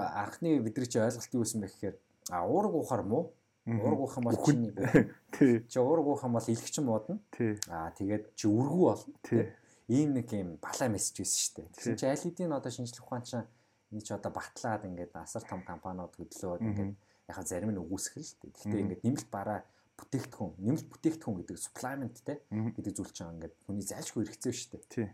анхны 0.00 0.62
бидний 0.62 0.86
чи 0.86 1.02
ойлголт 1.02 1.34
юу 1.34 1.44
байсан 1.44 1.60
бэ 1.60 1.68
гэхээр 1.68 1.96
А 2.30 2.46
уураг 2.46 2.74
уухаар 2.74 3.02
муу. 3.02 3.34
Уураг 3.66 4.00
уух 4.00 4.16
юм 4.16 4.24
бол 4.24 4.36
чиний 4.46 4.72
тий. 5.32 5.66
Чи 5.68 5.78
уураг 5.78 6.06
уух 6.06 6.22
юм 6.22 6.32
бол 6.32 6.46
илгчин 6.46 6.84
муудна. 6.84 7.18
Тий. 7.30 7.58
А 7.68 7.90
тэгээд 7.90 8.34
чи 8.34 8.46
үргүү 8.46 8.86
бол. 8.86 9.04
Тий. 9.22 9.50
Ийм 9.88 10.14
нэг 10.14 10.30
юм 10.32 10.56
балаа 10.62 10.88
мессеж 10.88 11.18
байсан 11.18 11.38
шүү 11.42 11.54
дээ. 11.56 11.68
Тэгсэн 11.74 11.96
чи 11.98 12.06
аль 12.06 12.22
хэдийн 12.22 12.52
одоо 12.54 12.70
шинжлэх 12.70 13.02
ухаан 13.02 13.26
чинь 13.26 13.46
энэ 13.90 14.02
чи 14.06 14.14
одоо 14.14 14.30
батлаад 14.30 14.86
ингээд 14.86 15.12
асар 15.18 15.42
том 15.42 15.62
компаниуд 15.66 16.14
хөдлөөд 16.14 16.62
ингээд 16.62 16.94
яхаа 17.28 17.44
зарим 17.44 17.74
нь 17.74 17.82
үгүйсгэл 17.82 18.22
л 18.22 18.34
дээ. 18.38 18.50
Гэхдээ 18.54 18.82
ингээд 18.86 19.02
нэмэлт 19.02 19.30
бараа 19.30 19.66
бүтээгдэхүүн, 19.98 20.52
нэмэлт 20.58 20.88
бүтээгдэхүүн 20.88 21.36
гэдэг 21.42 21.58
supplement 21.58 22.16
те 22.24 22.40
гэдэг 22.50 22.92
зүйл 22.96 23.12
чинь 23.12 23.32
ингээд 23.36 23.54
хүний 23.66 23.86
зайлшгүй 23.86 24.24
хэрэгцээ 24.24 24.52
шүү 24.52 24.70
дээ. 24.72 24.84
Тий. 24.88 25.08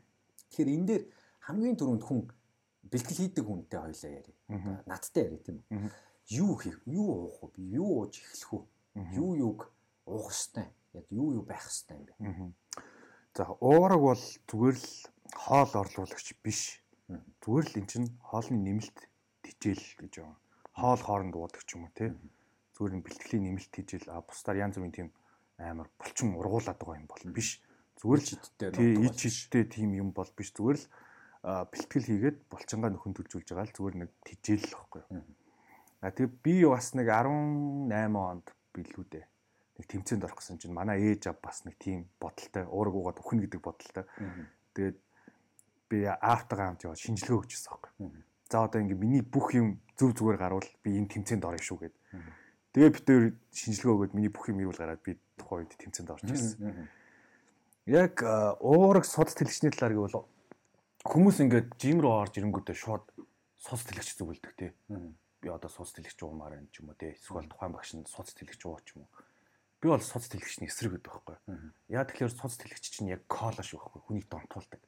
Тэгэхээр 0.48 0.74
энэ 0.74 0.86
дээр 0.88 1.04
хамгийн 1.44 1.76
түрүүнд 1.76 2.04
хүн 2.06 2.20
бэлтгэл 2.88 3.20
хийдэг 3.20 3.44
хүнтэй 3.44 3.80
хоёлаа 3.80 4.12
яри. 4.16 4.32
Надтай 4.86 5.22
яри 5.28 5.38
тийм 5.42 5.60
үү? 5.68 5.90
Юу 6.28 6.52
хийх, 6.56 6.78
юу 6.86 7.08
уух 7.28 7.36
вэ? 7.42 7.62
Юу 7.74 7.90
ууж 8.04 8.14
эхлэх 8.20 8.52
үү? 8.52 8.62
Юу 9.16 9.30
юуг 9.36 9.60
уух 10.06 10.28
хэвтэй? 10.32 10.68
Яг 10.96 11.06
юу 11.10 11.28
юу 11.36 11.44
байх 11.44 11.64
хэвтэй 11.64 11.96
юм 11.96 12.04
бэ? 12.06 12.14
За 13.36 13.44
уураг 13.60 14.00
бол 14.00 14.24
зүгээр 14.48 14.76
л 14.76 14.88
хоол 15.36 15.72
орлуулагч 15.72 16.28
биш. 16.42 16.80
Зүгээр 17.44 17.66
л 17.66 17.78
эн 17.80 17.86
чинь 17.88 18.08
хоолны 18.24 18.56
нэмэлт 18.56 18.98
тижэл 19.60 20.00
гэж 20.00 20.12
байна. 20.20 20.36
Хоол 20.76 21.02
хооронд 21.02 21.34
уудаг 21.36 21.62
ч 21.64 21.76
юм 21.76 21.88
уу 21.88 21.92
те. 21.96 22.14
Зүгээр 22.78 22.94
нь 22.94 23.02
бэлтгэлийн 23.02 23.44
нэмэлт 23.50 23.72
тижэл 23.74 24.06
а 24.14 24.22
бусдаар 24.22 24.62
янз 24.62 24.78
бүрийн 24.78 24.94
тийм 24.94 25.08
амар 25.58 25.90
булчин 25.98 26.38
ургуулад 26.38 26.78
байгаа 26.78 27.02
юм 27.02 27.10
бол 27.10 27.24
биш. 27.34 27.58
Зүгээр 27.98 28.20
л 28.22 28.30
тий 28.78 28.94
ич 29.02 29.18
ичтэй 29.26 29.66
тийм 29.66 29.98
юм 29.98 30.14
бол 30.14 30.30
биш. 30.30 30.54
Зүгээр 30.54 30.78
л 30.78 30.86
бэлтгэл 31.42 32.06
хийгээд 32.06 32.38
булчингаа 32.46 32.94
нөхөн 32.94 33.18
төлжүүлж 33.18 33.50
байгаа 33.50 33.66
л 33.66 33.74
зүгээр 33.74 33.96
нэг 34.06 34.10
тижэл 34.22 34.62
л 34.62 34.76
байхгүй 34.78 35.02
юу. 35.10 35.26
А 36.06 36.14
тэгээ 36.14 36.30
би 36.38 36.54
бас 36.70 36.94
нэг 36.94 37.10
18 37.10 37.90
онд 38.14 38.46
билүү 38.70 39.04
дээ 39.10 39.26
нэг 39.78 39.86
тэмцээнд 39.86 40.26
орох 40.26 40.42
гэсэн 40.42 40.58
чинь 40.58 40.74
манай 40.74 40.98
ээж 40.98 41.30
ав 41.30 41.38
бас 41.38 41.62
нэг 41.62 41.78
тийм 41.78 42.10
бодолтой 42.18 42.66
уураг 42.66 42.94
уугаад 42.98 43.22
өхнө 43.22 43.46
гэдэг 43.46 43.62
бодолтой. 43.62 44.04
Тэгээд 44.74 44.98
би 45.86 45.98
аавтайгаа 46.10 46.66
хамт 46.74 46.82
яваад 46.82 46.98
шинжилгээ 46.98 47.38
өгчихсөн 47.38 47.70
байхгүй. 47.70 47.92
За 48.50 48.66
одоо 48.66 48.82
ингээ 48.82 48.98
миний 48.98 49.22
бүх 49.22 49.54
юм 49.54 49.78
зөв 49.94 50.18
зүгээр 50.18 50.38
гарвал 50.42 50.66
би 50.82 50.98
энэ 50.98 51.14
тэмцээнд 51.14 51.46
орно 51.46 51.62
шүү 51.62 51.78
гэд. 51.78 51.94
Тэгээ 52.72 52.92
бид 52.92 53.04
тээр 53.04 53.24
шинжилгээ 53.52 53.94
өгөөд 53.94 54.12
миний 54.16 54.32
бүх 54.32 54.48
юм 54.52 54.60
ирүүл 54.60 54.80
гараад 54.80 55.02
би 55.04 55.16
тухайн 55.40 55.64
үед 55.64 55.76
тэмцээнд 55.78 56.12
орж 56.12 56.24
ирсэн. 56.28 56.88
Яг 57.88 58.20
уураг 58.60 59.04
судас 59.08 59.36
тэлгчний 59.36 59.72
талаар 59.72 59.96
гэвэл 59.96 60.28
хүмүүс 61.08 61.40
ингээд 61.44 61.68
жим 61.80 62.04
рүү 62.04 62.12
орж 62.12 62.34
ирэнгүүтээ 62.36 62.76
шууд 62.76 63.04
судас 63.56 63.82
тэлгч 63.88 64.20
зүгэлдэг 64.20 64.52
те. 64.58 64.76
Би 65.40 65.48
одоо 65.48 65.72
судас 65.72 65.96
тэлгч 65.96 66.20
уумаар 66.20 66.60
юм 66.60 66.68
ч 66.68 66.84
юм 66.84 66.92
уу 66.92 66.98
те. 67.00 67.16
Эсвэл 67.16 67.48
тухайн 67.48 67.72
багш 67.72 67.96
нь 67.96 68.04
судас 68.04 68.36
тэлгч 68.36 68.60
ууч 68.68 68.96
юм 68.96 69.08
уу 69.08 69.10
би 69.80 69.88
бол 69.88 70.02
соц 70.02 70.26
тэлэгчний 70.26 70.66
эсрэг 70.66 70.98
гэдэг 70.98 71.06
байхгүй. 71.06 71.36
Яа 71.86 72.02
тэгэхээр 72.02 72.34
соц 72.34 72.58
тэлэгч 72.58 72.98
чинь 72.98 73.14
яг 73.14 73.22
кола 73.30 73.62
шүү 73.62 73.78
байхгүй. 73.78 74.02
Хүнийг 74.10 74.26
донтуулдаг. 74.26 74.82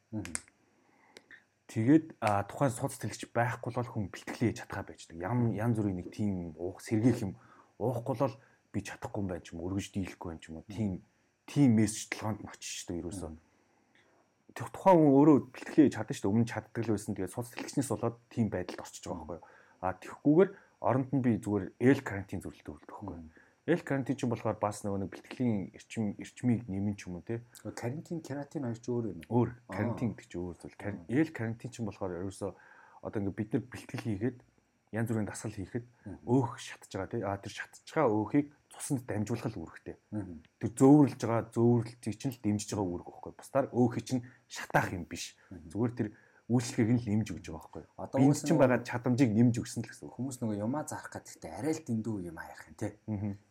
Тэгээд 1.70 2.18
тухайн 2.18 2.74
соц 2.74 2.98
тэлэгч 2.98 3.30
байхгүй 3.30 3.70
бол 3.70 3.86
хүн 3.86 4.10
бэлтгэлээ 4.10 4.50
хийж 4.50 4.58
чадхаа 4.66 4.82
байждаг. 4.82 5.14
Ям 5.14 5.54
янз 5.54 5.78
бүрийн 5.78 6.02
нэг 6.02 6.10
тийм 6.10 6.58
уух 6.58 6.82
сэргээх 6.82 7.22
юм 7.22 7.38
уухгүй 7.80 8.16
бол 8.20 8.36
би 8.72 8.78
чадахгүй 8.84 9.20
юм 9.24 9.28
байна 9.32 9.44
ч 9.44 9.52
юм 9.52 9.64
өргөж 9.64 9.86
дийлэхгүй 9.90 10.28
байна 10.30 10.42
ч 10.42 10.46
юм 10.52 10.56
уу. 10.60 10.68
Тийм 10.68 10.92
тийм 11.48 11.70
мессеж 11.74 12.12
толгоонд 12.12 12.44
очиж 12.46 12.70
шүү 12.70 12.88
дээ 12.92 13.00
ерөөсөө. 13.02 13.32
Тухайн 14.54 14.98
хүн 15.00 15.14
өөрөө 15.16 15.36
бэлтгэлээ 15.50 15.94
чадсан 15.96 16.14
шүү 16.14 16.24
дээ. 16.28 16.34
Өмнө 16.34 16.50
чаддаг 16.52 16.82
л 16.84 16.92
байсан. 16.94 17.14
Тэгээд 17.16 17.34
соц 17.34 17.48
тэлэгчнээс 17.50 17.90
болоод 17.90 18.16
тийм 18.30 18.46
байдалд 18.50 18.82
орчиж 18.84 19.04
байгаа 19.06 19.26
байхгүй. 19.26 19.50
А 19.80 19.96
тэгхгүйгээр 19.96 20.50
оронд 20.84 21.10
нь 21.10 21.24
би 21.24 21.30
зүгээр 21.40 21.64
эл 21.80 22.00
карантин 22.04 22.42
зөвлөлтөд 22.44 22.74
үлдэх 22.76 22.90
байхгүй 23.00 23.18
Эл 23.70 23.82
карантин 23.86 24.16
ч 24.16 24.26
болохоор 24.26 24.58
бас 24.58 24.82
нөгөө 24.82 25.04
нэг 25.04 25.10
бэлтгэлийн 25.14 25.76
эрчим 25.76 26.16
эрчмийг 26.18 26.66
нэмэн 26.66 26.96
ч 26.96 27.06
юм 27.06 27.20
уу 27.20 27.22
те. 27.22 27.44
Карантин, 27.62 28.18
карантин 28.24 28.66
хоёр 28.66 28.80
ч 28.80 28.86
өөр 28.90 29.04
юм. 29.14 29.20
Өөр. 29.30 29.50
Карантин 29.68 30.16
гэдэг 30.16 30.26
чинь 30.26 30.42
өөр 30.42 30.56
зүйл. 30.58 30.76
Эл 31.06 31.30
карантин 31.30 31.70
ч 31.70 31.76
болохоор 31.78 32.18
ерөөсөө 32.18 32.50
одоо 33.04 33.18
ингээ 33.20 33.36
бид 33.36 33.50
нар 33.52 33.62
бэлтгэл 33.68 34.06
хийгээд 34.10 34.38
янз 34.92 35.08
бүрийн 35.10 35.28
дасгал 35.28 35.54
хийхэд 35.54 35.86
өөх 36.26 36.58
шатж 36.58 36.90
байгаа 36.90 37.10
те. 37.10 37.22
А 37.22 37.38
тэр 37.38 37.52
шатж 37.54 37.86
байгаа 37.94 38.10
өөхийг 38.10 38.46
цуснд 38.74 39.06
дамжуулах 39.06 39.50
л 39.50 39.60
үүрэгтэй. 39.62 39.96
Тэр 40.58 40.70
зөөвөрлж 40.74 41.20
байгаа 41.20 41.42
зөөвөрлөлтийг 41.54 42.16
чинь 42.18 42.34
л 42.34 42.42
дэмжиж 42.42 42.74
байгаа 42.74 42.88
үүрэг 42.90 43.06
байхгүй. 43.06 43.32
Бусдаар 43.38 43.66
өөхийг 43.70 44.06
чинь 44.06 44.22
шатаах 44.50 44.90
юм 44.94 45.04
биш. 45.06 45.36
Зүгээр 45.50 45.92
тэр 45.94 46.08
үйлчлэгийг 46.50 46.90
нь 46.90 47.02
нэмж 47.06 47.26
өгч 47.30 47.46
байгаа 47.46 47.62
байхгүй. 47.62 47.84
Одоо 47.94 48.18
хүмүүс 48.18 48.42
чинь 48.42 48.58
байгаа 48.58 48.82
чадамжийг 48.82 49.30
нэмж 49.30 49.54
өгсөн 49.62 49.86
л 49.86 49.90
гэсэн. 49.90 50.10
Хүмүүс 50.10 50.36
нөгөө 50.42 50.56
юмаа 50.66 50.82
зарах 50.82 51.14
гэдэгтээ 51.14 51.52
арай 51.54 51.74
л 51.78 51.86
дэндүү 51.86 52.16
юм 52.26 52.36
аярах 52.42 52.66
юм 52.66 52.74
те. 52.74 52.98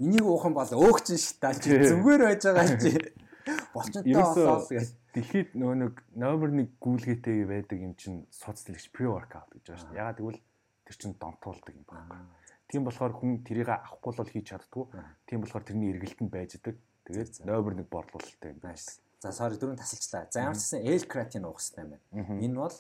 Энийг 0.04 0.26
уух 0.28 0.44
юм 0.44 0.56
бол 0.60 0.68
өөх 0.68 1.00
чинь 1.08 1.16
шитаал 1.16 1.56
чи 1.56 1.80
зүгээр 1.80 2.22
байж 2.28 2.44
байгаа 2.44 2.76
чи. 2.76 2.92
Болчонтой 3.74 4.14
болоо 4.14 4.68
гэж. 4.68 4.92
Дэлхийд 5.16 5.50
нөгөө 5.56 5.78
нэг 5.80 5.94
номер 6.12 6.50
1 6.54 6.76
гүйлгээтэй 6.84 7.48
байдаг 7.48 7.80
юм 7.80 7.94
чинь 7.96 8.28
соц 8.30 8.68
дэлгч 8.68 8.92
pre 8.92 9.08
workout 9.08 9.48
гэж 9.56 9.64
байгаа 9.64 9.80
шүү 9.80 9.90
дээ. 9.90 10.02
Ягаад 10.04 10.20
гэвэл 10.20 10.42
тэр 10.90 10.98
чинь 10.98 11.14
донтуулдаг 11.22 11.70
юм 11.78 11.86
байна. 11.86 12.26
Тийм 12.66 12.82
болохоор 12.90 13.14
хүн 13.14 13.46
тэрийг 13.46 13.70
авахгүй 13.70 14.14
бол 14.18 14.34
хийж 14.34 14.46
чаддгүй. 14.50 14.90
Тийм 15.30 15.46
болохоор 15.46 15.64
тэрний 15.70 15.94
эргэлтэнд 15.94 16.34
байждаг. 16.34 16.76
Тэгээд 17.06 17.46
номер 17.46 17.78
1 17.78 17.86
борлуулалттай 17.94 18.58
юм 18.58 18.60
байна. 18.66 18.82
За 19.22 19.30
sorry 19.30 19.62
дөрөв 19.62 19.78
тасалчлаа. 19.78 20.26
За 20.34 20.50
ямар 20.50 20.58
ч 20.58 20.66
гэсэн 20.66 20.82
L 20.82 21.06
creatine 21.06 21.46
уух 21.46 21.62
хэрэгтэй 21.62 21.86
юм 21.86 21.92
байна. 21.94 22.42
Энэ 22.42 22.58
бол 22.58 22.78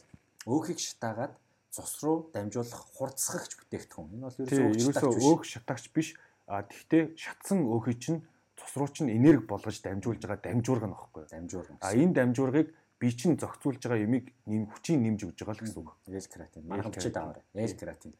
өөхийг 0.49 0.79
шатаагаад 0.81 1.33
цус 1.69 1.93
руу 2.01 2.31
дамжуулах 2.33 2.81
хурцсагч 2.97 3.51
бүтээгдэхүүн. 3.61 4.09
Энэ 4.17 4.25
бол 4.25 4.37
ерөөсөө 4.41 5.11
өөх 5.21 5.41
шатаагч 5.45 5.93
биш. 5.93 6.17
А 6.49 6.65
тэгтээ 6.65 7.13
шатсан 7.13 7.61
өөхийг 7.61 7.99
чинь 8.01 8.25
цус 8.57 8.73
руу 8.73 8.89
чинь 8.89 9.13
энерги 9.13 9.45
болгож 9.45 9.77
дамжуулж 9.83 10.23
байгаа 10.25 10.41
дамжуурга 10.41 10.87
нөхгүй. 10.89 11.29
Дамжуурга. 11.29 11.77
А 11.81 11.93
энэ 11.93 12.13
дамжуургыг 12.17 12.73
би 12.99 13.09
чинь 13.15 13.39
зохицуулж 13.39 13.79
байгаа 13.79 14.03
ямиг 14.03 14.33
нэм 14.45 14.67
хүчийг 14.67 14.99
нэмж 14.99 15.23
өгж 15.31 15.39
байгаа 15.47 15.55
л 15.55 15.63
гэсэн 15.63 15.79
үг. 15.79 15.95
L 16.03 16.19
creatine. 16.27 16.65
Манайхан 16.67 16.91
бичээд 16.91 17.15
аваарай. 17.15 17.43
L 17.55 17.73
creatine. 17.79 18.15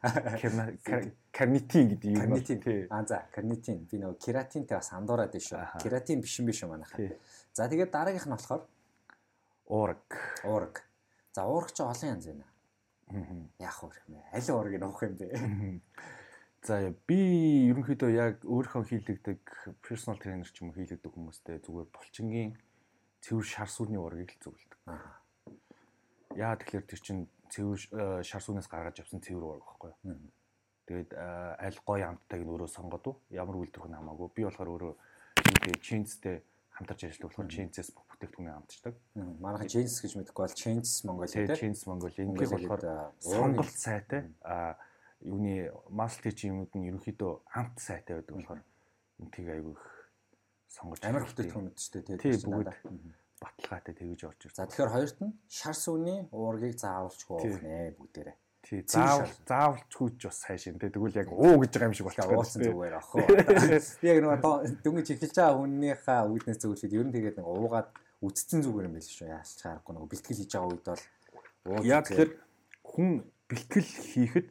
Карнитин 1.35 1.85
гэдэг 1.91 2.09
юм. 2.09 2.19
Карнитин. 2.23 2.87
А 2.89 3.03
за 3.03 3.27
карнитин. 3.35 3.83
Би 3.91 3.99
нөгөө 3.99 4.17
кератинтэй 4.23 4.79
бас 4.79 4.93
андуураад 4.95 5.35
биш 5.35 5.51
шүү. 5.51 5.83
Кератин 5.83 6.23
биш 6.23 6.39
юм 6.39 6.47
биш 6.47 6.63
үү 6.63 6.71
манайхан. 6.71 7.11
За 7.51 7.67
тэгээд 7.67 7.91
дараагийнх 7.91 8.27
нь 8.27 8.35
болохоор 8.39 8.63
уураг. 9.67 10.07
Уураг. 10.47 10.83
За 11.35 11.43
уураг 11.43 11.75
ч 11.75 11.83
олон 11.83 12.15
янз 12.15 12.25
байна. 12.31 12.47
Яах 13.59 13.83
вэ 13.83 13.91
юм 14.07 14.15
бэ? 14.15 14.23
Аль 14.31 14.51
уургийг 14.53 14.79
нуух 14.79 15.03
юм 15.03 15.15
бэ? 15.19 15.27
За 16.63 16.91
би 17.07 17.19
ерөнхийдөө 17.71 18.11
яг 18.13 18.43
өөрийнхөө 18.43 18.83
хийлэгдэг 18.85 19.39
personal 19.79 20.19
trainer 20.19 20.47
ч 20.47 20.59
юм 20.59 20.69
уу 20.69 20.75
хийлэгдэг 20.75 21.07
хүмүүстэй 21.07 21.63
зүгээр 21.63 21.87
булчингийн 21.87 22.51
цэвэр 23.23 23.45
шар 23.45 23.69
сүрний 23.69 23.99
уургийг 23.99 24.35
л 24.35 24.41
зөвлөдөг. 24.43 24.79
Яа 26.35 26.55
тэгэхээр 26.55 26.85
тэр 26.87 27.01
чинь 27.01 27.23
цэвэр 27.49 28.23
шар 28.23 28.43
сүрнээс 28.43 28.69
гаргаж 28.69 29.01
авсан 29.01 29.19
цэвэр 29.23 29.43
уураг 29.43 29.65
байхгүй 29.65 29.91
юу? 29.91 30.17
Тэгээд 30.89 31.11
аль 31.13 31.79
гоё 31.85 32.05
амттайг 32.09 32.41
нь 32.45 32.51
өөрөө 32.53 32.69
сонгоод 32.69 33.05
уу? 33.05 33.15
Ямар 33.29 33.57
үйлдвэрх 33.61 33.89
нь 33.89 33.97
хамаагүй. 33.97 34.27
Би 34.33 34.41
болохоор 34.45 34.69
өөрөө 34.73 34.93
чинцтэй 35.85 36.41
хамтарч 36.79 37.01
ажилладаг 37.05 37.29
болохоор 37.29 37.51
Changes 37.51 37.91
бүх 37.91 38.05
бүтээгдэхүүнээ 38.07 38.55
хамтарчдаг. 38.55 38.95
Манайхан 39.43 39.67
Changes 39.67 39.99
гэж 39.99 40.13
мэдгүй 40.15 40.41
бол 40.47 40.55
Changes 40.55 40.93
Mongolia 41.03 41.29
тийм 41.29 41.59
Changes 41.59 41.83
Mongolia 41.91 42.23
энэ 42.23 42.33
болохоор 42.39 42.81
сонголт 43.19 43.75
сайтай. 43.75 44.21
А 44.41 44.79
юуны 45.19 45.67
master 45.91 46.31
юмуд 46.31 46.71
нь 46.73 46.87
ерөнхийдөө 46.87 47.31
хамт 47.51 47.77
сайтай 47.83 48.15
байдаг 48.15 48.35
болохоор 48.39 48.61
энтийг 49.19 49.47
айгүй 49.51 49.75
их 49.75 49.98
сонгож 50.69 51.01
амар 51.03 51.25
бүтээгдэхүүнүүд 51.25 51.75
ч 51.75 51.83
тийм 51.97 52.39
бүгд 52.45 52.69
баталгаатай 53.39 53.93
тэгэж 53.95 54.21
орж 54.27 54.41
ирсэн. 54.45 54.55
За 54.55 54.69
тэгэхээр 54.69 54.93
хоёрт 54.93 55.17
нь 55.23 55.33
шар 55.47 55.75
сүний 55.75 56.19
уургийг 56.31 56.75
заавалчгүй 56.77 57.35
уух 57.39 57.61
нэ 57.63 57.95
бүгдээрээ. 57.97 58.37
Тий, 58.59 58.83
заавал 58.83 59.31
заавалчгүйч 59.47 60.19
бас 60.27 60.43
хайшин. 60.43 60.75
Тэгвэл 60.77 61.15
яг 61.15 61.31
уу 61.31 61.63
гэж 61.63 61.71
байгаа 61.71 61.89
юм 61.89 61.95
шиг 61.95 62.05
болчихсон. 62.11 62.35
Уулсан 62.35 62.61
зүгээр 62.67 62.95
ах. 62.99 63.11
Яг 64.03 64.17
нөгөө 64.19 64.39
дүнгийн 64.83 65.15
эхэлж 65.15 65.35
байгаа 65.39 65.55
хүнийхээ 65.55 66.19
үүднээс 66.27 66.59
зөвлөхөд 66.59 66.97
ер 66.99 67.07
нь 67.07 67.15
тэгээд 67.15 67.37
нэг 67.39 67.47
уугаад 67.47 67.89
үдцэн 68.19 68.59
зүгээр 68.59 68.87
юм 68.91 68.95
байл 68.99 69.07
шүү. 69.07 69.31
Яалч 69.31 69.59
харахгүй 69.63 69.93
нөгөө 69.95 70.11
бэлтгэл 70.11 70.39
хийж 70.43 70.51
байгаа 70.51 70.69
үед 70.75 70.85
бол 70.91 71.87
яг 71.87 72.03
тэгэхээр 72.11 72.31
хүн 72.83 73.09
бэлтгэл 73.47 73.91
хийхэд 74.11 74.47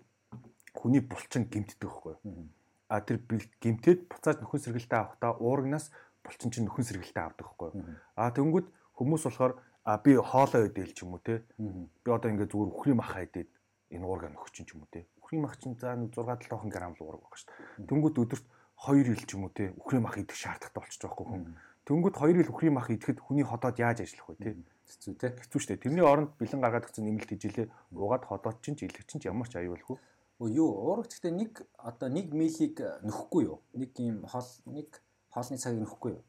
хүний 0.72 1.02
булчин 1.04 1.44
гимтдэг 1.44 1.84
байхгүй 1.84 2.16
юу? 2.24 2.48
А 2.88 3.04
тэр 3.04 3.20
гимтэд 3.60 4.08
буцааж 4.08 4.40
нөхөн 4.40 4.64
сэргэлтээ 4.64 4.98
авахдаа 4.98 5.36
уурагнаас 5.36 5.92
булчин 6.24 6.50
чинь 6.50 6.66
нөхөн 6.66 6.86
сэргэлтээ 6.86 7.24
авдаг 7.24 7.48
юу? 7.58 7.72
А 8.16 8.30
тэнгүүд 8.32 8.66
хүмүүс 8.98 9.22
болохоор 9.26 9.52
а 9.88 9.96
би 10.04 10.16
хоолоо 10.20 10.68
өдөөл 10.68 10.92
ч 10.92 11.00
юм 11.06 11.16
уу 11.16 11.22
те. 11.24 11.40
Би 11.56 12.10
одоо 12.12 12.28
ингээ 12.28 12.52
зүгээр 12.52 12.72
үхрийн 12.76 13.00
махаа 13.00 13.24
идээд 13.24 13.48
энэ 13.94 14.04
уурга 14.04 14.28
нөхч 14.28 14.60
ч 14.60 14.68
юм 14.76 14.84
уу 14.84 14.90
те. 14.92 15.08
Үхрийн 15.24 15.42
мах 15.42 15.56
чинь 15.56 15.80
за 15.80 15.96
6 15.96 16.12
7 16.12 16.68
грамм 16.68 16.92
л 16.92 17.02
уурга 17.04 17.24
байгаа 17.24 17.40
шүү 17.40 17.48
дээ. 17.48 17.88
Тэнгүүд 17.88 18.16
өдөрт 18.20 18.46
2 18.84 19.08
ил 19.08 19.24
ч 19.24 19.30
юм 19.32 19.48
уу 19.48 19.52
те. 19.56 19.72
Үхрийн 19.80 20.04
мах 20.04 20.20
идэх 20.20 20.36
шаардлагатай 20.36 20.80
болчих 20.82 21.00
жоохгүй 21.00 21.24
хүн. 21.24 21.56
Тэнгүүд 21.88 22.14
2 22.20 22.36
ил 22.36 22.52
үхрийн 22.52 22.76
мах 22.76 22.92
идэхэд 22.92 23.18
хүний 23.24 23.46
ходоод 23.48 23.80
яаж 23.80 24.04
ажиллах 24.04 24.28
вэ 24.28 24.36
те. 24.44 24.50
Хэцүү 24.92 25.14
те. 25.16 25.26
Хэцүү 25.40 25.56
шүү 25.56 25.70
дээ. 25.72 25.84
Тэрний 25.88 26.04
оронд 26.04 26.36
бэлэн 26.36 26.60
гаргаад 26.60 26.84
өгсөн 26.84 27.04
нэмэлт 27.08 27.32
хижилээ 27.32 27.66
угаад 27.96 28.24
ходоод 28.28 28.60
чинь 28.60 28.76
жилэг 28.76 29.08
чинь 29.08 29.24
ямар 29.24 29.48
ч 29.48 29.56
аюулгүй. 29.56 29.96
Өө 30.36 30.48
юу 30.52 30.68
уурга 30.68 31.08
гэхдээ 31.08 31.32
нэг 31.32 31.52
одоо 31.80 32.12
1 32.12 32.28
милиг 32.36 32.76
нөхгүй 33.08 33.42
юу? 33.48 33.64
Нэг 33.72 33.96
юм 33.96 34.28
хоол 34.28 34.48
нэг 34.68 35.00
хоолны 35.39 35.62
цагийг 35.62 35.86
нөхгүй 35.86 36.11
юу? 36.18 36.22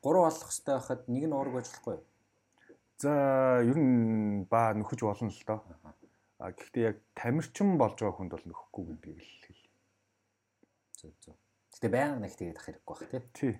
3 0.00 0.24
болох 0.24 0.48
хэрэгтэй 0.48 0.74
байхад 0.74 1.02
нэг 1.12 1.24
нь 1.28 1.36
уурга 1.36 1.60
байж 1.60 1.68
болохгүй 1.68 1.94
юу? 2.00 2.04
За 3.00 3.12
ер 3.64 3.76
нь 3.76 4.44
ба 4.48 4.72
нөхөж 4.72 5.00
болно 5.04 5.28
л 5.28 5.44
доо. 5.44 5.60
А 6.40 6.52
гэхдээ 6.56 6.84
яг 6.88 6.96
тамирчин 7.12 7.76
болж 7.76 8.00
байгаа 8.00 8.16
хүнд 8.16 8.32
бол 8.32 8.46
нөхгүй 8.48 8.82
гэдгийг 8.88 9.20
л 9.20 9.32
хэл. 9.44 9.62
Зөв 10.96 11.12
зөв. 11.20 11.36
Гэтэ 11.76 11.88
байнга 11.92 12.20
нэг 12.24 12.32
тэгээд 12.36 12.60
ах 12.60 12.64
хэрэггүй 12.64 12.92
бах 12.92 13.04
тий. 13.08 13.22
Тий. 13.36 13.54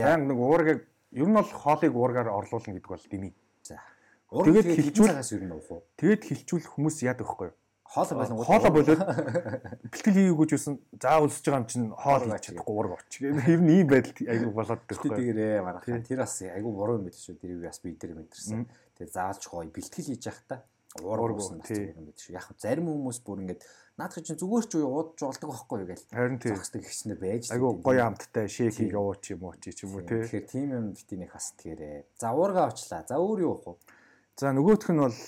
Баян 0.00 0.28
нэг 0.28 0.36
уургийг 0.40 0.80
ер 1.12 1.28
нь 1.28 1.36
бол 1.36 1.48
хоолыг 1.48 1.92
уургаар 1.96 2.28
орлуулна 2.28 2.76
гэдэг 2.76 2.92
бол 2.92 3.06
дими. 3.08 3.30
За. 3.64 3.80
Тэгээд 4.28 4.68
хилжүүлээс 4.76 5.30
ер 5.36 5.44
нь 5.48 5.56
уух 5.56 5.68
уу? 5.72 5.80
Тэгээд 5.96 6.22
хилжүүлэх 6.24 6.72
хүмүүс 6.76 6.96
яадаг 7.04 7.28
вэ? 7.94 8.02
Хоолой 8.02 8.16
болон 8.18 8.42
хоолой 8.42 8.72
болоод 8.74 9.02
бэлтгэл 9.94 10.18
хийгээгүй 10.18 10.46
ч 10.50 10.52
байсан 10.58 10.74
заа 10.98 11.22
үлсэж 11.22 11.44
байгаа 11.46 11.62
юм 11.62 11.68
чинь 11.70 11.86
хоол 11.94 12.22
хийж 12.26 12.44
чадахгүй 12.50 12.74
уурга 12.74 12.98
оч. 12.98 13.12
Ер 13.22 13.60
нь 13.62 13.70
ийм 13.70 13.86
байдал 13.86 14.18
айгүй 14.18 14.50
болоод 14.50 14.82
байгаа. 14.82 15.14
Тэгээрээ 15.14 15.62
манайхаа 15.62 16.02
тэр 16.02 16.20
бас 16.26 16.34
айгүй 16.42 16.72
буруу 16.74 16.98
юм 16.98 17.06
биш 17.06 17.22
шүү. 17.22 17.38
Тэрийг 17.38 17.62
бас 17.62 17.78
би 17.78 17.94
тэр 17.94 18.18
мэдэрсэн. 18.18 18.66
Тэгээд 18.98 19.14
заалж 19.14 19.42
гоё 19.46 19.70
бэлтгэл 19.70 20.08
хийж 20.10 20.26
явахдаа 20.26 20.58
уурга 21.02 21.38
уусан 21.38 21.62
юм 21.62 22.10
биш 22.10 22.26
шүү. 22.26 22.34
Яг 22.34 22.50
зарим 22.58 22.90
хүмүүс 22.90 23.18
бүр 23.22 23.42
ингээд 23.46 23.62
наадах 23.98 24.22
чинь 24.22 24.38
зүгээр 24.38 24.66
ч 24.66 24.72
уу 24.78 24.90
уудж 24.90 25.18
болдог 25.22 25.48
байхгүй 25.50 25.78
юу 25.82 25.88
гээл. 25.90 26.06
Харин 26.10 26.38
тийм. 26.38 26.54
Зогсдог 26.54 26.82
ихснээр 26.82 27.18
байж. 27.18 27.50
Айгүй 27.50 27.70
гоё 27.82 28.02
амттай 28.06 28.46
шейк 28.50 28.74
хийгээ 28.78 29.02
ууч 29.02 29.34
юм 29.34 29.42
уу 29.46 29.54
чи 29.58 29.70
ч 29.74 29.86
юм 29.86 29.98
уу 29.98 30.06
тий. 30.06 30.22
Тэгэхээр 30.22 30.46
тийм 30.50 30.68
юм 30.70 30.86
битинийх 30.94 31.34
бас 31.34 31.54
тэгээрээ. 31.58 32.18
За 32.18 32.34
уурга 32.34 32.70
очлаа. 32.70 33.02
За 33.06 33.18
өөр 33.18 33.38
юу 33.42 33.54
вэ? 33.62 33.74
За 34.38 34.50
нөгөөх 34.50 34.90
нь 34.90 35.02
бол 35.02 35.18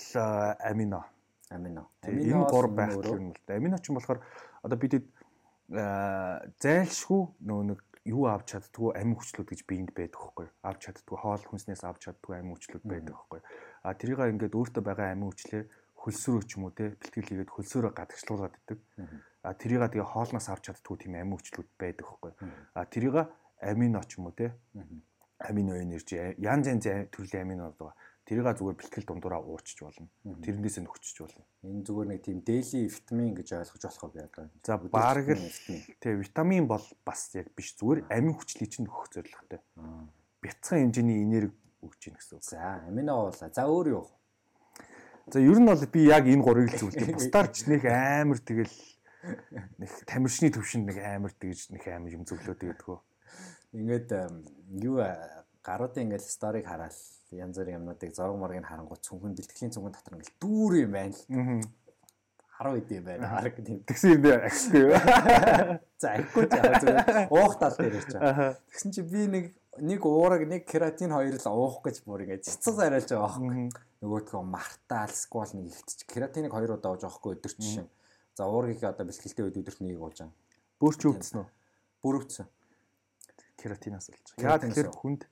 амино 0.62 1.02
Амино. 1.50 1.90
Энэ 2.02 2.46
гур 2.50 2.68
байх 2.68 2.94
юм 3.06 3.30
л 3.30 3.40
да. 3.46 3.56
Амино 3.56 3.78
ч 3.78 3.90
юм 3.90 3.98
болохоор 3.98 4.20
одоо 4.62 4.78
бидэд 4.78 5.06
зайлшгүй 5.66 7.22
нөө 7.42 7.62
нэг 7.70 7.80
юу 8.06 8.26
авч 8.30 8.54
чаддгүй 8.54 8.94
амин 8.94 9.18
хүчлүүд 9.18 9.50
гэж 9.50 9.60
биэнд 9.66 9.90
байдаг 9.94 10.18
хөөхгүй. 10.18 10.46
Авч 10.62 10.80
чаддгүй 10.86 11.18
хоол 11.18 11.42
хүнснээс 11.42 11.82
авч 11.82 12.06
чаддгүй 12.06 12.38
амин 12.38 12.54
хүчлүүд 12.54 12.84
байдаг 12.86 13.14
хөөхгүй. 13.18 13.40
А 13.82 13.94
тэрийг 13.98 14.22
ингээд 14.22 14.54
өөртөө 14.54 14.82
байгаа 14.86 15.10
амин 15.10 15.30
хүчлээ 15.30 15.62
хөлсөрөө 16.02 16.42
ч 16.46 16.50
юм 16.54 16.70
уу 16.70 16.74
те 16.74 16.94
бэлтгэл 16.94 17.26
хийгээд 17.26 17.50
хөлсөрөө 17.50 17.92
гадагшлуулад 17.98 18.54
идэг. 18.62 18.78
А 19.42 19.54
тэрийг 19.58 19.82
тэгээ 19.90 20.06
хоолноос 20.06 20.46
авч 20.50 20.70
чаддгүй 20.70 20.96
тийм 21.02 21.18
амин 21.18 21.34
хүчлүүд 21.34 21.68
байдаг 21.78 22.06
хөөхгүй. 22.06 22.32
А 22.78 22.86
тэрийг 22.86 23.26
амино 23.58 24.02
ч 24.06 24.22
юм 24.22 24.30
уу 24.30 24.34
те 24.38 24.54
амино 25.42 25.74
энержи 25.74 26.38
янз 26.38 26.70
янз 26.70 27.10
төрлийн 27.10 27.42
аминод 27.42 27.74
байгаа 27.74 27.94
тэрийг 28.26 28.58
зүгээр 28.58 28.74
бэлтгэл 28.74 29.06
дундуура 29.06 29.38
уурчиж 29.38 29.86
болно. 29.86 30.10
Тэрнээс 30.42 30.82
нь 30.82 30.90
өгчөж 30.90 31.16
болно. 31.22 31.46
Энэ 31.62 31.86
зүгээр 31.86 32.08
нэг 32.10 32.20
тийм 32.26 32.42
daily 32.42 32.90
витамин 32.90 33.34
гэж 33.38 33.48
ойлгож 33.54 33.82
болох 33.86 34.02
уу 34.02 34.10
одоо. 34.18 34.50
За 34.66 34.74
бараг 34.76 35.26
л 35.30 35.46
тий 36.02 36.14
витамин 36.18 36.66
бол 36.66 36.82
бас 37.06 37.30
яг 37.38 37.54
биш 37.54 37.78
зүгээр 37.78 38.10
амин 38.10 38.34
хүчлийг 38.34 38.70
чинь 38.74 38.90
өгөх 38.90 39.14
зорилготой. 39.14 39.62
Бяцхан 40.42 40.90
хэмжээний 40.90 41.22
энерги 41.22 41.54
өгч 41.86 42.10
ийн 42.10 42.18
гэсэн 42.18 42.42
үг. 42.42 42.42
За 42.42 42.82
амино 42.90 43.30
уулаа. 43.30 43.50
За 43.54 43.62
өөр 43.70 43.86
юу? 43.94 44.04
За 45.30 45.38
ер 45.38 45.58
нь 45.62 45.70
бол 45.70 45.86
би 45.86 46.10
яг 46.10 46.26
энэ 46.26 46.42
гурыг 46.42 46.74
л 46.74 46.78
зөвлөдөг. 46.82 47.14
Бусдаар 47.14 47.48
ч 47.54 47.70
нэг 47.70 47.86
амар 47.86 48.42
тэгэл 48.42 48.74
нэг 49.78 49.90
тамирчны 50.06 50.50
төвшөнд 50.50 50.90
нэг 50.90 50.98
амар 50.98 51.30
тэгж 51.30 51.70
нэг 51.74 51.82
амар 51.94 52.10
юм 52.10 52.26
зөвлөөд 52.26 52.58
байдгөө. 52.58 52.98
Ингээд 53.74 54.10
юу 54.82 54.98
гаруудын 55.62 56.10
ингээд 56.10 56.26
сториг 56.26 56.66
хараад 56.66 56.94
янз 57.36 57.58
бүрийн 57.58 57.78
юмнуудыг 57.80 58.12
зураг 58.14 58.36
моргийг 58.40 58.66
харангуй 58.66 58.98
цүнхэн 59.00 59.36
бэлтгэлийн 59.36 59.74
цүнхэн 59.74 59.92
дотор 59.92 60.16
ингээл 60.16 60.40
дүүр 60.40 60.72
юм 60.84 60.92
байна 60.96 61.12
л. 61.12 61.68
Харуу 62.56 62.80
идэм 62.80 63.04
байна. 63.04 63.28
Хараг 63.28 63.56
тийм. 63.60 63.84
Тэгсэн 63.84 64.16
юм 64.16 64.22
бэ 64.24 64.32
ахихгүй 64.48 64.80
юу? 64.80 64.96
За 66.00 66.16
ахихгүй 66.16 66.44
яа 66.48 66.80
зүгээр. 66.80 67.28
Уух 67.28 67.54
тал 67.60 67.76
дээр 67.76 67.96
ирж 68.00 68.10
байгаа. 68.16 68.56
Тэгсэн 68.72 68.90
чи 68.96 69.02
би 69.04 69.20
нэг 69.28 69.44
нэг 69.76 70.00
уураг 70.08 70.48
нэг 70.48 70.64
кератин 70.64 71.12
хоёр 71.12 71.36
л 71.36 71.48
уух 71.52 71.84
гэж 71.84 72.00
бүр 72.08 72.24
ингээд 72.24 72.48
цэцэг 72.48 72.74
зарайлж 72.80 73.12
байгаа 73.12 73.28
байхгүй. 73.28 73.68
Нөгөөдгөө 74.00 74.42
мартаал 74.48 75.12
сквал 75.12 75.52
нэг 75.52 75.68
ихтч 75.68 76.08
кератиныг 76.08 76.52
хоёр 76.56 76.80
удаа 76.80 76.96
ууж 76.96 77.04
байгаа 77.04 77.12
байхгүй 77.12 77.36
өдөр 77.36 77.52
чинь. 77.60 77.88
За 78.32 78.48
уургийг 78.48 78.80
одоо 78.84 79.04
бэлтгэлтэй 79.04 79.44
үед 79.44 79.60
өдөрт 79.60 79.80
нэг 79.84 80.00
ууж 80.00 80.16
байгаа. 80.24 80.32
Бөөрч 80.80 81.00
өвдсөн 81.12 81.40
үү? 81.44 81.48
Бүр 82.00 82.14
өвдсөн. 82.20 82.48
Кератинаас 83.60 84.08
болж. 84.08 84.32
Яа 84.40 84.56
тэгэхээр 84.60 84.90
хүнд 84.96 85.28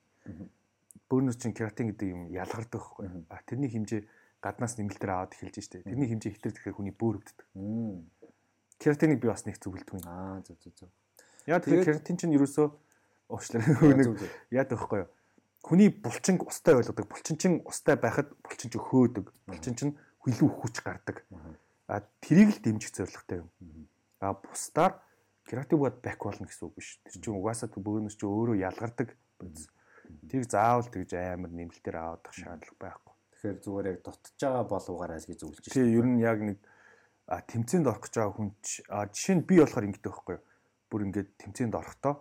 бөөнөр 1.10 1.36
чин 1.36 1.52
кератин 1.52 1.92
гэдэг 1.92 2.08
юм 2.08 2.22
ялгардаг 2.32 2.80
байхгүй. 2.80 3.06
А 3.28 3.40
тэрний 3.44 3.70
хэмжээ 3.70 4.02
гаднаас 4.44 4.76
нэмэлтээр 4.76 5.12
аваад 5.12 5.32
эхэлж 5.36 5.56
штэ. 5.60 5.84
Тэрний 5.84 6.08
хэмжээ 6.08 6.32
ихтер 6.32 6.52
тэгэхээр 6.52 6.76
хүний 6.76 6.94
бөөр 6.94 7.20
өвддөг. 7.20 7.48
Кератиныг 8.80 9.18
би 9.20 9.28
бас 9.28 9.44
нэг 9.48 9.56
зөвлөдөг 9.56 10.00
юм. 10.00 10.04
Аа 10.04 10.40
зөв 10.44 10.56
зөв 10.60 10.72
зөв. 10.76 10.90
Яа 11.48 11.60
тэгэхээр 11.60 11.84
кератин 11.84 12.16
чинь 12.20 12.36
ерөөсөө 12.36 12.66
уучлаарай 13.28 14.04
яадаг 14.52 14.76
байхгүй 14.80 15.00
юу? 15.04 15.10
Хүний 15.64 15.88
булчин 15.88 16.36
устай 16.44 16.76
ойлгодог. 16.76 17.08
Булчин 17.08 17.40
чин 17.40 17.52
устай 17.64 17.96
байхад 17.96 18.28
булчин 18.44 18.68
ч 18.68 18.76
хөөдөг. 18.76 19.32
Булчин 19.48 19.76
чин 19.76 19.96
хөлөө 20.20 20.50
хүч 20.60 20.84
гардаг. 20.84 21.24
А 21.88 22.04
тэрийг 22.20 22.52
л 22.52 22.60
дэмжих 22.60 22.92
зорилготой 22.92 23.44
юм. 23.44 23.48
А 24.20 24.36
бусдаар 24.36 25.00
кератин 25.48 25.80
бод 25.80 26.00
бак 26.04 26.20
болно 26.20 26.44
гэсэн 26.48 26.68
үг 26.68 26.76
биш. 26.76 27.00
Тэр 27.08 27.20
чинь 27.20 27.36
угаасаа 27.36 27.68
бөөнөс 27.72 28.16
чи 28.16 28.28
өөрөө 28.28 28.60
ялгардаг. 28.60 29.16
Тийг 30.28 30.44
заавал 30.50 30.88
тэгж 30.88 31.10
амар 31.16 31.52
нэмэлтээр 31.52 31.96
авах 31.96 32.34
шаардлага 32.34 32.80
байхгүй. 32.80 33.14
Тэгэхээр 33.32 33.58
зүгээр 33.64 33.86
яг 33.92 33.98
дутж 34.04 34.40
байгаа 34.40 34.64
болуугаараа 34.68 35.18
л 35.20 35.28
гэж 35.28 35.38
зөвлөж 35.40 35.64
байна. 35.64 35.76
Тийм 35.76 35.96
ер 35.98 36.06
нь 36.06 36.20
яг 36.20 36.38
нэг 36.40 36.58
тэмцээнд 37.28 37.86
орох 37.88 38.02
гэж 38.04 38.14
байгаа 38.20 38.34
хүн 38.36 38.50
ч 38.60 38.84
жишээ 38.84 39.36
нь 39.40 39.46
би 39.48 39.54
болохоор 39.60 39.88
ингэдэг 39.88 40.12
байхгүй 40.12 40.34
юу. 40.36 40.44
Бүр 40.88 41.00
ингээд 41.08 41.30
тэмцээнд 41.40 41.74
орохдоо 41.74 42.14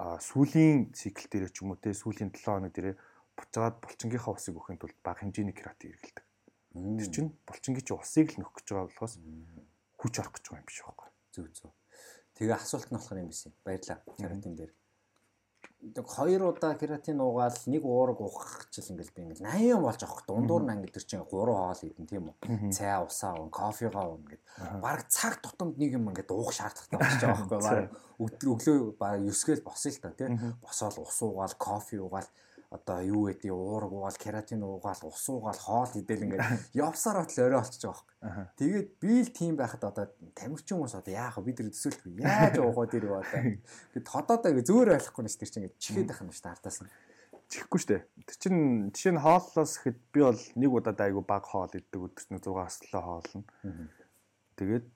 сүүлийн 0.00 0.96
цикл 0.96 1.26
дээр 1.28 1.52
ч 1.52 1.60
юм 1.60 1.76
уу 1.76 1.80
те 1.80 1.92
сүүлийн 1.92 2.32
7 2.32 2.44
хоног 2.48 2.72
дээр 2.72 2.96
буцаад 3.36 3.80
булчингийнхаа 3.84 4.32
усыг 4.36 4.56
өгөхийн 4.56 4.80
тулд 4.80 4.96
бага 5.04 5.20
хэмжээний 5.20 5.56
кератин 5.56 5.92
хэрэгэлдэг. 5.92 6.24
Тэр 6.72 7.08
чинь 7.10 7.30
булчингийн 7.44 7.84
чи 7.84 7.92
усыг 7.92 8.32
л 8.32 8.40
нөхөх 8.40 8.62
гэж 8.62 8.68
байгаа 8.70 8.88
болохоос 8.88 9.14
хүч 10.00 10.14
орох 10.22 10.34
гэж 10.38 10.44
байгаа 10.46 10.60
юм 10.62 10.68
биш 10.68 10.78
байхгүй. 10.80 11.08
Зөв 11.34 11.46
зөв. 11.52 11.72
Тэгээ 12.38 12.56
асуулт 12.56 12.88
нь 12.88 12.96
болохоор 12.96 13.20
юм 13.20 13.28
биш. 13.28 13.42
Баярлаа. 13.66 13.98
Кератин 14.16 14.54
дээр 14.56 14.72
нэг 15.80 16.06
хоёр 16.06 16.52
удаа 16.52 16.76
кератин 16.76 17.20
уугаал 17.24 17.56
нэг 17.66 17.84
уураг 17.84 18.20
уух 18.20 18.68
чил 18.68 18.84
ингээл 18.92 19.16
би 19.16 19.22
ингээл 19.24 19.48
80 19.48 19.80
болж 19.80 20.00
авах 20.04 20.22
дундуур 20.28 20.62
нь 20.68 20.72
ангид 20.76 20.92
төр 20.92 21.04
чинь 21.08 21.24
3 21.24 21.30
хоол 21.32 21.80
идэн 21.80 22.06
тийм 22.06 22.24
үү? 22.28 22.68
Цай 22.68 23.00
усаа 23.00 23.40
уун 23.40 23.48
кофегаа 23.48 24.12
уун 24.12 24.24
гэд. 24.28 24.42
Баг 24.84 25.08
цаг 25.08 25.40
тутамд 25.40 25.80
нэг 25.80 25.96
юм 25.96 26.12
ингээд 26.12 26.28
уух 26.28 26.52
шаардлагатай 26.52 27.00
болж 27.00 27.16
байгаа 27.24 27.48
байхгүй 27.48 27.60
баг 27.64 27.80
өглөө 28.20 28.78
баг 29.00 29.14
9 29.24 29.32
гээл 29.48 29.64
босъё 29.64 29.88
л 29.88 30.02
та 30.04 30.12
тийм 30.12 30.36
босоод 30.60 31.00
ус 31.00 31.18
уугаал 31.24 31.56
кофе 31.56 31.96
уугаал 31.96 32.28
одоо 32.70 33.02
юу 33.02 33.26
гэдэг 33.26 33.50
уураг 33.50 33.90
уугаал 33.90 34.14
кератин 34.14 34.62
уугаал 34.62 35.02
ус 35.02 35.26
уугаал 35.26 35.58
хоол 35.58 35.90
идэл 35.98 36.22
ингээд 36.22 36.70
явсаар 36.86 37.26
батал 37.26 37.50
орой 37.50 37.58
болчихж 37.58 37.82
байгаа 37.82 37.98
байхгүй. 37.98 38.46
Тэгээд 38.62 38.88
би 39.02 39.14
л 39.26 39.30
тийм 39.34 39.54
байхад 39.58 39.82
одоо 39.90 40.06
тамирчин 40.38 40.78
хүмүүс 40.78 40.94
одоо 40.94 41.10
яах 41.10 41.34
вэ 41.42 41.50
бид 41.50 41.58
нар 41.66 41.74
төсөөлтгүй 41.74 42.22
яаж 42.22 42.54
уугаа 42.62 42.86
дэр 42.86 43.10
юу 43.10 43.18
одоо. 43.18 43.42
Тэгэд 43.90 44.06
ходоод 44.06 44.46
ингээ 44.46 44.68
зөөр 44.70 44.88
ойлгохгүй 44.94 45.22
нэс 45.26 45.34
тэр 45.42 45.50
чинь 45.50 45.62
ингээ 45.66 45.82
чихээд 45.82 46.08
байх 46.14 46.22
юм 46.22 46.30
шүү 46.30 46.44
дээ 46.46 46.54
ардаас 46.54 46.78
нь. 46.78 46.90
Чихгүй 47.50 47.80
дээ. 47.90 48.02
Тэр 48.30 48.38
чинь 48.38 48.60
жишээ 48.94 49.12
нь 49.18 49.24
хооллоос 49.26 49.72
ихэд 49.82 49.98
би 50.14 50.20
бол 50.22 50.42
нэг 50.54 50.70
удаад 50.70 51.00
айгу 51.02 51.26
баг 51.26 51.44
хоол 51.50 51.74
иддэг 51.74 51.98
өдөрт 52.06 52.30
нэг 52.30 52.42
6 52.46 52.54
аслаа 52.54 53.02
хоолно. 53.02 53.42
Тэгээд 54.54 54.86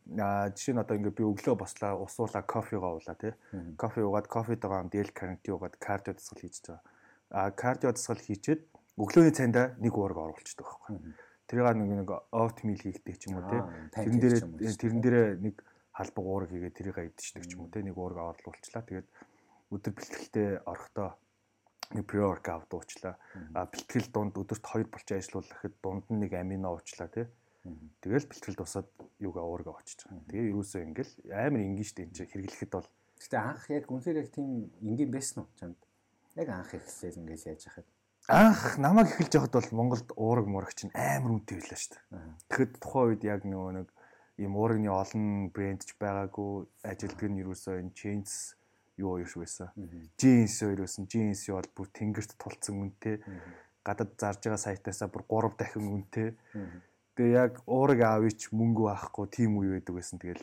жишээ 0.55 0.75
нь 0.79 0.83
одоо 0.87 0.95
ингээ 0.95 1.19
би 1.19 1.27
өглөө 1.27 1.59
бослоо 1.59 2.07
усуулаа 2.07 2.47
кофегаа 2.47 2.95
уулаа 2.95 3.19
тий. 3.19 3.35
Кофе 3.75 4.07
уугаад 4.07 4.31
кофетэйгээ 4.31 4.95
дээл 4.95 5.11
каранти 5.11 5.51
уугаад 5.51 5.75
кардио 5.83 6.15
дасгал 6.15 6.39
хийж 6.39 6.63
байгаа 6.63 6.94
кардио 7.35 7.91
дасгал 7.91 8.23
хийчихэд 8.23 8.63
өглөөний 8.95 9.35
цайндаа 9.35 9.75
нэг 9.83 9.95
уурга 9.99 10.31
оруулчихдаг 10.31 10.67
байхгүй. 10.67 11.19
Тэрийг 11.51 11.77
нэг 11.77 11.91
нэг 12.07 12.11
оптмил 12.31 12.79
хийхдээ 12.79 13.17
ч 13.19 13.23
юм 13.27 13.43
уу 13.43 13.51
те. 13.51 13.59
Тэрэн 13.91 14.19
дээр 14.23 14.37
тэрэн 14.79 15.01
дээр 15.03 15.17
нэг 15.43 15.59
халбаг 15.91 16.25
уурга 16.25 16.55
хийгээд 16.55 16.79
тэрийг 16.79 16.99
идчихдэг 17.11 17.45
ч 17.45 17.59
юм 17.59 17.67
уу 17.67 17.73
те. 17.75 17.83
Нэг 17.83 17.99
уурга 17.99 18.31
оруулуулчлаа. 18.31 18.87
Тэгээд 18.87 19.09
өдөр 19.75 19.93
бэлтгэлтэй 19.99 20.49
орохдоо 20.63 21.19
нэг 21.93 22.05
pre-workout 22.07 22.71
уучлаа. 22.71 23.19
А 23.53 23.67
бэлтгэл 23.67 24.09
дунд 24.15 24.39
өдөрт 24.39 24.63
2 24.63 24.89
булчин 24.89 25.19
ажиллуулахад 25.19 25.75
дунд 25.83 26.07
нь 26.09 26.23
нэг 26.23 26.33
амино 26.39 26.79
уучлаа 26.79 27.11
тий. 27.11 27.27
Тэгэл 28.01 28.31
бэлтгэл 28.31 28.61
тусаад 28.61 28.89
юугаа 29.21 29.45
уурга 29.45 29.77
очиж 29.77 30.05
байгаа. 30.05 30.25
Тэгээ 30.29 30.51
ерөөсөө 30.53 30.81
ингээл 30.85 31.13
амар 31.33 31.63
ингийн 31.65 31.89
штэ 31.89 32.05
энэ 32.09 32.29
хэрэглэхэд 32.31 32.73
бол. 32.73 32.89
Гэтэ 33.21 33.37
анх 33.41 33.65
яг 33.73 33.85
үнэхээр 33.89 34.21
яг 34.21 34.29
тийм 34.33 34.69
ингийн 34.81 35.11
байсан 35.13 35.45
уу 35.45 35.49
чамд? 35.57 35.81
Яг 36.35 36.49
анх 36.51 36.71
эхлээл 36.75 37.21
ингээд 37.21 37.47
яаж 37.51 37.63
яхад 37.71 37.87
анх 38.29 38.79
намайг 38.79 39.13
эхэлж 39.13 39.33
явахад 39.37 39.55
бол 39.55 39.79
Монголд 39.79 40.09
уураг 40.17 40.47
мураг 40.49 40.73
чинь 40.75 40.95
амар 40.97 41.39
үнэтэй 41.39 41.61
байлаа 41.61 41.79
шүү 41.79 41.93
дээ. 41.93 42.05
Тэгэхэд 42.49 42.73
тухайн 42.81 43.09
үед 43.13 43.23
яг 43.23 43.41
нөгөө 43.45 43.73
нэг 43.79 43.89
ийм 44.41 44.53
уурагны 44.57 44.89
олон 44.89 45.25
брэнд 45.53 45.85
ч 45.85 45.93
байгаагүй 46.01 46.67
ажилтг 46.89 47.23
нь 47.29 47.43
юусоо 47.45 47.79
энэ 47.79 47.93
Chains 47.93 48.57
юу 48.97 49.19
юу 49.19 49.29
байсан. 49.37 49.69
Jeans 50.19 50.55
хоёр 50.59 50.81
байсан. 50.87 51.07
Jeans 51.07 51.47
бол 51.51 51.69
бүр 51.75 51.89
тэнгэрт 51.93 52.33
тулцсан 52.39 52.75
үнэтэй. 52.81 53.17
Гадад 53.85 54.17
зарж 54.19 54.41
байгаа 54.43 54.63
сайтаасаа 54.63 55.09
бүр 55.11 55.25
3 55.29 55.59
дахин 55.59 55.87
үнэтэй. 55.93 56.29
Тэгээ 57.15 57.35
яг 57.35 57.53
уураг 57.67 58.01
аавыч 58.01 58.51
мөнгө 58.55 58.89
байхгүй 58.89 59.27
тийм 59.31 59.59
үе 59.59 59.79
байдаг 59.79 59.95
байсан. 59.99 60.19
Тэгэл 60.19 60.43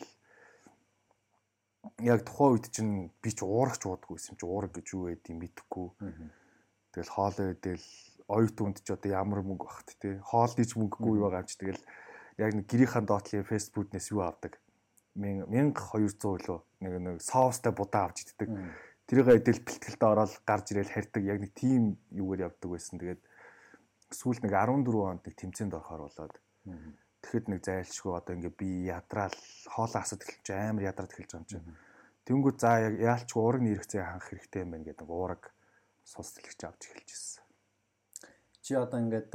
яг 2.02 2.22
тухайн 2.26 2.54
үед 2.54 2.66
чинь 2.70 3.10
би 3.22 3.30
ч 3.30 3.42
уурагч 3.42 3.82
уудаггүй 3.82 4.18
юм 4.18 4.36
чи 4.38 4.46
уураг 4.46 4.72
гэж 4.72 4.86
юу 4.94 5.10
байдгийг 5.10 5.38
мэдэхгүй. 5.38 5.88
Тэгэл 6.94 7.14
хоолоо 7.14 7.46
идэл 7.52 7.86
оюут 8.28 8.58
үнд 8.62 8.78
ч 8.86 8.88
одоо 8.94 9.10
ямар 9.10 9.42
мөнгө 9.42 9.66
багт 9.66 9.90
те 9.98 10.22
хоол 10.22 10.52
диж 10.54 10.78
мөнгөгүй 10.78 11.18
байгаа 11.18 11.42
юм 11.42 11.50
чи 11.50 11.58
тэгэл 11.58 11.82
яг 12.38 12.50
нэг 12.54 12.66
гэрийнхаа 12.70 13.02
доотлын 13.02 13.48
фэстбүүднээс 13.48 14.06
юу 14.14 14.22
авдаг? 14.22 14.62
1200 15.18 16.46
лөө 16.46 16.60
нэг 16.80 16.92
нэг 17.02 17.16
соустай 17.20 17.72
будаа 17.74 18.08
авч 18.08 18.30
иддэг. 18.30 18.48
Тэрийг 19.06 19.28
эдэл 19.28 19.60
бэлтгэлд 19.60 20.02
ороод 20.02 20.32
гарч 20.46 20.72
ирээл 20.72 20.94
харьдаг. 20.94 21.22
Яг 21.26 21.38
нэг 21.42 21.52
тим 21.52 21.98
юугаар 22.08 22.48
явдаг 22.48 22.68
байсан. 22.70 22.96
Тэгээд 22.96 23.20
сүүл 24.08 24.40
нэг 24.40 24.52
14 24.54 24.88
онд 24.88 25.22
нэг 25.26 25.34
тэмцээнд 25.36 25.76
орохоор 25.76 26.08
болоод 26.08 26.34
тэгэхэд 27.22 27.46
нэг 27.48 27.60
зайлшгүй 27.62 28.12
одоо 28.18 28.34
ингээ 28.34 28.54
би 28.58 28.68
ядраал 28.90 29.34
хоолоо 29.70 30.00
асад 30.02 30.26
эхэлж 30.26 30.46
амар 30.52 30.90
ядраад 30.90 31.12
эхэлж 31.14 31.30
байгаа 31.30 31.42
юм 31.42 31.48
чинь. 31.48 31.66
Тэнгүү 32.26 32.52
за 32.58 32.70
яг 32.82 32.94
яалч 32.98 33.30
уураг 33.38 33.62
нэрхцээ 33.62 34.02
ханх 34.02 34.26
хэрэгтэй 34.26 34.62
юм 34.62 34.70
байна 34.74 34.86
гэдэг 34.90 35.08
уураг 35.08 35.42
сус 36.02 36.34
тэлгч 36.34 36.60
авч 36.66 36.82
эхэлж 36.90 37.08
ирсэн. 37.14 37.44
Чи 38.62 38.74
одоо 38.74 38.98
ингээд 38.98 39.30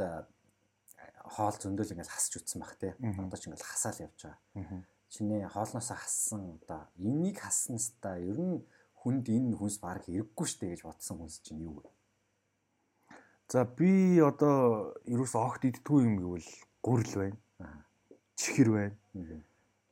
хоол 1.28 1.56
зөндөл 1.56 1.92
ингээд 1.92 2.12
хасч 2.12 2.32
үтсэн 2.36 2.60
баг 2.60 2.76
те. 2.80 2.96
Одоо 3.00 3.38
ч 3.40 3.48
ингээд 3.48 3.64
хасаал 3.64 4.04
явж 4.04 4.20
байгаа. 4.24 4.84
Чиний 5.08 5.44
хоолноос 5.48 5.88
хассан 5.88 6.60
одоо 6.60 6.88
энийг 6.96 7.40
хаснастаа 7.40 8.20
ер 8.20 8.40
нь 8.40 8.60
хүнд 9.00 9.28
энэ 9.28 9.56
хүнс 9.56 9.80
баг 9.80 10.04
хэрэггүй 10.04 10.46
штэ 10.48 10.66
гэж 10.72 10.80
бодсон 10.84 11.24
хүнс 11.24 11.40
чинь 11.40 11.64
юу 11.64 11.80
вэ? 11.80 11.88
За 13.48 13.64
би 13.64 14.20
одоо 14.20 14.92
ерөөс 15.08 15.34
огт 15.36 15.64
идтгүй 15.64 16.04
юм 16.04 16.20
гэвэл 16.20 16.50
гурил 16.84 17.14
байна. 17.16 17.38
Чихэр 18.38 18.68
байна. 18.70 18.96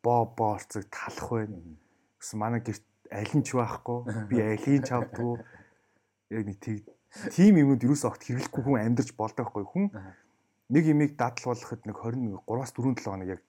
Боо 0.03 0.23
боорцог 0.39 0.87
талах 0.87 1.31
байна. 1.31 1.59
Гэсэн 2.23 2.39
манай 2.39 2.63
гэрт 2.63 2.85
аль 3.11 3.35
нь 3.35 3.43
ч 3.43 3.59
байхгүй. 3.59 3.99
Би 4.31 4.39
алийг 4.39 4.87
ч 4.87 4.95
авдгүй. 4.95 5.43
Яг 6.31 6.43
нэг 6.47 6.59
тийм 7.35 7.59
юмуд 7.59 7.83
ерөөс 7.83 8.07
огт 8.07 8.23
хэрэглэхгүй 8.23 8.63
хүн 8.63 8.79
амьдарч 8.79 9.11
болдог 9.19 9.51
байхгүй 9.51 9.67
хүн. 9.67 9.87
Нэг 10.71 10.85
имийг 10.87 11.19
дадал 11.19 11.55
болгоход 11.55 11.83
нэг 11.87 11.97
21 11.99 12.39
3-аас 12.47 12.73
4 12.75 12.95
7 12.95 13.03
хоног 13.03 13.29
яг 13.35 13.43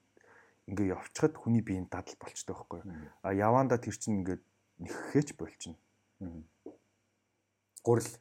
ингээ 0.66 0.94
явчихад 0.94 1.34
хүний 1.38 1.62
биеийн 1.62 1.90
дадал 1.90 2.18
болчтой 2.18 2.54
байхгүй. 2.58 2.82
А 3.22 3.34
яванда 3.34 3.78
тэр 3.78 3.98
чинь 3.98 4.22
ингээд 4.22 4.42
нэххээч 4.82 5.38
болчихно. 5.38 5.78
Гурил. 7.86 8.12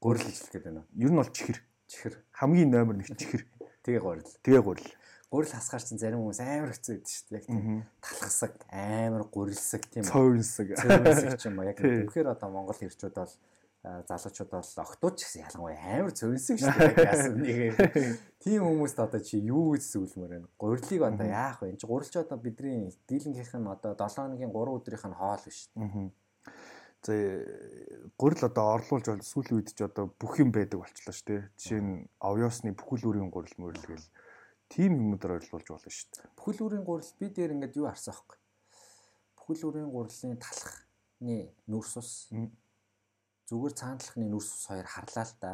Гурил 0.00 0.26
гэж 0.26 0.62
байна. 0.62 0.86
Ер 0.94 1.10
нь 1.10 1.18
бол 1.18 1.30
чихэр. 1.30 1.58
Чихэр. 1.86 2.14
Хамгийн 2.34 2.70
номер 2.70 3.02
1 3.02 3.18
чихэр. 3.18 3.42
Тэгээ 3.82 4.02
гурил. 4.02 4.30
Тэгээ 4.42 4.62
гурил. 4.62 4.90
Гурил 5.30 5.52
хасгаар 5.54 5.84
чинь 5.86 6.02
зарим 6.02 6.26
хүмүүс 6.26 6.42
амар 6.42 6.74
хэцүү 6.74 6.94
байдаг 6.98 7.10
шүү 7.14 7.26
дээ. 7.30 7.38
Яг 7.38 7.46
тийм 7.46 7.86
талхасаг, 8.02 8.54
амар 8.74 9.22
гурилсаг 9.30 9.82
тийм. 9.86 10.02
Цовинсаг. 10.02 10.74
Цовинсаг 10.74 11.38
ч 11.38 11.46
юм 11.46 11.62
уу. 11.62 11.70
Яг 11.70 11.78
тэгэхээр 11.82 12.34
одоо 12.34 12.48
Монгол 12.50 12.82
ирчүүд 12.82 13.14
бол 13.14 13.34
залуучууд 13.80 14.50
бол 14.50 14.72
октод 14.84 15.14
ч 15.16 15.24
гэсэн 15.24 15.46
ялангуяа 15.46 16.02
амар 16.02 16.12
цөвнсөн 16.12 16.58
шүү 16.60 16.74
дээ. 16.76 17.06
Яасан 17.06 17.38
нэг. 17.40 17.78
Тийм 18.44 18.60
хүмүүст 18.60 18.98
одоо 19.00 19.20
чи 19.24 19.40
юу 19.40 19.72
гэж 19.72 19.86
сүлмөр 19.88 20.34
вэ? 20.36 20.40
Гурилыг 20.60 21.00
одоо 21.00 21.24
яах 21.24 21.64
вэ? 21.64 21.72
Энд 21.72 21.80
чи 21.80 21.88
гурилч 21.88 22.12
одоо 22.20 22.36
бидний 22.36 22.92
дийлэнхийнх 23.08 23.56
нь 23.56 23.72
одоо 23.72 23.96
7 23.96 24.20
хоногийн 24.20 24.52
3 24.52 24.76
өдрийнх 24.76 25.06
нь 25.08 25.16
хоол 25.16 25.40
биш. 25.48 25.58
За 27.00 27.14
гурил 28.20 28.42
одоо 28.44 28.66
орлуулж 28.76 29.08
сүүлийн 29.24 29.64
үед 29.64 29.72
ч 29.72 29.80
одоо 29.80 30.12
бүх 30.12 30.36
юм 30.36 30.52
байдаг 30.52 30.84
болчлоо 30.84 31.16
шүү 31.16 31.28
дээ. 31.32 31.42
Жишээ 31.56 31.80
нь 31.80 32.04
овёосны 32.20 32.76
бүхэл 32.76 33.08
бүрийн 33.08 33.32
гурил 33.32 33.56
мөрөл 33.56 33.86
гэл 33.88 34.04
тийм 34.70 35.02
юмудаар 35.02 35.42
ойлгуулж 35.42 35.66
болно 35.66 35.90
шүү 35.90 36.08
дээ. 36.14 36.30
Бүхэл 36.38 36.62
бүрийн 36.62 36.86
гурил 36.86 37.12
би 37.18 37.26
дээр 37.28 37.54
ингээд 37.58 37.78
юу 37.82 37.90
харсан 37.90 38.14
аахгүй. 38.14 38.38
Бүхэл 39.34 39.66
бүрийн 39.66 39.90
гурилын 39.90 40.38
талхны 40.38 41.36
нүрс 41.66 41.94
ус 41.98 42.12
зүгээр 43.50 43.74
цаандлахны 43.74 44.24
нүрс 44.30 44.50
ус 44.54 44.64
хоёр 44.70 44.86
харлаа 44.86 45.26
л 45.26 45.34
да. 45.42 45.52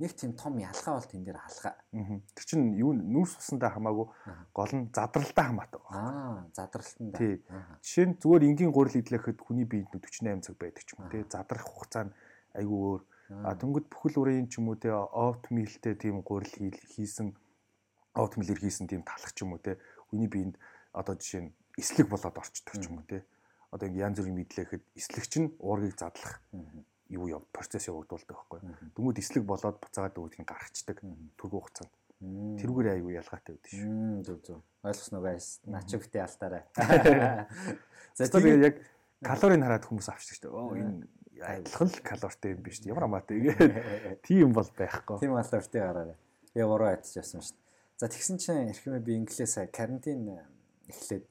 Нэг 0.00 0.16
тийм 0.16 0.32
том 0.32 0.56
ялгаа 0.56 0.96
бол 0.96 1.04
тэн 1.04 1.28
дээр 1.28 1.36
алгаа. 1.36 1.76
Тэр 2.32 2.44
чинь 2.48 2.72
юу 2.72 2.96
нүрс 2.96 3.36
усандаа 3.36 3.76
хамаагүй 3.76 4.08
гол 4.56 4.72
нь 4.72 4.88
задралтаа 4.96 5.44
хамаатай 5.52 5.80
байна. 5.84 6.00
Аа, 6.00 6.48
задралтанд. 6.56 7.20
Тий. 7.20 7.44
Жишээ 7.84 8.06
нь 8.08 8.16
зүгээр 8.16 8.48
энгийн 8.48 8.72
гурил 8.72 8.96
идлэхэд 8.96 9.44
хүний 9.44 9.68
биед 9.68 9.92
48 9.92 10.40
цаг 10.40 10.56
байдаг 10.56 10.88
ч 10.88 10.96
юм 10.96 11.04
уу 11.04 11.12
тий. 11.12 11.20
Задрах 11.28 11.68
хугацаа 11.68 12.08
нь 12.08 12.16
айгүй 12.56 12.80
өөр. 12.80 13.02
А 13.44 13.52
тэнгууд 13.60 13.92
бүхэл 13.92 14.24
үрийн 14.24 14.48
ч 14.48 14.56
юм 14.56 14.72
уу 14.72 14.80
тий 14.80 14.88
оптмилтэй 14.88 16.00
тийм 16.00 16.24
гурил 16.24 16.48
хийсэн 16.48 17.36
оптмилэр 18.14 18.58
хийсэн 18.58 18.86
тийм 18.90 19.02
талах 19.02 19.32
ч 19.34 19.42
юм 19.42 19.54
уу 19.54 19.62
тий. 19.62 19.78
Хүний 20.10 20.28
биед 20.30 20.58
одоо 20.92 21.14
жишээ 21.14 21.48
нь 21.48 21.54
эслэг 21.78 22.08
болоод 22.10 22.36
орчдөг 22.38 22.74
ч 22.78 22.86
юм 22.88 23.02
уу 23.02 23.06
тий 23.06 23.22
одоо 23.70 23.86
ингэ 23.88 24.02
янз 24.02 24.18
бүрийн 24.18 24.38
мэдлэхэд 24.38 24.82
эслэгч 24.98 25.32
нь 25.38 25.54
уургийг 25.62 25.94
задлах 25.94 26.42
юу 27.10 27.26
яв 27.30 27.46
процесс 27.54 27.86
явагдуулдаг 27.86 28.34
байхгүй. 28.34 28.60
Дөнгөд 28.98 29.22
эслэг 29.22 29.46
болоод 29.46 29.78
буцаагаад 29.78 30.18
өгдгийг 30.18 30.46
гаргацдаг 30.46 30.98
түргүү 31.38 31.60
хугацаанд. 31.62 31.92
Тэрүүгээр 32.60 32.90
аягүй 32.98 33.14
ялгаатай 33.14 33.54
байдаг 33.54 33.70
шүү. 33.70 34.22
Зөв 34.26 34.38
зөв. 34.44 34.58
Ойлгосноо 34.82 35.22
гайс. 35.22 35.46
Начивтэй 35.64 36.22
алтаарай. 36.22 36.62
За 38.18 38.26
тэгээд 38.26 38.66
яг 38.66 38.76
калорийг 39.22 39.62
хараад 39.62 39.86
хүмүүс 39.86 40.10
авчдаг 40.10 40.36
шүү. 40.38 40.50
Оо 40.52 40.74
энэ 40.76 41.06
адилхан 41.40 41.88
л 41.88 42.02
калоритой 42.04 42.54
юм 42.58 42.60
биш? 42.66 42.82
Ямар 42.84 43.06
амаатай 43.08 43.54
тийм 44.26 44.52
бол 44.52 44.68
байхгүй. 44.68 45.22
Тийм 45.22 45.34
калоритой 45.38 45.80
гараарай. 45.80 46.18
Яг 46.58 46.68
уруу 46.68 46.92
ядчихсан 46.92 47.40
шүү. 47.40 47.56
За 48.00 48.08
тэгсэн 48.08 48.40
чинь 48.40 48.72
эрхэмээ 48.72 49.04
би 49.04 49.12
инглээс 49.20 49.68
карантин 49.76 50.40
эхлээд 50.88 51.28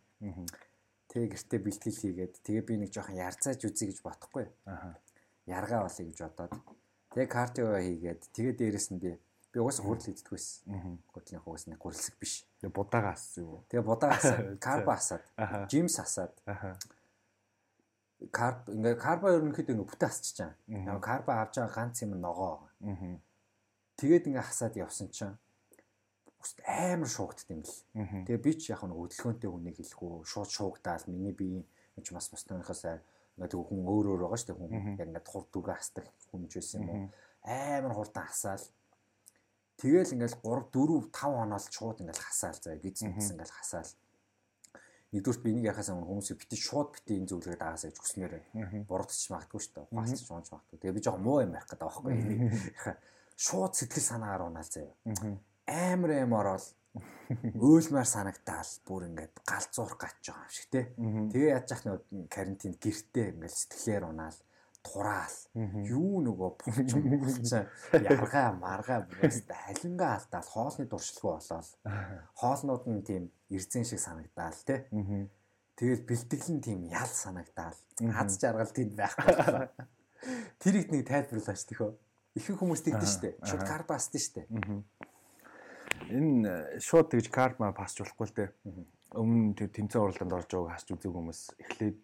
Тэгээ 1.09 1.33
гэртээ 1.33 1.59
бэлтгэл 1.65 2.01
хийгээд 2.05 2.33
тэгээ 2.45 2.63
би 2.69 2.73
нэг 2.85 2.93
жоохон 2.93 3.17
ярцааж 3.17 3.65
үзье 3.65 3.89
гэж 3.89 4.05
бодохгүй. 4.05 4.45
Аа. 4.69 4.93
Яргаа 5.49 5.89
болъё 5.89 6.05
гэж 6.05 6.19
бодоод 6.21 6.53
тэгээ 7.09 7.33
кардио 7.33 7.73
хийгээд 7.81 8.21
тэгээ 8.29 8.53
дээрэс 8.53 8.87
нь 8.93 9.01
би 9.01 9.17
би 9.17 9.57
угаасаа 9.57 9.89
хурдл 9.89 10.13
иддэг 10.13 10.29
байсан. 10.29 10.61
Аа. 10.69 10.93
Гутлын 11.09 11.41
хугас 11.41 11.65
нэг 11.65 11.81
гурилсаг 11.81 12.13
биш. 12.21 12.45
Тэгээ 12.61 12.77
будаагаас 12.77 13.25
юу? 13.41 13.65
Тэгээ 13.73 13.89
будаагаас 13.89 14.29
карбо 14.61 14.93
асаад, 14.93 15.25
жимс 15.73 15.97
асаад. 15.97 16.33
Аа. 16.45 16.77
Карб 18.29 18.69
ингээ 18.69 19.01
карбо 19.01 19.33
ерөнхийдөө 19.33 19.73
ингээ 19.73 19.89
бүтэ 19.89 20.05
асчихж 20.05 20.37
байгаа. 20.45 20.93
Яг 20.93 21.01
карбо 21.01 21.31
авч 21.41 21.57
байгаа 21.57 21.73
ганц 21.73 22.05
юм 22.05 22.21
ногоо. 22.21 22.69
Аа. 22.85 23.17
Тэгээд 23.97 24.29
ингээ 24.29 24.45
хасаад 24.45 24.77
явсан 24.77 25.09
чинь 25.09 25.33
өст 26.39 26.63
амар 26.63 27.09
шуугдд 27.11 27.51
юм 27.51 27.61
л. 27.67 27.75
Тэгээ 28.23 28.39
би 28.39 28.51
ч 28.55 28.71
яг 28.71 28.87
нэг 28.87 28.95
өдөлгөөнтэй 28.95 29.49
хүнийг 29.51 29.75
хэлэхгүй 29.75 30.11
шууд 30.23 30.49
шуугдаал 30.49 31.03
миний 31.11 31.35
бие 31.35 31.67
энэ 31.99 32.05
ч 32.07 32.15
бас 32.15 32.31
босныхоос 32.31 32.83
ингээд 33.35 33.55
хүн 33.55 33.83
өөр 33.83 34.05
өөр 34.15 34.21
байгаа 34.23 34.39
шүү 34.39 34.47
дээ 34.47 34.59
хүн 34.59 34.71
яг 34.99 35.07
ингээд 35.11 35.27
хур 35.27 35.43
дүргээ 35.51 35.77
хасдаг 35.79 36.05
хүн 36.31 36.47
ч 36.47 36.53
байсан 36.59 36.79
юм 36.83 36.89
уу? 36.91 37.07
Амар 37.43 37.93
хурдан 37.95 38.25
хасаал. 38.27 38.65
Тэгэл 39.79 40.15
ингээд 40.15 40.39
3 40.43 40.71
4 40.71 41.11
5 41.11 41.39
хоноод 41.39 41.65
шууд 41.71 41.97
ингээд 42.03 42.19
хасаал. 42.23 42.59
Заа 42.59 42.75
гиз 42.79 43.03
мэдсэн 43.03 43.35
ингээд 43.35 43.55
хасаал. 43.55 43.91
Нэгдүгürt 45.11 45.41
би 45.43 45.49
энийг 45.51 45.71
яхаас 45.71 45.89
өмнө 45.91 46.07
хүмүүсийг 46.07 46.37
бити 46.39 46.55
шууд 46.55 46.93
бити 46.93 47.17
энэ 47.17 47.29
зөвлөгөө 47.31 47.57
даагаас 47.57 47.83
гэж 47.87 47.97
хүснээр 47.97 48.33
буруудч 48.85 49.23
магадгүй 49.33 49.59
шүү 49.59 49.73
дээ. 49.75 49.87
Ч 50.19 50.29
унж 50.29 50.47
магадгүй. 50.53 50.77
Тэгээ 50.77 50.95
би 50.95 51.01
жоохон 51.01 51.23
муу 51.25 51.41
юм 51.41 51.55
ярих 51.57 51.65
гэдэг 51.65 51.89
энийг 52.13 52.41
шууд 53.39 53.73
сэтгэл 53.73 54.05
санаагаар 54.05 54.51
унаал 54.51 54.69
заа 54.69 54.85
амар 55.69 56.11
эм 56.25 56.33
ороод 56.33 56.65
өөлмөр 57.29 58.07
санагдаал. 58.09 58.71
Бүр 58.87 59.05
ингээд 59.09 59.41
галзуурах 59.45 60.01
гэж 60.01 60.15
байгаа 60.25 60.45
юм 60.45 60.53
шиг 60.53 60.67
те. 60.73 60.81
Тэгээ 60.97 61.53
яаж 61.53 61.67
яах 61.69 61.83
нь 61.85 62.27
карантин 62.27 62.73
гэртээ 62.81 63.27
ингээд 63.37 63.53
сэтгэлээр 63.53 64.03
унаал 64.09 64.39
тураал. 64.81 65.37
Юу 65.85 66.23
нөгөө 66.25 66.49
пунч 66.57 66.93
болчихсон 66.97 67.69
яргаа 68.09 68.49
маргаа 68.57 69.05
бүст 69.05 69.45
халингаа 69.45 70.17
алдаал 70.17 70.49
хоолны 70.49 70.85
дуршилгүй 70.89 71.31
болоод 71.37 71.69
хоолнууд 72.41 72.83
нь 72.89 73.05
тийм 73.05 73.23
эрзэн 73.53 73.85
шиг 73.85 74.01
санагдаал 74.01 74.57
те. 74.65 74.89
Тэгээд 75.77 76.03
бэлтгэл 76.09 76.49
нь 76.57 76.63
тийм 76.65 76.79
ял 76.89 77.11
санагдаал. 77.13 77.77
Хаз 78.01 78.41
жаргал 78.41 78.73
тэнд 78.73 78.97
байхгүй. 78.97 79.69
Тэрийг 80.59 80.91
нэг 80.91 81.07
тайлбарлаач 81.07 81.63
тэхөө. 81.69 81.91
Ихэнх 82.35 82.59
хүмүүс 82.59 82.83
тэгдэж 82.83 83.09
штэ. 83.09 83.29
Шууд 83.47 83.63
карбастэн 83.63 84.19
штэ 84.19 84.41
энэ 86.09 86.81
шууд 86.81 87.13
тэгж 87.13 87.29
карма 87.29 87.71
пасч 87.73 88.01
болохгүй 88.01 88.27
л 88.27 88.35
дээ. 88.35 88.49
Өмнө 89.15 89.57
тэр 89.57 89.69
тэмцээн 89.73 90.03
уралдаанд 90.03 90.33
орж 90.37 90.49
байгааг 90.49 90.73
хасч 90.75 90.87
үзег 90.93 91.13
хүмүүс 91.13 91.41
эхлээд 91.57 91.97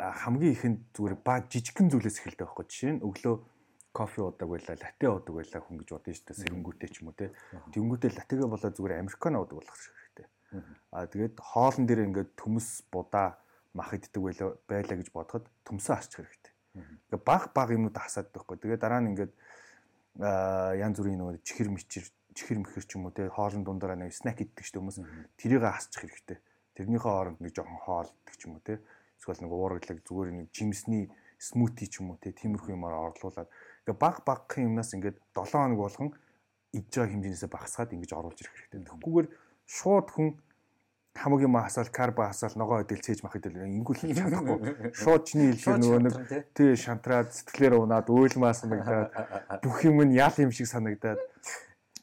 хамгийн 0.00 0.54
ихэнд 0.56 0.78
зүгээр 0.96 1.16
ба 1.20 1.44
жижигхэн 1.46 1.88
зүйлээс 1.92 2.18
эхэлдэг 2.20 2.48
байхгүй 2.48 2.64
жишээ 2.68 2.92
нь 2.96 3.04
өглөө 3.04 3.34
кофе 3.92 4.20
уудаг 4.24 4.48
байлаа, 4.48 4.76
латте 4.80 5.06
уудаг 5.08 5.34
байлаа 5.36 5.60
хүн 5.60 5.76
гэж 5.84 5.88
бодсон 5.92 6.14
шүү 6.16 6.26
дээ. 6.26 6.40
Сэрэнгүүтэй 6.40 6.88
ч 6.88 6.96
юм 7.04 7.12
уу 7.12 7.16
те. 7.16 7.28
Тэнгүүтэй 7.76 8.10
латтегээ 8.16 8.48
болоо 8.48 8.70
зүгээр 8.72 9.00
американо 9.04 9.36
уудаг 9.44 9.56
болох 9.60 9.76
хэрэгтэй. 9.76 10.26
Аа 10.96 11.06
тэгээд 11.12 11.36
хоолн 11.36 11.84
дээр 11.84 12.00
ингээд 12.08 12.30
төмөс 12.40 12.68
будаа 12.88 13.36
мах 13.76 13.92
иддэг 13.92 14.16
байлаа 14.16 14.48
байлаа 14.64 14.96
гэж 14.96 15.08
бодоход 15.12 15.44
төмсөө 15.68 15.92
хасчих 15.92 16.24
хэрэгтэй. 16.24 16.52
Ингээд 17.12 17.24
баг 17.24 17.52
баг 17.52 17.68
юмнууд 17.68 17.96
хасаад 17.96 18.32
байхгүй. 18.32 18.56
Тэгээд 18.64 18.80
дараа 18.80 19.00
нь 19.04 19.12
ингээд 19.12 19.32
янз 20.80 20.96
бүрийн 20.96 21.20
нөгөө 21.20 21.44
чихэр 21.44 21.68
мичэр 21.68 22.04
чихэр 22.34 22.58
мэхэр 22.64 22.84
ч 22.84 22.96
юм 22.96 23.06
уу 23.08 23.14
те 23.14 23.28
хоолн 23.28 23.64
дундаараа 23.64 23.98
нэг 24.00 24.12
снэк 24.12 24.42
иддэг 24.42 24.64
ч 24.64 24.72
хүмүүс. 24.74 25.00
Тэрийг 25.36 25.62
хасчих 25.62 26.04
хэрэгтэй. 26.04 26.38
Тэрнийхээ 26.76 27.04
хооронд 27.06 27.38
нэг 27.40 27.52
жоохон 27.52 27.80
хоол 27.84 28.08
иддэг 28.08 28.36
ч 28.36 28.42
юм 28.48 28.56
уу 28.56 28.64
те. 28.64 28.80
Эсвэл 29.20 29.42
нэг 29.44 29.52
уургалаг 29.52 29.98
зүгээр 30.02 30.30
нэг 30.32 30.46
жимсний 30.50 31.12
смути 31.38 31.86
ч 31.90 32.00
юм 32.00 32.14
уу 32.14 32.18
те 32.22 32.32
тиймэрхүү 32.32 32.74
юмар 32.74 32.94
орлуулад 33.12 33.50
ингээ 33.86 33.98
баг 33.98 34.22
багын 34.22 34.70
юмнаас 34.70 34.94
ингээд 34.94 35.18
7 35.34 35.52
хоног 35.52 35.78
болгон 35.78 36.10
идж 36.72 36.92
байгаа 36.94 37.12
хэмжээнээсээ 37.12 37.50
багасгаад 37.50 37.94
ингэж 37.94 38.10
оруулж 38.14 38.38
ирэх 38.38 38.54
хэрэгтэй. 38.54 38.80
Тэгэхгүйгээр 38.86 39.28
шууд 39.66 40.08
хүн 40.14 40.28
хамаг 41.14 41.40
юм 41.42 41.56
асаал 41.56 41.90
карба 41.92 42.30
асаал 42.30 42.56
ногоо 42.56 42.80
хөдөл 42.80 43.04
цээж 43.04 43.20
мах 43.20 43.36
хөдөл 43.36 43.60
ингүүл 43.60 44.00
хийж 44.00 44.16
чадахгүй. 44.16 44.96
Шууд 44.96 45.22
чиний 45.28 45.52
хэлгээр 45.52 45.80
нөгөө 45.82 46.00
нэг 46.06 46.14
тий. 46.56 46.72
шантраад 46.72 47.28
сэтгэлээр 47.36 47.74
унаад 47.76 48.08
уйлмаа 48.08 48.56
санагдаад 48.56 49.60
бүх 49.60 49.84
юм 49.84 50.00
нь 50.08 50.16
ял 50.16 50.32
юм 50.40 50.54
шиг 50.56 50.70
санагдаад 50.72 51.20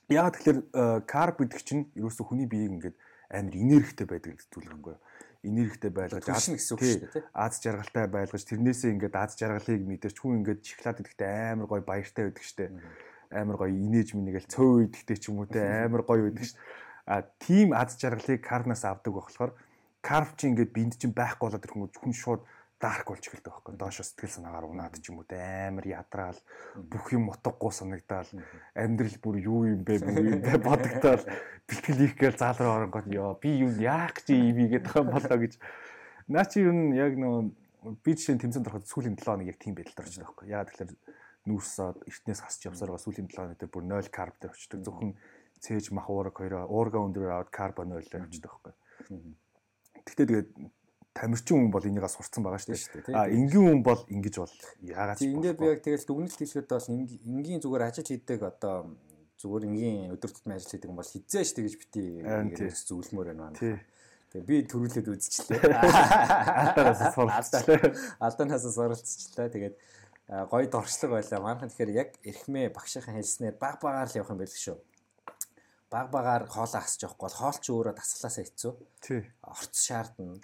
яагаад 0.09 0.35
тэгэхээр 0.37 0.59
карб 1.05 1.35
гэдэг 1.39 1.61
чинь 1.63 1.83
ерөөсө 1.93 2.25
хүний 2.25 2.49
биеийг 2.49 2.73
ингээд 2.81 2.97
амар 3.29 3.55
энергитэй 3.55 4.07
байдаг 4.09 4.41
зүйл 4.49 4.69
байхгүй 4.73 4.93
юу? 4.97 5.01
Энергитэй 5.39 5.91
байлгаж 5.93 6.25
аз 6.27 6.49
гэсэн 6.49 6.73
үг 6.75 6.81
шүү 6.83 6.99
дээ 7.15 7.23
аз 7.31 7.53
жаргалтай 7.63 8.05
байлгаж 8.11 8.43
тэрнээсээ 8.43 8.91
ингээд 8.97 9.15
аз 9.15 9.37
жаргалыг 9.39 9.83
мэдэрч 9.87 10.17
хүн 10.19 10.43
ингээд 10.43 10.65
шоколад 10.65 10.99
идэхдээ 10.99 11.53
амар 11.55 11.67
гоё 11.69 11.83
баяртай 11.85 12.23
байдаг 12.27 12.43
штэ 12.43 12.65
амар 13.31 13.55
гоё 13.55 13.71
инээж 13.71 14.17
минийгэл 14.17 14.51
цөө 14.51 14.89
идэхдээ 14.89 15.17
ч 15.21 15.23
юм 15.31 15.39
уу 15.39 15.47
те 15.47 15.63
амар 15.63 16.03
гоё 16.03 16.27
байдаг 16.27 16.43
штэ 16.43 16.59
а 17.07 17.23
тийм 17.39 17.71
аз 17.71 17.95
жаргалыг 17.95 18.41
карнаас 18.43 18.83
авдаг 18.83 19.13
болохоор 19.13 19.51
карп 20.01 20.35
чи 20.35 20.51
ингээд 20.51 20.75
бинд 20.75 20.93
чинь 20.99 21.15
байхгүй 21.15 21.49
болоод 21.49 21.65
хүн 21.95 22.13
шууд 22.13 22.41
дарк 22.79 23.11
болж 23.11 23.27
эхэлдэг 23.27 23.51
байхгүй. 23.51 23.75
Доошо 23.75 24.03
сэтгэл 24.07 24.39
санаагаар 24.39 24.71
унаад 24.71 24.95
ч 25.03 25.11
юм 25.11 25.19
уу 25.19 25.27
те 25.27 25.35
амар 25.67 25.83
ядраал 25.83 26.39
бүх 26.79 27.11
юм 27.11 27.27
утгагүй 27.27 27.71
санагдаал 27.75 28.31
амьдрал 28.71 29.17
бүр 29.19 29.35
юу 29.43 29.61
юм 29.67 29.83
бэ 29.83 29.99
юу 29.99 30.39
юм 30.39 30.39
бэ 30.39 30.63
бодогдоод 30.63 31.27
бэлтгэл 31.67 32.05
их 32.07 32.15
гээл 32.15 32.39
заал 32.39 32.55
руу 32.55 32.75
оронгод 32.79 33.07
ёо 33.11 33.35
би 33.35 33.51
юу 33.59 33.75
яах 33.83 34.15
гэж 34.15 34.27
ийм 34.31 34.63
игээд 34.63 34.87
байгаа 34.87 35.11
болоо 35.11 35.37
гэж. 35.43 35.59
Наа 36.31 36.47
чи 36.47 36.63
юу 36.63 36.71
яг 36.95 37.19
нөө 37.19 37.51
би 37.99 38.11
жишээ 38.15 38.39
тэмцээнд 38.39 38.67
ороход 38.71 38.87
сүүлийн 38.87 39.19
7 39.19 39.27
хоног 39.27 39.47
яг 39.51 39.59
тийм 39.59 39.75
байдалд 39.75 39.99
орж 39.99 40.15
байгаа 40.15 40.31
байхгүй. 40.31 40.47
Яа 40.47 40.63
тэгэхээр 40.63 40.91
нүүрсээд 41.51 41.97
эртнээс 42.07 42.41
хасч 42.47 42.61
явсараа 42.63 42.99
сүүлийн 42.99 43.27
7 43.27 43.35
хоног 43.35 43.59
дээр 43.59 43.71
бүр 43.75 43.85
0 43.87 44.07
карб 44.07 44.35
дээр 44.39 44.55
очдог. 44.55 44.79
Зөвхөн 44.87 45.11
цээж 45.59 45.91
мах 45.91 46.07
уураг 46.07 46.35
хоёроо 46.39 46.63
уурга 46.67 47.03
өндрөөр 47.03 47.31
аваад 47.35 47.51
карбон 47.51 47.95
ойлоо 47.95 48.23
явчихдаг 48.23 48.51
байхгүй. 48.51 48.73
Гэхдээ 50.07 50.27
тэгээд 50.27 50.49
тамирчин 51.13 51.57
хүн 51.57 51.71
бол 51.73 51.83
энийгээ 51.83 52.11
сурцсан 52.11 52.43
байгаа 52.45 52.61
шүү 52.61 52.75
дээ. 52.75 53.17
А 53.17 53.27
энгийн 53.27 53.65
хүн 53.65 53.81
бол 53.83 54.01
ингэж 54.07 54.35
бол 54.39 54.55
яагаад 54.85 55.19
ч 55.19 55.27
ингээд 55.27 55.57
би 55.59 55.65
яг 55.67 55.81
тэгэл 55.83 56.05
дүгнэлт 56.05 56.39
хийхэд 56.39 56.69
бас 56.69 56.87
энгийн 56.89 57.61
зүгээр 57.63 57.87
ажил 57.89 58.07
хийдэг 58.07 58.39
одоо 58.45 58.93
зүгээр 59.41 59.67
энгийн 59.67 60.13
өдөр 60.15 60.31
тутмын 60.31 60.57
ажил 60.57 60.71
хийдэг 60.71 60.89
юм 60.89 60.99
бол 61.01 61.09
хизээш 61.09 61.49
тэгэж 61.57 61.73
бити 61.81 62.03
зөвлөмөр 62.87 63.27
байна. 63.33 63.57
Тэгээ 64.29 64.45
би 64.45 64.55
төрүүлээд 64.69 65.09
үзчихлээ. 65.09 65.61
Алдаанаас 66.61 67.01
суралцчихлаа. 67.17 67.89
Алдаанаас 68.21 68.65
суралцчихлаа. 68.69 69.49
Тэгээд 69.49 69.75
гоё 70.53 70.65
дорчлог 70.69 71.17
байлаа. 71.17 71.41
Манайхан 71.41 71.73
тэгэхээр 71.73 71.97
яг 71.97 72.09
эрхмээ 72.21 72.69
багшийн 72.69 73.09
хэлснээр 73.09 73.57
баг 73.57 73.81
багаар 73.81 74.05
л 74.05 74.17
явах 74.21 74.29
юм 74.29 74.41
байл 74.45 74.53
шүү 74.53 74.77
баг 75.89 76.11
багаар 76.13 76.45
хоолоо 76.45 76.77
асч 76.77 77.01
явахгүй 77.01 77.25
бол 77.25 77.39
хоол 77.41 77.57
чи 77.57 77.73
өөрөө 77.73 77.95
дасгалаасаа 77.97 78.45
хэцүү. 78.45 78.73
Тий. 79.01 79.21
Орц 79.41 79.75
шаардна 79.89 80.37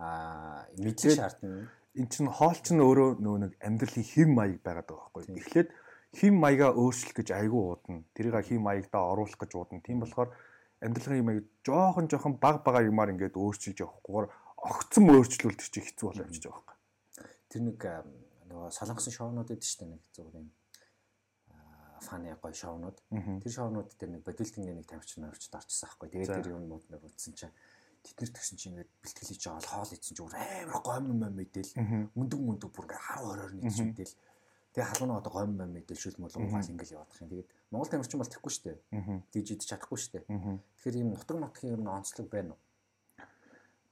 аа 0.00 0.64
мэдлэг 0.80 1.12
шаардна. 1.20 1.68
Эн 1.94 2.06
чинь 2.08 2.30
хоол 2.32 2.56
чинь 2.56 2.80
өөрөө 2.80 3.20
нөгөө 3.20 3.40
нэг 3.44 3.52
амьдралын 3.60 4.06
хэв 4.08 4.28
маяг 4.32 4.58
байгаад 4.64 4.88
байгаа 4.88 5.12
байхгүй. 5.12 5.36
Эхлээд 5.36 5.68
хэв 6.16 6.32
маягаа 6.32 6.70
өөрчлөх 6.72 7.16
гэж 7.20 7.28
айгүй 7.36 7.60
уудна. 7.60 8.02
Тэрийг 8.16 8.34
хэв 8.40 8.60
маягдаа 8.64 9.02
оруулах 9.12 9.36
гэж 9.36 9.52
уудна. 9.54 9.84
Тийм 9.84 10.00
болохоор 10.00 10.30
амьдралын 10.80 11.18
хэв 11.20 11.26
маяг 11.28 11.44
жоохон 11.66 12.06
жоохон 12.08 12.34
баг 12.40 12.64
бага 12.64 12.80
юмар 12.80 13.12
ингээд 13.12 13.36
өөрчилж 13.36 13.84
явахгүйгээр 13.84 14.26
огцом 14.70 15.04
өөрчлөлт 15.12 15.60
чи 15.60 15.80
хэцүү 15.84 16.06
болоо 16.08 16.24
явж 16.24 16.40
байгаа 16.40 16.64
байхгүй. 16.64 16.78
Тэр 17.50 17.62
нэг 17.68 17.80
нөгөө 18.48 18.70
солонгосын 18.72 19.14
шоунууд 19.14 19.50
эд 19.52 19.62
штэ 19.62 19.84
нэг 19.86 20.00
зүгээр 20.16 20.36
юм 20.40 20.48
фаны 22.00 22.32
гоё 22.40 22.54
шоунууд. 22.56 22.96
Тэр 23.44 23.52
шоунууд 23.52 23.90
дээр 24.00 24.10
нэг 24.16 24.22
бодилтын 24.24 24.64
нэг 24.64 24.88
тамирчин 24.88 25.28
авчид 25.28 25.54
орчихсан 25.54 25.88
байхгүй. 25.88 26.08
Тэгээд 26.10 26.32
тэр 26.40 26.56
юм 26.56 26.64
мод 26.68 26.84
нэг 26.88 27.04
утсан 27.04 27.34
чинь 27.36 27.52
тэднэр 28.00 28.30
тэгсэн 28.32 28.56
чинь 28.56 28.72
ингээд 28.72 28.90
бэлтгэл 29.04 29.30
хийж 29.30 29.42
байгаа 29.44 29.68
хоол 29.68 29.92
идсэн 29.92 30.14
чинь 30.16 30.32
амар 30.32 30.80
гомн 30.80 31.12
мом 31.20 31.34
мэдээл. 31.36 31.72
Мөндөг 32.16 32.40
мөндөг 32.40 32.70
бүр 32.72 32.86
ингээд 32.88 33.04
10 33.20 33.60
20 33.60 33.60
нийтж 33.60 33.78
мэдээл. 33.84 34.14
Тэгээ 34.72 34.88
халуун 34.88 35.18
одоо 35.20 35.32
гомн 35.32 35.56
мом 35.60 35.70
мэдээл 35.76 36.00
шүл 36.00 36.16
мол 36.16 36.32
угаал 36.32 36.72
ингээд 36.72 36.94
яваадах 36.96 37.20
юм. 37.20 37.28
Тэгээд 37.28 37.50
Монгол 37.70 37.90
тамирчин 37.92 38.18
бол 38.18 38.32
тэхгүй 38.32 38.52
штэ. 38.56 38.72
Тэгж 39.30 39.48
идэж 39.52 39.66
чадахгүй 39.68 39.98
штэ. 40.00 40.24
Тэгэхээр 40.24 40.96
ийм 40.96 41.08
нутаг 41.12 41.36
нутгийн 41.36 41.76
юм 41.76 41.92
онцлог 41.92 42.26
байна 42.32 42.56
уу? 42.56 42.60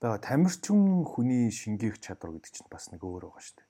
Бага 0.01 0.23
тамирчин 0.23 1.03
хүний 1.05 1.51
шингээх 1.51 1.99
чадвар 1.99 2.39
гэдэг 2.39 2.53
чинь 2.55 2.71
бас 2.71 2.89
нэг 2.95 3.03
өөр 3.03 3.29
байгаа 3.29 3.43
штэ. 3.43 3.63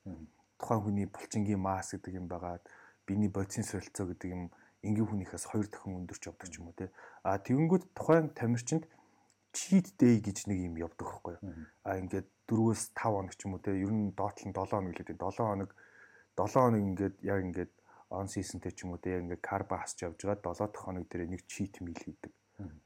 Тухайн 0.61 0.81
хүний 0.85 1.07
булчингийн 1.09 1.57
мас 1.57 1.89
гэдэг 1.97 2.21
юм 2.21 2.29
байгаад 2.29 2.61
биений 3.09 3.33
бодисын 3.33 3.65
солилцоо 3.65 4.13
гэдэг 4.13 4.29
юм 4.29 4.43
энгийн 4.85 5.09
хүнийхээс 5.09 5.49
хоёр 5.49 5.65
дахин 5.65 6.05
өндөрч 6.05 6.29
явдаг 6.29 6.49
юм 6.53 6.69
уу 6.69 6.77
те. 6.77 6.93
А 7.25 7.41
тэгэнгүүт 7.41 7.97
тухайн 7.97 8.29
тамирчинд 8.37 8.85
cheat 9.53 9.87
day 9.97 10.21
гэж 10.21 10.45
нэг 10.49 10.59
юм 10.69 10.75
явдаг 10.77 11.07
байхгүй 11.07 11.33
юу. 11.37 11.65
А 11.83 11.97
ингээд 11.97 12.27
4-өөс 12.49 12.81
5 12.93 13.15
хоног 13.15 13.33
ч 13.35 13.41
юм 13.45 13.53
уу 13.57 13.63
те 13.63 13.71
ер 13.73 13.91
нь 13.91 14.13
доотлон 14.13 14.53
7 14.53 14.69
хоног 14.69 14.93
л 14.93 15.01
үү 15.01 15.17
7 15.17 15.49
хоног 15.49 15.69
7 16.37 16.53
хоног 16.53 16.81
ингээд 16.81 17.15
яг 17.25 17.39
ингээд 17.45 17.71
on 18.09 18.27
seasonтэй 18.29 18.73
ч 18.73 18.85
юм 18.85 18.93
уу 18.93 19.01
те 19.01 19.17
яг 19.17 19.21
ингээд 19.25 19.43
карба 19.45 19.81
хасч 19.81 20.05
явж 20.05 20.21
байгаа 20.21 20.53
7 20.53 20.73
дахь 20.73 20.85
хоног 20.85 21.05
дээр 21.09 21.29
нэг 21.29 21.43
cheat 21.45 21.81
meal 21.81 21.97
хийдэг. 21.97 22.33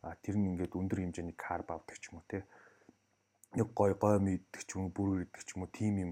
А 0.06 0.16
тэр 0.24 0.36
нь 0.38 0.50
ингээд 0.52 0.76
өндөр 0.78 1.00
хэмжээний 1.02 1.38
карб 1.38 1.68
авдаг 1.72 1.98
ч 2.00 2.12
юм 2.12 2.20
уу 2.20 2.28
те 2.28 2.44
нэг 3.56 3.68
гой 3.74 3.94
гой 3.94 4.20
мэддэг 4.20 4.62
ч 4.66 4.70
юм 4.76 4.88
уу 4.88 4.96
бүрэр 4.96 5.26
идэх 5.28 5.44
ч 5.46 5.56
юм 5.56 5.66
уу 5.66 5.72
тим 5.72 5.96
юм 5.98 6.12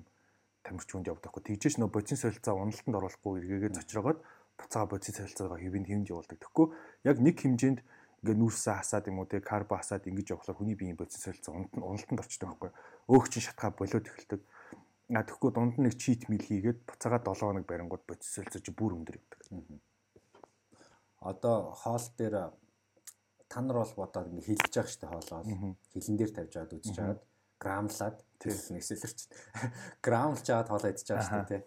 тамирчуунд 0.63 1.09
явдаг 1.09 1.31
хгүй. 1.33 1.43
Тэгжээч 1.57 1.75
нөө 1.81 1.89
бодисын 1.89 2.21
солилцоо 2.21 2.53
уналтанд 2.55 2.97
оруулахгүй 2.97 3.41
эргээгээ 3.41 3.71
зочроогоод 3.81 4.19
буцаага 4.57 4.91
бодисын 4.93 5.25
солилцоогоо 5.25 5.57
хэвэнд 5.57 5.87
хэмж 5.89 6.07
явуулдаг. 6.13 6.37
Тэгэхгүй 6.37 6.67
яг 7.09 7.17
нэг 7.17 7.35
хэмжээнд 7.41 7.79
ингээ 8.21 8.37
нүүрсээ 8.37 8.75
хасаад 8.77 9.09
юм 9.09 9.19
уу 9.19 9.29
те 9.29 9.41
карбо 9.41 9.81
хасаад 9.81 10.05
ингэж 10.05 10.37
явхлаар 10.37 10.57
хүний 10.57 10.77
биеийн 10.77 10.97
бодис 10.97 11.17
солилцоо 11.17 11.57
уналтанд 11.73 12.21
орчдөг 12.21 12.49
байхгүй 12.53 12.71
өөх 13.09 13.25
чинь 13.33 13.45
шатгаа 13.49 13.73
болоод 13.73 14.05
эхэлдэг. 14.05 14.41
А 15.11 15.25
тэгэхгүй 15.25 15.51
дунд 15.51 15.75
нь 15.81 15.85
нэг 15.89 15.97
чит 15.97 16.29
мил 16.29 16.39
хийгээд 16.39 16.85
буцаага 16.85 17.19
7 17.19 17.49
хоног 17.49 17.65
барингууд 17.65 18.05
бодис 18.05 18.29
солилцоо 18.29 18.61
чи 18.61 18.71
бүр 18.71 18.95
өндөр 18.95 19.17
явдаг. 19.17 19.41
Одоо 21.19 21.73
хоол 21.73 22.05
дээр 22.15 22.53
та 23.49 23.59
нар 23.59 23.83
бол 23.83 23.93
бодоод 23.97 24.29
ингээ 24.31 24.47
хилж 24.55 24.71
байгаа 24.71 24.93
штэ 24.93 25.09
хоолоо 25.09 25.41
хилэн 25.91 26.17
дээр 26.17 26.31
тавьж 26.31 26.53
аваад 26.55 26.75
үзэж 26.77 26.97
аваад 27.01 27.21
грамлаад 27.59 28.17
тэгэл 28.39 28.73
нэгсэлэрч 28.79 29.19
грамлж 30.05 30.45
аваад 30.47 30.69
хоолоо 30.71 30.91
идэж 30.93 31.07
байгаа 31.11 31.27
штэ 31.27 31.49
те 31.51 31.57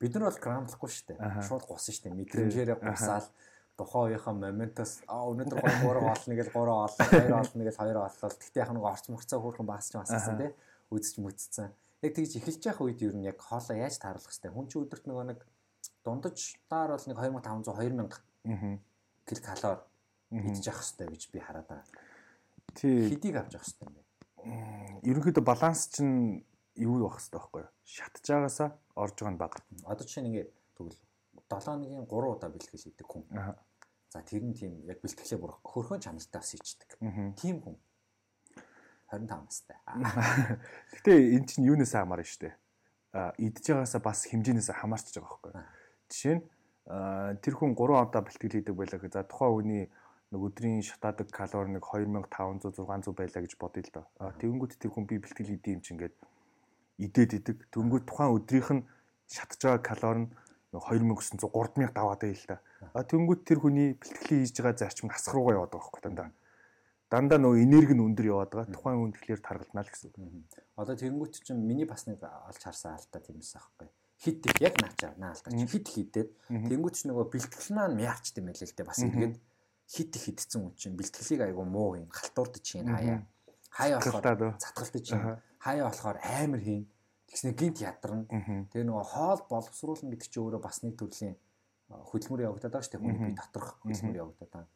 бид 0.00 0.12
нар 0.16 0.32
бол 0.32 0.40
грамлахгүй 0.40 0.90
штэ. 0.90 1.14
Шууд 1.44 1.64
гусан 1.68 1.94
штэ 1.94 2.08
мэдрэмжээрээ 2.16 2.78
гусаал 2.80 3.28
тухайн 3.74 4.14
үеийнхээ 4.14 4.34
моментоос 4.38 4.92
аа 5.10 5.26
өнөөдөр 5.34 5.58
3 5.58 5.82
3 5.82 6.06
олно 6.14 6.34
гэж 6.38 6.48
3 6.54 6.70
олно 6.70 7.02
2 7.10 7.34
олно 7.34 7.62
гэж 7.66 7.76
2 7.78 7.98
оллоо. 7.98 8.30
Тэгтээ 8.30 8.62
яг 8.62 8.70
нэг 8.70 8.84
орч 8.86 9.04
мөрцөө 9.10 9.38
хөөрхөн 9.42 9.66
баас 9.66 9.90
ч 9.90 9.98
бассан 9.98 10.38
тий. 10.38 10.50
Үзэж 10.94 11.16
мүцсэн. 11.18 11.74
Яг 12.06 12.12
тэгж 12.14 12.32
эхэлж 12.38 12.62
явах 12.70 12.86
үед 12.86 13.02
нь 13.02 13.26
яг 13.26 13.38
хоолоо 13.42 13.74
яаж 13.74 13.98
тааруулах 13.98 14.30
хэвтэй. 14.30 14.54
Хүн 14.54 14.66
чи 14.70 14.78
өдөрт 14.78 15.04
нөгөө 15.10 15.26
нэг 15.34 15.40
дундаж 16.06 16.38
таар 16.70 16.94
бол 16.94 17.06
нэг 17.08 17.18
2500 17.18 18.14
2000 18.46 18.78
кил 19.24 19.40
калори 19.40 19.80
идэж 20.30 20.64
явах 20.68 20.82
хэвтэй 20.84 21.08
гэж 21.08 21.22
би 21.32 21.38
хараад 21.40 21.66
байгаа. 21.68 21.86
Тий. 22.78 23.08
Хэдийг 23.08 23.36
авч 23.40 23.52
явах 23.56 23.66
хэвтэй 23.66 23.86
юм 23.88 23.94
бэ? 23.96 24.02
Ерөнхийдөө 25.08 25.44
баланс 25.44 25.88
чинь 25.88 26.44
юу 26.76 27.08
байх 27.08 27.16
хэвтэй 27.18 27.38
байхгүй 27.40 27.60
юу? 27.64 27.72
Шатж 27.84 28.26
байгаасаа 28.28 28.70
орж 28.94 29.16
байгаа 29.16 29.34
нь 29.34 29.40
бага. 29.40 29.58
Одоо 29.88 30.04
жишээ 30.04 30.22
нь 30.22 30.28
ингээд 30.30 30.50
тэгвэл 30.76 30.98
7 31.50 31.84
өдрийн 31.84 32.06
3 32.06 32.08
удаа 32.08 32.50
бэлтгэл 32.50 32.84
хийдэг 32.84 33.06
хүн. 33.06 33.24
За 34.10 34.22
тэр 34.22 34.44
нь 34.44 34.54
тийм 34.54 34.84
яг 34.86 35.02
бэлтгэлээ 35.02 35.38
бүр 35.40 35.58
хөрхөн 35.62 36.00
чанартай 36.00 36.40
бас 36.40 36.54
хийдэг. 36.54 36.90
Тийм 37.38 37.60
хүн 37.60 37.76
25 39.10 39.44
настай. 39.44 39.78
Гэтэ 40.98 41.12
эн 41.36 41.44
чинь 41.46 41.68
юунаас 41.68 41.94
хамаарна 41.94 42.24
штэ. 42.24 42.54
А 43.14 43.34
идж 43.38 43.70
байгаасаа 43.70 44.02
бас 44.02 44.26
хэмжээнээс 44.26 44.74
хамаарч 44.74 45.14
байгаа 45.14 45.30
байхгүй. 45.30 45.52
Жишээ 46.10 46.34
нь 46.38 46.42
тэр 47.44 47.54
хүн 47.54 47.76
3 47.78 47.78
удаа 47.78 48.22
бэлтгэл 48.24 48.56
хийдэг 48.58 48.74
байлаа 48.74 48.98
гэх. 48.98 49.14
За 49.14 49.22
тухайн 49.22 49.54
хүний 49.54 49.84
нэг 50.34 50.40
өдрийн 50.42 50.82
шатаадаг 50.82 51.30
калори 51.30 51.70
нэг 51.70 51.84
2500 51.86 52.74
600 52.74 53.14
байлаа 53.14 53.42
гэж 53.46 53.54
бодъё 53.54 53.82
л 53.86 53.94
доо. 53.94 54.06
А 54.18 54.34
тэгэнгүүт 54.34 54.82
тэр 54.82 54.90
хүн 54.90 55.06
би 55.06 55.22
бэлтгэл 55.22 55.52
хийдэм 55.54 55.80
чинь 55.84 55.94
ингээд 55.94 56.14
идээд 56.98 57.32
идэг. 57.38 57.56
Тэнгүүд 57.70 58.04
тухайн 58.10 58.34
өдрийнх 58.34 58.70
нь 58.74 58.86
шатж 59.30 59.62
байгаа 59.62 59.82
калори 59.82 60.20
нь 60.26 60.30
2900 60.80 61.46
3000 61.46 61.94
даваад 61.94 62.20
байл 62.24 62.34
л 62.34 62.48
та. 62.50 62.58
А 62.92 63.02
тэнгууд 63.06 63.42
тэр 63.46 63.58
хүний 63.62 63.94
бэлтгэл 63.94 64.50
хийж 64.50 64.58
байгаа 64.58 64.78
зарчим 64.78 65.08
насах 65.08 65.34
руугаа 65.34 65.54
яваад 65.62 65.72
байгаа 65.72 65.86
байхгүй 65.86 66.02
дандаа. 66.02 66.30
Дандаа 67.10 67.38
нөгөө 67.38 67.62
энерги 67.62 67.94
нь 67.94 68.02
өндөр 68.02 68.26
яваад 68.26 68.50
байгаа. 68.50 68.74
Тухайн 68.74 68.98
хүн 68.98 69.12
тэгэхээр 69.14 69.42
таргалнаа 69.44 69.84
л 69.86 69.92
гэсэн. 69.92 70.10
Одоо 70.74 70.94
тэнгууд 70.98 71.32
чинь 71.38 71.62
миний 71.62 71.86
бас 71.86 72.10
нэг 72.10 72.18
олж 72.24 72.58
харсан 72.58 72.98
алдаа 72.98 73.20
тиймээс 73.22 73.54
аахгүй. 73.54 73.88
Хит 74.18 74.46
их 74.46 74.58
яг 74.58 74.74
наачаа 74.82 75.14
наалтаа 75.14 75.52
чи 75.52 75.66
хит 75.66 75.86
хитээд 75.90 76.30
тэнгууд 76.48 76.94
чинь 76.96 77.10
нөгөө 77.12 77.26
бэлтгэл 77.28 77.70
маань 77.76 78.02
яарчд 78.02 78.38
юм 78.40 78.50
байлээ 78.50 78.66
л 78.66 78.76
дээ 78.78 78.88
бас 78.88 79.00
ингээд 79.04 79.34
хит 79.90 80.10
их 80.16 80.22
хитцэн 80.26 80.64
үн 80.64 80.74
чинь 80.74 80.96
бэлтгэлийг 80.96 81.42
айгу 81.44 81.62
муу 81.66 81.98
юм 81.98 82.08
халтуурд 82.08 82.62
чинь 82.62 82.88
хаяа. 82.88 83.26
Хаяа 83.70 83.98
болохоор 84.00 84.56
затгалтай 84.58 85.02
чинь 85.02 85.22
хаяа 85.60 85.90
болохоор 85.90 86.18
амар 86.22 86.60
хийн 86.62 86.86
Тэгснэ 87.34 87.50
гинт 87.58 87.82
ядарна. 87.82 88.30
Тэгээ 88.70 88.86
нөгөө 88.86 89.06
хоол 89.10 89.42
боловсруулна 89.50 90.14
гэдэг 90.14 90.30
чинь 90.30 90.42
өөрөө 90.46 90.62
бас 90.62 90.86
нэг 90.86 90.94
төрлийн 90.94 91.34
хөдөлмөр 91.90 92.46
явагдаад 92.46 92.78
байгаа 92.78 92.86
шүү 92.86 92.94
дээ. 92.94 93.02
Хүний 93.02 93.22
бие 93.26 93.34
доторх 93.34 93.74
хөдөлмөр 93.82 94.20
явагдаад 94.22 94.50
байгаа. 94.54 94.70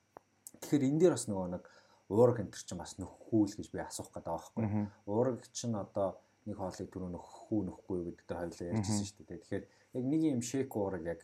Тэгэхээр 0.59 0.87
энэ 0.91 0.99
дээр 0.99 1.15
бас 1.15 1.27
нөгөө 1.31 1.47
нэг 1.55 1.65
уураг 2.11 2.39
энэ 2.43 2.51
чинь 2.59 2.83
бас 2.83 2.99
нөхгүй 2.99 3.43
л 3.47 3.57
гэж 3.63 3.69
би 3.71 3.79
асуух 3.79 4.11
гэдэг 4.11 4.27
байгаа 4.27 4.43
байхгүй. 4.43 4.65
Уураг 5.07 5.39
чинь 5.55 5.79
одоо 5.79 6.19
нэг 6.51 6.57
хоолыг 6.59 6.89
түрүү 6.91 7.11
нөхгүй 7.15 7.61
нөхгүй 7.63 7.99
гэдэг 8.11 8.27
дээр 8.27 8.41
хоёлаа 8.43 8.71
ярьжсэн 8.75 9.07
шүү 9.07 9.25
дээ. 9.29 9.39
Тэгэхээр 9.39 9.65
яг 9.95 10.05
нэг 10.09 10.21
юм 10.27 10.43
шейк 10.43 10.73
уураг 10.75 11.05
яг 11.07 11.21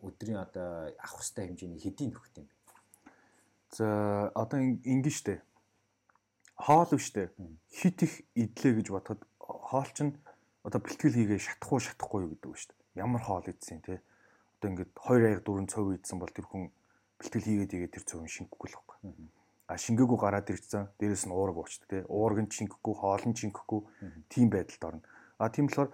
өдрийн 0.00 0.40
одоо 0.40 0.96
авах 0.96 1.22
хэвээр 1.26 1.48
хэмжээний 1.52 1.80
хэдийн 1.82 2.10
нөхдөй 2.14 2.40
юм 2.40 2.48
бэ? 2.48 2.56
За 3.74 3.86
одоо 4.32 4.58
ингэ 4.62 5.10
штэ. 5.10 5.42
Хоол 6.56 6.88
биш 6.94 7.10
штэ. 7.10 7.34
Хит 7.68 8.00
их 8.06 8.22
идлээ 8.32 8.80
гэж 8.80 8.86
бодоход 8.94 9.20
хоол 9.66 9.90
чинь 9.90 10.14
одоо 10.62 10.78
бэлтгэл 10.78 11.18
хийгээ 11.18 11.40
шатахгүй 11.42 11.80
шатахгүй 11.82 12.20
юу 12.22 12.30
гэдэг 12.38 12.50
үг 12.50 12.58
штэ. 12.58 12.74
Ямар 12.94 13.22
хоол 13.22 13.46
идсэн 13.50 13.82
те. 13.82 13.98
Одоо 14.62 14.68
ингээд 14.70 14.90
2 14.94 15.26
аяг 15.26 15.40
4 15.42 15.66
цов 15.66 15.90
идсэн 15.90 16.18
бол 16.22 16.30
тэр 16.30 16.46
хүн 16.46 16.70
бэлтгэл 17.18 17.46
хийгээд 17.50 17.74
игээ 17.74 17.90
тэр 17.90 18.04
цовын 18.06 18.30
шингэхгүй 18.30 18.68
л 18.70 18.76
байхгүй. 18.78 18.96
А 19.66 19.74
шингээгүй 19.74 20.18
гараад 20.22 20.46
ирчихсэн. 20.46 20.86
Дээрээс 21.02 21.26
нь 21.26 21.34
уураг 21.34 21.58
уучдаг 21.58 21.88
те. 21.90 21.98
Уураг 22.06 22.38
нь 22.46 22.50
шингэхгүй, 22.54 22.94
хоол 22.94 23.24
нь 23.26 23.34
шингэхгүй 23.34 23.80
тийм 24.30 24.46
байдалд 24.54 24.82
орно. 24.86 25.02
А 25.42 25.50
тийм 25.50 25.66
болохоор 25.66 25.90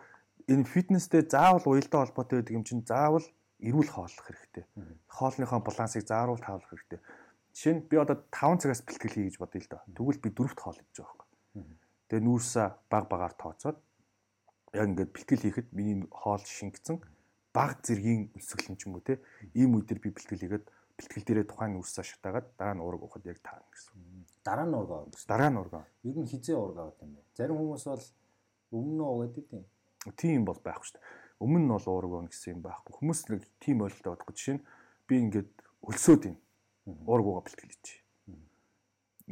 энэ 0.53 0.68
фитнестэй 0.68 1.25
заавал 1.25 1.64
уялдаа 1.64 2.05
холбоотой 2.05 2.45
байдаг 2.45 2.53
юм 2.53 2.64
чинь 2.68 2.85
заавал 2.85 3.25
эрүүл 3.64 3.89
хооллох 3.89 4.27
хэрэгтэй. 4.29 4.64
Хоолныхоо 5.09 5.61
балансыг 5.64 6.05
зааруул 6.05 6.43
таавах 6.43 6.68
хэрэгтэй. 6.68 7.01
Жишээ 7.57 7.75
нь 7.79 7.85
би 7.89 7.97
одоо 7.97 8.20
5 8.29 8.61
цагаас 8.61 8.83
бэлтгэл 8.85 9.14
хий 9.16 9.25
гэж 9.31 9.37
бодъё 9.41 9.61
л 9.64 9.70
доо. 9.70 9.81
Тэгвэл 9.89 10.20
би 10.20 10.31
4-т 10.35 10.61
хоол 10.61 10.77
идэж 10.77 10.97
байгаа 11.01 11.16
байхгүй. 11.16 11.82
Тэгээ 12.12 12.28
нүүрсээ 12.28 12.68
баг 12.92 13.08
багаар 13.08 13.32
тооцоод 13.32 13.80
яг 14.76 14.84
ингээд 14.84 15.16
бэлтгэл 15.16 15.44
хийхэд 15.48 15.68
миний 15.72 16.04
хоол 16.12 16.44
шингэсэн 16.44 17.00
баг 17.56 17.80
зэргийн 17.80 18.36
өсөглөн 18.36 18.76
ч 18.76 18.84
юм 18.84 19.00
уу 19.00 19.04
те 19.04 19.16
ийм 19.56 19.72
үедэр 19.80 19.96
би 19.96 20.12
бэлтгэл 20.12 20.44
хийгээд 20.44 20.64
бэлтгэл 20.68 21.24
дээрээ 21.24 21.48
тухайн 21.48 21.72
нүүрсээ 21.72 22.04
шатаагаад 22.04 22.52
дараа 22.60 22.76
нь 22.76 22.84
уураг 22.84 23.00
ухад 23.00 23.24
яг 23.24 23.40
таарна 23.40 23.64
гэсэн. 23.72 23.96
Дараа 24.44 24.68
нь 24.68 24.76
уураг 24.76 25.08
авах. 25.08 25.24
Дараа 25.24 25.48
нь 25.48 25.56
уураг. 25.56 25.88
Ер 26.04 26.16
нь 26.20 26.28
хизээ 26.28 26.56
уураг 26.60 26.92
авах 26.92 27.00
юм 27.00 27.16
бэ? 27.16 27.24
Зарим 27.32 27.56
хүмүүс 27.56 27.84
бол 27.88 28.04
өмнө 28.76 28.92
нь 28.92 29.08
угаад 29.08 29.36
идэв. 29.40 29.64
Тийм 30.20 30.44
бол 30.44 30.60
байхгүй 30.60 30.84
шүү 30.84 31.00
дээ 31.00 31.22
өмнө 31.42 31.66
нь 31.66 31.72
бол 31.74 31.86
уураг 31.90 32.10
байна 32.12 32.30
гэсэн 32.30 32.54
юм 32.54 32.60
байхгүй. 32.62 32.92
Хүмүүс 32.94 33.20
нэг 33.32 33.42
тийм 33.58 33.82
ойлголттой 33.82 34.12
бодох 34.14 34.28
гэж 34.30 34.36
жишээ 34.38 34.56
нь 34.60 34.66
би 35.08 35.14
ингээд 35.18 35.50
өлсөөд 35.82 36.22
юм. 36.30 36.36
Уураг 36.86 37.26
угаа 37.26 37.42
бэлтгэл 37.42 37.72
хийж. 37.74 38.01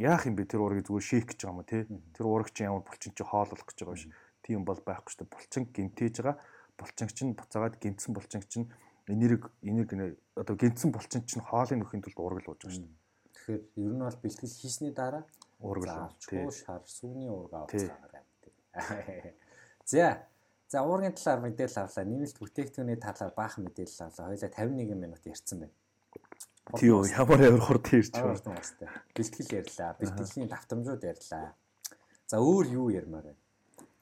Яах 0.00 0.24
юм 0.24 0.34
бэ 0.40 0.48
тэр 0.48 0.64
уургийг 0.64 0.88
зүгээр 0.88 1.04
шейк 1.04 1.26
гэж 1.36 1.44
байгаа 1.44 1.60
юм 1.60 1.68
те. 1.68 1.84
Тэр 2.16 2.24
уураг 2.24 2.48
чинь 2.56 2.72
ямар 2.72 2.80
булчин 2.80 3.12
чи 3.12 3.20
хооллох 3.20 3.68
гэж 3.68 3.84
байгаа 3.84 3.96
биш. 4.00 4.08
Тийм 4.40 4.64
бол 4.64 4.80
байхгүй 4.80 5.12
шүү 5.12 5.20
дээ. 5.20 5.34
Булчин 5.36 5.64
гинтээж 5.68 6.14
байгаа. 6.24 6.36
Булчин 6.80 7.08
чинь 7.12 7.36
буцаагаад 7.36 7.76
гинтсэн 7.76 8.16
булчин 8.16 8.40
чинь 8.48 8.72
энерги 9.12 9.52
энерги 9.60 10.16
одоо 10.40 10.56
гинтсэн 10.56 10.88
булчин 10.88 11.20
чинь 11.28 11.44
хоолын 11.44 11.84
нөхөхийн 11.84 12.00
тулд 12.00 12.16
уураг 12.16 12.40
л 12.40 12.48
ууж 12.48 12.64
байгаа 12.64 12.72
шүү 12.72 12.88
дээ. 12.88 12.96
Тэгэхээр 13.36 13.62
ер 13.76 13.92
нь 13.92 14.00
бол 14.00 14.18
бэлтгэл 14.24 14.56
хийсний 14.56 14.92
дараа 14.96 15.22
уураг 15.60 15.84
л 15.84 15.92
авч 16.08 16.20
шар 16.64 16.80
сүмний 16.88 17.28
уураг 17.28 17.68
авах 17.68 17.76
байгаа 17.76 18.24
юм. 18.24 19.36
За 19.92 20.24
За 20.70 20.86
уургийн 20.86 21.12
талаар 21.18 21.42
мэдээлэл 21.50 21.82
авлаа. 21.82 22.04
Нэмэлт 22.06 22.38
бүтээгдэхүүний 22.38 22.98
талаар 23.02 23.34
баахан 23.34 23.66
мэдээлэл 23.66 24.06
авлаа. 24.06 24.30
Хоёлаа 24.30 24.50
51 24.54 24.94
минут 24.94 25.26
ярьсан 25.26 25.66
байна. 25.66 25.74
Тийм 26.78 27.02
ямар 27.04 27.40
ямар 27.40 27.62
хурд 27.64 27.86
ярьж 27.90 28.12
байна. 28.14 28.60
Бэлтгэл 29.14 29.56
ярьлаа. 29.60 29.96
Бэлтгэлийн 29.98 30.48
давтамжууд 30.50 31.02
ярьлаа. 31.02 31.54
За 32.30 32.36
өөр 32.38 32.66
юу 32.70 32.88
ярмаар 32.90 33.32
байна? 33.32 33.42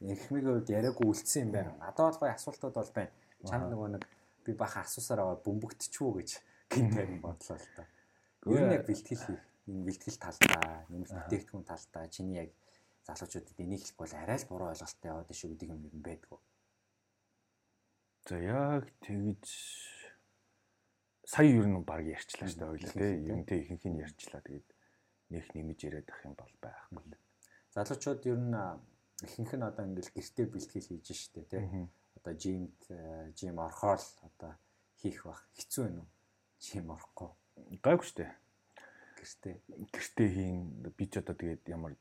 Эхмигийн 0.01 0.61
хувьд 0.61 0.71
яриаггүй 0.71 1.07
үлдсэн 1.09 1.49
юм 1.49 1.53
байна. 1.53 1.73
Надад 1.81 2.19
бол 2.19 2.21
гоё 2.29 2.35
асуултууд 2.37 2.75
бол 2.77 2.93
байна. 2.95 3.13
Чам 3.49 3.67
нөгөө 3.73 3.89
нэг 3.97 4.05
би 4.45 4.53
бахан 4.53 4.85
асуусаар 4.85 5.21
аваад 5.25 5.43
бөмбөгтчихвүү 5.47 6.13
гэж 6.19 6.31
гинт 6.71 6.95
юм 6.99 7.21
бодлоо 7.25 7.57
л 7.59 7.69
та. 7.77 7.85
Ер 8.47 8.63
нь 8.65 8.75
яг 8.77 8.85
бэлтгэл 8.87 9.25
хийх, 9.27 9.45
энэ 9.67 9.85
бэлтгэл 9.89 10.19
талдаа, 10.23 10.87
нэмэлт 10.89 11.15
бүтээгдэхүүн 11.17 11.67
талдаа 11.67 12.05
чиний 12.09 12.37
яг 12.47 12.51
залуучуудад 13.09 13.59
энийг 13.59 13.83
хэлэх 13.83 13.99
бол 13.99 14.13
арай 14.13 14.39
л 14.39 14.49
буруу 14.49 14.69
ойлголттой 14.73 15.09
яваад 15.09 15.33
шүү 15.33 15.51
гэдэг 15.53 15.69
юм 15.73 15.83
юм 15.89 16.01
байдгүй. 16.05 16.39
За 18.29 18.37
яг 18.39 18.85
тэгж 19.01 19.45
сая 21.29 21.53
ер 21.53 21.69
нь 21.69 21.85
баг 21.85 22.09
ярьчлаа 22.09 22.49
шүү 22.49 22.57
дээ 22.57 22.73
ойлоо 22.73 22.95
тий. 22.97 23.13
Ерөнтэй 23.29 23.59
ихэнх 23.61 23.85
нь 23.85 24.01
ярьчлаа. 24.01 24.41
Тэгээд 24.41 24.69
нэх 25.29 25.47
нэмж 25.53 25.79
яриад 25.85 26.09
ах 26.09 26.25
юм 26.25 26.33
бол 26.33 26.55
байхгүй. 26.65 27.05
Залуучууд 27.77 28.23
ер 28.33 28.41
нь 28.41 28.57
ихэнх 29.29 29.53
нь 29.53 29.69
одоо 29.69 29.85
ингээл 29.85 30.17
гэртээ 30.17 30.47
бэлтгэл 30.49 30.89
хийж 30.89 31.09
штэ 31.13 31.45
тий. 31.53 31.85
Одоо 32.17 32.33
жимд 32.33 32.81
жим 33.37 33.61
орохоор 33.61 34.01
л 34.01 34.13
одоо 34.25 34.57
хийх 34.97 35.21
бах 35.29 35.45
хэцүү 35.53 35.85
байна 35.85 36.01
уу? 36.01 36.09
Жим 36.65 36.89
орохгүй. 36.97 37.31
Гайгүй 37.85 38.09
штэ. 38.09 38.33
Гэртээ. 39.21 39.57
Гэртээ 39.93 40.29
хийн 40.33 40.57
би 40.97 41.05
ч 41.13 41.21
одоо 41.21 41.37
тэгээд 41.37 41.69
ямар 41.69 41.93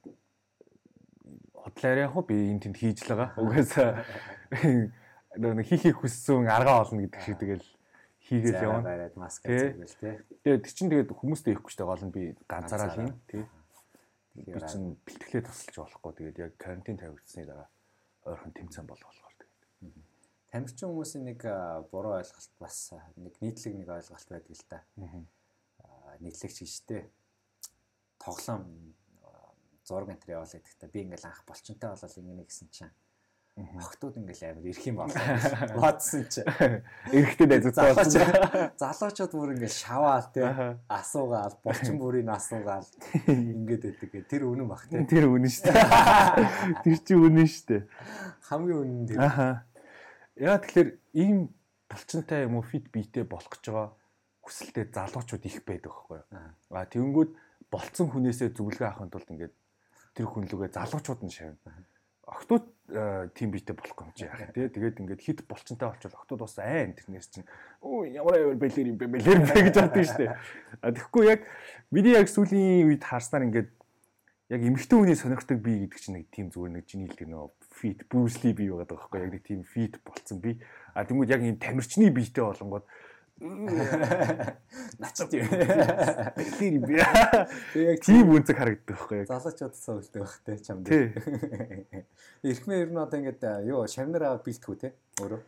хотлоор 1.51 1.99
яг 1.99 2.15
би 2.23 2.47
энэ 2.47 2.63
тэнд 2.63 2.79
хийж 2.79 3.03
л 3.03 3.11
байгаа. 3.11 3.35
Угаасаа 3.35 4.07
нэг 5.35 5.67
хийхийг 5.67 5.99
хүссэн 5.99 6.47
аргаа 6.47 6.87
олно 6.87 7.03
гэдэг 7.03 7.21
шиг 7.27 7.37
тэгэл 7.43 7.67
хийгээл 8.27 8.63
явна. 8.67 8.83
Бараад 8.83 9.15
маск 9.15 9.41
зүгэл 9.47 9.95
тий. 9.97 10.15
Тэгээд 10.43 10.63
тэр 10.67 10.73
чинь 10.75 10.91
тэгээд 10.91 11.11
хүмүүстэй 11.15 11.53
ихгүй 11.55 11.71
штэ 11.71 11.87
гол 11.87 12.03
нь 12.03 12.13
би 12.13 12.21
ганцаараа 12.45 12.91
хийн 12.93 13.15
тий. 13.31 13.43
Би 14.35 14.59
чинь 14.67 14.99
бэлтгэлээ 15.07 15.43
тусалж 15.47 15.75
болохгүй 15.79 16.13
тэгээд 16.19 16.37
яг 16.43 16.51
карантин 16.59 16.99
тавигдсны 16.99 17.47
дараа 17.47 17.69
ойрхон 18.27 18.51
тэмцэн 18.51 18.85
бол 18.85 18.99
болохоор 18.99 19.35
тэгээд. 19.39 19.95
Тамирчин 20.51 20.91
хүмүүсийн 20.91 21.23
нэг 21.23 21.39
буруу 21.89 22.19
ойлголт 22.19 22.53
бас 22.59 22.93
нэг 23.15 23.33
нийтлэг 23.39 23.73
нэг 23.79 23.89
ойлголт 23.89 24.27
байдаг 24.27 24.53
л 24.53 24.65
да. 24.69 24.79
Нийтлэгч 26.19 26.57
гэжтэй 26.67 27.07
тоглоом 28.19 28.93
зураг 29.87 30.11
энэ 30.11 30.21
төр 30.21 30.35
яваал 30.35 30.51
гэдэгтээ 30.51 30.89
би 30.91 30.99
ингээл 31.07 31.29
анх 31.31 31.47
болчонтой 31.47 31.89
болол 31.95 32.19
ингэ 32.19 32.47
гэсэн 32.51 32.67
чинь 32.75 32.91
Охтууд 33.57 34.21
ингээл 34.21 34.53
амар 34.53 34.69
ирэх 34.69 34.85
юм 34.85 35.01
байна. 35.01 35.17
Бодсон 35.81 36.29
чи. 36.29 36.45
Эрэхтэй 37.09 37.47
найзуудтай 37.49 37.93
болсон. 37.97 38.21
Залуучууд 38.77 39.33
бүр 39.33 39.53
ингээл 39.57 39.73
шаваал 39.81 40.29
те 40.29 40.45
асуугаал, 40.85 41.57
булчин 41.65 41.97
бүрийн 41.97 42.29
асуугаал 42.29 42.85
ингээд 43.25 43.97
байдаг. 43.97 44.29
Тэр 44.29 44.45
үнэн 44.45 44.69
бах 44.69 44.85
те. 44.85 45.01
Тэр 45.09 45.25
үнэн 45.33 45.49
шүү 45.49 45.73
дээ. 45.73 45.89
Тэр 46.85 46.97
чи 47.01 47.17
үнэн 47.17 47.49
шүү 47.49 47.65
дээ. 47.65 47.81
Хамгийн 48.45 48.77
үнэн 48.77 49.05
тэр. 49.09 49.19
Аха. 49.25 49.65
Яа 50.37 50.61
тэгэхээр 50.61 50.89
ийм 51.17 51.49
булчинтай 51.89 52.45
юм 52.45 52.61
уу 52.61 52.65
фит 52.65 52.93
биетэй 52.93 53.25
болох 53.25 53.49
гэж 53.49 53.73
байгаа 53.73 53.89
хүсэлтэй 54.45 54.85
залуучууд 54.93 55.43
их 55.49 55.65
байдаг 55.65 55.97
байхгүй 55.97 56.21
юу. 56.21 56.29
А 56.77 56.85
тэгэнгүүт 56.85 57.31
болцсон 57.73 58.13
хүнээсээ 58.13 58.53
зөвлөгөө 58.53 58.85
авахын 58.85 59.09
тулд 59.09 59.33
ингээд 59.33 59.53
тэр 60.13 60.29
хүн 60.29 60.45
лүгээ 60.45 60.77
залуучууд 60.77 61.25
нь 61.25 61.33
шавна 61.33 61.57
октод 62.27 62.67
тим 63.35 63.51
битэй 63.51 63.75
болох 63.75 63.95
юм 63.99 64.11
чи 64.15 64.27
яах 64.27 64.51
тий 64.55 64.67
тэгээд 64.67 64.99
ингээд 64.99 65.23
хит 65.23 65.39
болчонтой 65.47 65.91
болчвол 65.91 66.15
октод 66.15 66.39
бас 66.39 66.59
айн 66.59 66.95
тэрнээс 66.95 67.27
чинь 67.31 67.47
оо 67.83 68.03
ямар 68.03 68.35
аяар 68.35 68.55
бэлэр 68.55 68.91
юм 68.91 68.97
бэ 68.99 69.07
бэлэр 69.11 69.43
бэ 69.43 69.59
гэж 69.71 69.75
бодсон 69.75 70.03
шүү 70.07 70.19
дээ. 70.23 70.35
А 70.83 70.91
тэгэхгүй 70.91 71.23
яг 71.27 71.41
миний 71.91 72.15
яг 72.15 72.31
сүүлийн 72.31 72.87
үед 72.87 73.03
харснаар 73.03 73.47
ингээд 73.47 73.71
яг 74.55 74.61
эмэгтэй 74.63 74.97
хүний 74.99 75.19
сонирхдаг 75.19 75.59
би 75.59 75.83
гэдэг 75.83 75.99
чинь 75.99 76.15
нэг 76.15 76.31
тийм 76.31 76.47
зүгээр 76.47 76.73
нэг 76.79 76.85
чиний 76.87 77.07
хэлдэг 77.11 77.27
нөө 77.27 77.51
фит 77.75 77.99
брюсли 78.07 78.55
би 78.55 78.71
байгаад 78.71 78.87
байгаа 78.87 79.03
байхгүй 79.03 79.19
яг 79.19 79.31
нэг 79.35 79.43
тийм 79.43 79.61
фит 79.67 79.99
болцсон 80.07 80.39
би. 80.39 80.55
А 80.95 81.03
тэгмүүд 81.03 81.31
яг 81.31 81.43
энэ 81.43 81.59
тамирчны 81.59 82.07
биетэй 82.07 82.43
болонгод 82.43 82.87
Начд 83.37 85.33
юм. 85.37 85.45
Тэр 86.57 86.81
би. 86.81 86.97
Яг 86.97 88.01
тийм 88.01 88.33
үнцэг 88.33 88.57
харагддаг 88.57 88.97
байхгүй 88.97 89.21
яг. 89.21 89.29
Залуучууд 89.29 89.75
суулдаг 89.77 90.21
байх 90.25 90.33
те 90.41 90.57
чамд. 90.57 90.89
Ирхмээ 92.41 92.81
ер 92.81 92.89
нь 92.89 92.97
одоо 92.97 93.17
ингээд 93.21 93.45
юу 93.69 93.85
шавнар 93.85 94.25
аваад 94.25 94.41
бэлтгэв 94.41 94.75
те 94.81 94.97
өөрөө. 95.21 95.41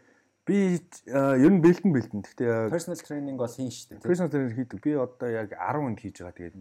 Би 0.46 0.78
ер 1.10 1.50
нь 1.50 1.62
бэлдэн 1.66 1.90
бэлдэн. 1.90 2.22
Гэхдээ 2.30 2.70
personal 2.70 3.02
training 3.02 3.38
бол 3.42 3.50
хийн 3.50 3.74
шүү 3.74 3.98
дээ. 3.98 4.06
Personal 4.06 4.30
training 4.30 4.54
хийдэг. 4.54 4.80
Би 4.86 4.94
одоо 4.94 5.30
яг 5.34 5.50
10 5.58 5.82
хүнд 5.82 5.98
хийж 5.98 6.22
байгаа. 6.22 6.38
Тэгээд 6.38 6.58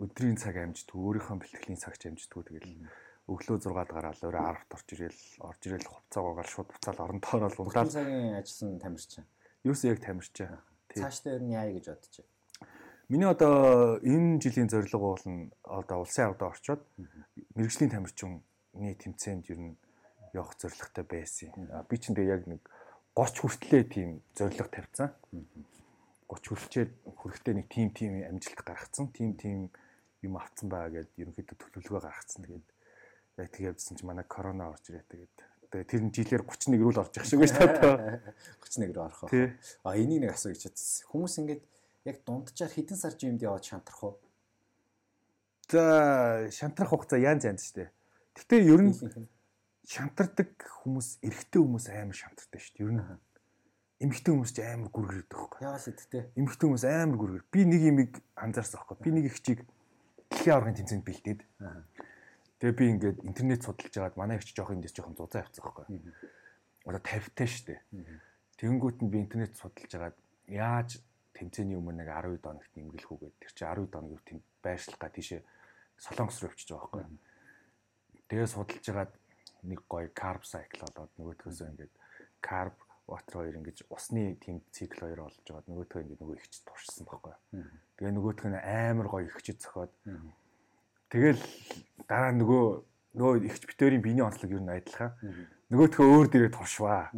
өдрийн 0.00 0.36
цаг 0.40 0.56
амждаг, 0.56 0.96
өөрийнхөө 0.96 1.36
бэлтгэлийн 1.36 1.80
цагч 1.80 2.08
амждаг. 2.08 2.48
Тэгээд 2.48 2.64
өглөө 3.28 3.56
6-д 3.60 3.92
гараад 3.92 4.18
өөрөө 4.24 4.42
10-т 4.66 4.72
орж 4.72 4.88
ирэл, 4.96 5.22
орж 5.46 5.62
ирэл 5.68 5.88
хувцаагаар 5.88 6.48
шууд 6.48 6.68
буцаал 6.74 7.00
оронтойроо 7.06 7.50
л 7.52 7.60
ундаал. 7.62 7.86
Цагийн 7.86 8.40
ажилласан 8.40 8.80
тамирчин. 8.82 9.24
Юусе 9.64 9.94
яг 9.94 10.00
тамирчаа. 10.02 10.58
Цаашдаа 10.90 11.38
ер 11.38 11.42
нь 11.46 11.54
яая 11.54 11.70
гэж 11.70 11.86
бодож 11.94 12.14
байна. 12.18 12.30
Миний 13.06 13.30
одоо 13.30 14.02
энэ 14.02 14.42
жилийн 14.42 14.66
зорилго 14.66 15.14
бол 15.14 15.26
нь 15.28 15.54
одоо 15.62 16.02
улсын 16.02 16.34
авдаа 16.34 16.50
орчоод 16.50 16.82
мэрэгжлийн 17.54 17.94
тамирчны 17.94 18.42
тэмцээнд 18.74 19.44
ер 19.54 19.60
нь 19.62 19.78
явах 20.34 20.58
зорилготой 20.58 21.04
байсан. 21.06 21.54
Би 21.86 21.94
ч 21.94 22.10
тэгээ 22.10 22.34
яг 22.34 22.42
нэг 22.50 22.62
30 23.14 23.38
хүртлээ 23.38 23.82
тийм 23.86 24.10
зорилго 24.34 24.66
тавьсан. 24.66 25.14
30 25.30 26.48
хүрчээд 26.48 26.90
хүрэхдээ 27.22 27.54
нэг 27.54 27.66
тим 27.70 27.94
тим 27.94 28.18
амжилт 28.18 28.66
гаргацсан. 28.66 29.14
Тим 29.14 29.36
тим 29.38 29.70
юм 30.26 30.34
авцсан 30.40 30.66
байгаа 30.72 31.06
гэдээ 31.06 31.22
ерөнхийдөө 31.22 31.56
төлөвлөгөө 31.60 32.02
гаргацсан. 32.02 32.42
Тэгээд 32.48 32.66
яг 33.38 33.48
тэгээд 33.52 33.78
чи 33.78 34.02
манай 34.02 34.26
корона 34.26 34.72
орж 34.72 34.88
ирээ 34.88 35.06
тэгээд 35.06 35.36
Тэгээ 35.72 35.88
тэр 35.88 36.02
нь 36.04 36.12
жилээр 36.12 36.42
31 36.44 36.84
рүү 36.84 36.92
л 36.92 37.00
орж 37.00 37.16
явах 37.16 37.28
шиг 37.32 37.40
байж 37.40 37.52
таа. 37.56 38.20
31 38.60 38.92
рүү 38.92 39.04
орох. 39.08 39.24
А 39.88 39.96
энийг 39.96 40.20
нэг 40.28 40.36
асуу 40.36 40.52
гэж 40.52 40.68
бодсон. 40.68 41.08
Хүмүүс 41.08 41.34
ингээд 41.40 41.62
яг 42.04 42.16
дунджаар 42.28 42.72
хэдэн 42.76 42.98
сар 43.00 43.16
жимд 43.16 43.40
яваад 43.40 43.64
шантрах 43.64 44.00
уу? 44.04 44.14
За 45.72 46.44
шантрах 46.52 46.92
хугацаа 46.92 47.16
янз 47.24 47.48
янз 47.48 47.72
штэ. 47.72 47.88
Гэтэ 48.36 48.68
ер 48.68 48.84
нь 48.84 48.92
шантардаг 49.88 50.52
хүмүүс 50.84 51.24
эрэгтэй 51.24 51.60
хүмүүс 51.64 51.86
амар 51.88 52.16
шантардаг 52.20 52.60
шүү 52.60 52.76
дээ. 52.76 52.84
Ер 52.84 52.92
нь 52.92 53.02
эмэгтэй 54.02 54.32
хүмүүс 54.34 54.52
ч 54.52 54.58
амар 54.66 54.90
гүргэрдэг 54.92 55.30
байхгүй. 55.30 55.60
Яавал 55.62 55.86
гэдэгтэй. 55.88 56.22
Эмэгтэй 56.36 56.66
хүмүүс 56.68 56.84
амар 56.84 57.16
гүргэр. 57.16 57.44
Би 57.48 57.60
нэг 57.64 57.82
имийг 57.86 58.12
анзаарсан 58.36 58.82
байхгүй. 58.82 58.96
Би 58.98 59.10
нэг 59.14 59.24
их 59.30 59.38
чиг 59.40 59.64
дэлхийн 60.28 60.54
аваргын 60.58 60.76
тэмцээнд 60.82 61.06
бэлдээд. 61.06 61.40
Тэгээ 62.62 62.78
би 62.78 62.84
ингээд 62.94 63.18
интернет 63.26 63.66
судалж 63.66 63.90
байгаад 63.90 64.14
манай 64.14 64.38
их 64.38 64.46
ч 64.46 64.54
жоох 64.54 64.70
эндээс 64.70 64.94
жоохон 64.94 65.18
зузаан 65.18 65.42
явцсан 65.42 65.66
байхгүй. 65.66 65.86
Одоо 66.86 67.02
50 67.02 67.34
таа 67.34 67.48
шүү 67.50 67.66
дээ. 67.74 67.80
Тэгэнгүүт 68.62 68.98
нь 69.02 69.10
би 69.10 69.18
интернет 69.18 69.58
судалж 69.58 69.90
байгаад 69.90 70.18
яаж 70.46 71.02
тэмцээний 71.34 71.74
өмнө 71.74 72.06
нэг 72.06 72.10
12 72.14 72.38
доногт 72.38 72.70
нэмгэлэх 72.78 73.10
үгээд 73.10 73.34
тэр 73.42 73.50
чинь 73.50 73.66
12 73.66 73.90
доног 73.90 74.14
юу 74.14 74.22
тийм 74.22 74.38
байршлах 74.62 74.94
га 74.94 75.10
тийшээ 75.10 75.42
солонгос 75.98 76.38
руу 76.38 76.54
явчихж 76.54 76.70
байгаа 76.70 76.86
байхгүй. 76.86 77.18
Тэгээ 78.30 78.46
судалж 78.46 78.84
байгаад 78.86 79.12
нэг 79.66 79.80
гоё 79.90 80.08
carb 80.14 80.42
cycle 80.46 80.86
болоод 80.86 81.10
нөгөөдгөөсөө 81.18 81.66
ингээд 81.66 81.92
carb 82.46 82.78
water 83.10 83.34
хоёр 83.42 83.58
ингэж 83.58 83.78
усны 83.90 84.38
тийм 84.38 84.62
цикл 84.70 85.02
хоёр 85.02 85.26
болж 85.26 85.42
байгаа. 85.42 85.66
Нөгөөдгөө 85.66 86.02
ингээд 86.06 86.22
нөгөө 86.22 86.38
ихч 86.38 86.62
туршсан 86.62 87.10
байхгүй. 87.10 87.34
Тэгээ 87.98 88.14
нөгөөдг 88.14 88.46
нь 88.46 88.62
амар 88.62 89.06
гоё 89.10 89.26
ихчэд 89.26 89.58
зөхиод. 89.58 89.92
Тэгэл 91.12 91.42
дараа 92.08 92.32
нөгөө 92.32 92.64
нөгөө 93.20 93.44
ихч 93.44 93.68
битэрийн 93.68 94.00
биений 94.00 94.24
онцлог 94.24 94.48
юу 94.48 94.64
н 94.64 94.72
адилхан. 94.72 95.12
Нөгөөдгөө 95.68 96.08
өөр 96.08 96.26
дээрээ 96.32 96.52
туршваа. 96.56 97.12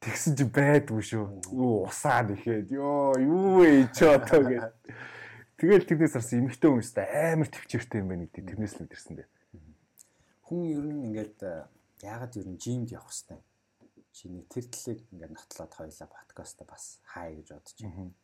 Тэгсэн 0.00 0.32
чи 0.40 0.44
байдгүй 0.48 1.02
шүү. 1.04 1.24
Юу 1.52 1.84
усаа 1.84 2.24
нэхэд 2.24 2.72
ёо 2.72 3.12
юу 3.20 3.60
вэ 3.60 3.92
чи 3.92 4.08
одоо 4.08 4.40
гэж. 4.40 4.64
Тэгэл 5.60 5.84
тэрнээс 5.84 6.16
арсан 6.16 6.48
эмхтэй 6.48 6.70
хүмүүстэй 6.70 7.06
амар 7.36 7.48
төвчээртэй 7.52 8.00
юм 8.00 8.08
байна 8.08 8.24
гэдэг 8.24 8.46
тэрнээс 8.56 8.74
л 8.78 8.82
мэдэрсэн 8.88 9.14
дээ. 9.20 9.28
Хүн 10.48 10.60
ер 10.72 10.86
нь 10.88 11.04
ингээд 11.12 11.36
яагаад 12.08 12.38
ер 12.40 12.48
нь 12.48 12.56
жимд 12.62 12.94
явах 12.94 13.12
хэвээр 13.12 13.42
чиний 14.16 14.46
тэр 14.48 14.64
талыг 14.70 15.02
ингээд 15.12 15.34
нотлоод 15.34 15.72
хоёлаа 15.76 16.08
подкаст 16.08 16.58
бас 16.64 17.02
хай 17.04 17.36
гэж 17.36 17.48
бодож 17.52 17.76
байна. 17.84 18.14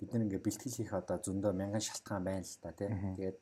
Бид 0.00 0.10
нар 0.10 0.24
ингээд 0.26 0.42
бэлтгэл 0.42 0.78
хийх 0.80 0.92
одоо 0.96 1.20
зөндөө 1.20 1.52
мянган 1.54 1.84
шалтгаан 1.84 2.24
байна 2.24 2.42
л 2.42 2.58
та 2.58 2.72
тийм. 2.72 3.14
Тэгээд 3.20 3.38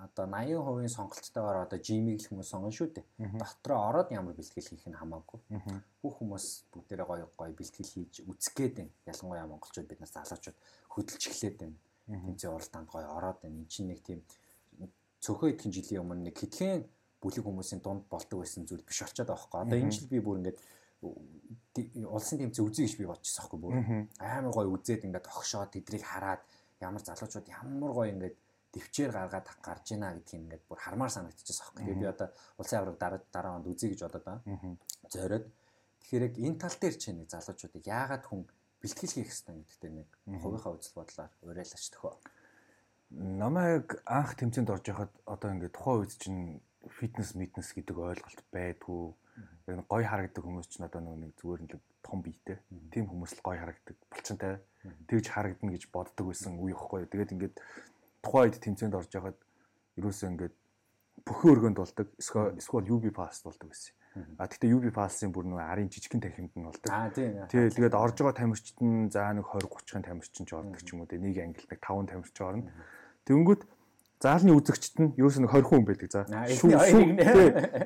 одоо 0.00 0.26
80% 0.26 0.88
сонголттойгоор 0.88 1.58
одоо 1.66 1.78
жимиг 1.78 2.20
л 2.20 2.28
хүмүүс 2.28 2.48
сонгоно 2.50 2.74
шүү 2.74 2.88
дээ. 2.94 3.06
Дотроо 3.38 3.80
ороод 3.88 4.10
ямар 4.10 4.34
бэлтгэл 4.34 4.70
хийх 4.70 4.86
нь 4.86 4.98
хамаагүй. 4.98 5.40
Бүх 6.02 6.18
хүмүүс 6.18 6.46
бүгдээрээ 6.72 7.06
гоё 7.06 7.26
гоё 7.36 7.52
бэлтгэл 7.54 7.92
хийж 7.94 8.22
үзэх 8.26 8.54
гээд 8.54 8.74
байна. 8.74 8.92
Ялангуяа 9.06 9.46
монголчууд 9.46 9.88
бид 9.88 10.00
нар 10.00 10.10
залуучууд 10.10 10.58
хөдөлж 10.94 11.22
эхлээд 11.30 11.56
байна. 11.62 11.76
Тэмцээ 12.08 12.50
уралдаанд 12.50 12.88
гоё 12.90 13.08
ороод 13.12 13.38
байна. 13.42 13.58
Энд 13.62 13.70
чинь 13.70 13.88
нэг 13.88 14.00
тийм 14.02 14.20
цөөхөн 15.24 15.52
идэхин 15.54 15.72
жилийн 15.72 16.02
өмнө 16.04 16.28
нэг 16.28 16.36
хитгэн 16.36 16.84
бүлэг 17.24 17.44
хүмүүсийн 17.44 17.80
дунд 17.80 18.04
болдог 18.12 18.44
байсан 18.44 18.68
зүйл 18.68 18.84
биш 18.84 19.00
болчиход 19.00 19.32
байгаа 19.32 19.40
хөөхгүй. 19.40 19.60
Одоо 19.64 19.78
энэ 19.80 19.94
жил 19.96 20.08
би 20.12 20.20
бүр 20.20 20.38
ингээд 20.44 20.58
улсын 22.04 22.38
тэмцээн 22.44 22.66
үзье 22.68 22.84
гэж 22.84 22.94
би 23.00 23.08
бодчихсон 23.08 23.40
байхгүй 23.48 23.60
бүр. 23.60 23.72
Амар 24.20 24.52
гоё 24.52 24.68
үзээд 24.76 25.08
ингээд 25.08 25.32
огшоод 25.32 25.72
тэдрийг 25.72 26.04
хараад 26.04 26.44
ямар 26.84 27.00
залуучууд 27.00 27.48
ямар 27.48 27.92
гоё 27.96 28.12
ингээд 28.12 28.36
төвчээр 28.74 29.12
гаргаад 29.14 29.46
гарч 29.62 29.86
ийна 29.94 30.10
гэдгийг 30.18 30.42
ингээд 30.42 30.64
бүр 30.66 30.80
хармаар 30.82 31.12
санагдчихсан 31.14 31.62
аахгүй. 31.62 31.82
Тэгээ 31.86 32.02
би 32.02 32.08
одоо 32.10 32.28
улсын 32.58 32.78
авраг 32.82 32.98
дараа 32.98 33.20
дараа 33.30 33.52
онд 33.62 33.70
үзье 33.70 33.88
гэж 33.94 34.00
бодоод 34.02 34.26
байна. 34.26 34.42
Зориод. 35.08 35.46
Тэгэхээр 36.02 36.26
яг 36.26 36.34
энэ 36.42 36.58
тал 36.58 36.76
дээр 36.76 36.96
чинь 36.98 37.22
залуучуудыг 37.30 37.84
яагаад 37.86 38.24
хүн 38.26 38.42
бэлтгэл 38.82 39.14
хийх 39.16 39.30
хэрэгтэй 39.30 39.54
гэдэгтэй 39.62 39.92
нэг 39.94 40.08
хувийнхаа 40.42 40.76
үзэл 40.76 40.98
бодлоор 40.98 41.32
уриалаач 41.46 41.86
төхөө. 41.94 42.14
Намайг 43.14 44.02
анх 44.04 44.34
тэмцээнд 44.36 44.68
орж 44.74 44.84
яхад 44.90 45.12
одоо 45.24 45.48
ингээд 45.54 45.72
тухайн 45.72 45.98
үед 46.02 46.12
чинь 46.18 46.60
фитнес 46.98 47.32
митнес 47.38 47.72
гэдэг 47.72 47.96
ойлголт 47.96 48.44
байдгүй. 48.52 49.14
Яг 49.70 49.86
гоё 49.88 50.04
харагддаг 50.04 50.44
хүмүүс 50.44 50.68
ч 50.68 50.82
надад 50.82 51.06
нэг 51.06 51.32
зүгээр 51.40 51.62
нэг 51.64 51.80
том 52.04 52.20
биетэй. 52.20 52.60
Тим 52.92 53.08
хүмүүс 53.08 53.40
л 53.40 53.44
гоё 53.46 53.64
харагддаг. 53.64 53.96
Булчинтай. 54.12 54.60
Тэгж 55.08 55.26
харагдана 55.32 55.72
гэж 55.72 55.88
боддог 55.88 56.28
байсан 56.28 56.60
үе 56.60 56.76
ихгүй. 56.76 57.08
Тэгээд 57.08 57.32
ингээд 57.32 57.56
тухайн 58.24 58.48
үед 58.48 58.58
тэмцээнд 58.64 58.96
орж 58.96 59.12
яхад 59.12 59.38
ерөөсөө 60.00 60.28
ингээд 60.32 60.54
бүхэн 61.28 61.52
өргөнд 61.52 61.78
болдог. 61.78 62.08
Эсвэл 62.18 62.90
UB 62.90 63.12
pass 63.12 63.44
болдог 63.44 63.68
байсан. 63.68 63.92
А 64.38 64.46
тэгтээ 64.46 64.70
UB 64.78 64.86
pass-ын 64.94 65.34
бүр 65.34 65.46
нэг 65.50 65.58
арын 65.58 65.90
жижигхэн 65.90 66.22
тархимд 66.22 66.54
нь 66.54 66.66
болдог. 66.66 66.90
Аа 66.90 67.10
тийм. 67.10 67.34
Тий, 67.50 67.66
тэгээд 67.66 67.98
орж 67.98 68.14
байгаа 68.22 68.38
тамирчид 68.38 68.78
нь 68.78 69.10
за 69.10 69.34
нэг 69.34 69.42
20 69.42 69.66
30-ын 69.66 70.06
тамирчин 70.06 70.46
ч 70.46 70.54
ордог 70.54 70.78
ч 70.78 70.94
юм 70.94 71.02
уу. 71.02 71.10
Нэг 71.10 71.34
ангилт 71.34 71.66
нэг 71.66 71.80
5 71.82 72.10
тамирч 72.14 72.36
орно. 72.38 72.70
Тэнгүүд 73.26 73.62
заалны 74.22 74.54
үзэгчд 74.54 74.96
нь 75.02 75.10
ерөөс 75.18 75.38
нь 75.42 75.50
20 75.50 75.66
хүн 75.66 75.82
байдаг 75.82 76.10
за. 76.14 76.22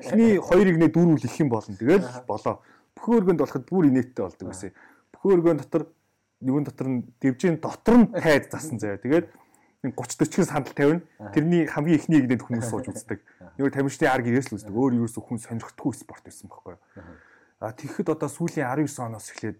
Эхний 0.05 0.37
хоёрыг 0.37 0.77
нэ 0.77 0.87
дөрвөл 0.93 1.25
их 1.25 1.39
юм 1.41 1.49
болно. 1.49 1.73
Тэгээд 1.73 2.05
болоо. 2.29 2.61
Бүхэн 2.93 3.17
өргөнд 3.25 3.41
болоход 3.41 3.65
бүр 3.65 3.89
инээдтэй 3.89 4.23
болдог 4.23 4.45
байсан. 4.53 4.69
Бүхэн 5.09 5.33
өргөнд 5.33 5.61
дотор 5.65 5.83
нэгэн 6.45 6.65
дотор 6.69 6.87
нь 6.93 6.99
дивжийн 7.17 7.57
дотор 7.57 7.95
нь 7.97 8.07
тайд 8.13 8.53
засан 8.53 8.77
заяа. 8.77 9.01
Тэгээд 9.01 9.33
30 9.83 9.95
40 9.95 10.43
сандал 10.43 10.73
тавина. 10.75 11.01
Тэрний 11.31 11.63
хамгийн 11.67 11.99
ихний 11.99 12.19
игнэд 12.19 12.43
хүмүүс 12.43 12.67
сууж 12.67 12.91
үздэг. 12.91 13.23
Нөгөө 13.55 13.71
тамирчдын 13.71 14.11
ар 14.11 14.19
гэрээс 14.19 14.51
л 14.51 14.59
үздэг. 14.59 14.75
Өөр 14.75 15.07
юусо 15.07 15.23
хүн 15.23 15.39
сонирхдаггүй 15.39 15.95
спорт 15.95 16.23
байсан 16.27 16.51
байхгүй 16.51 16.75
юу. 16.75 16.83
А 17.63 17.71
тэгэхэд 17.71 18.11
одоо 18.11 18.27
сүүлийн 18.27 18.67
19 18.67 19.07
оноос 19.07 19.31
эхлээд 19.31 19.59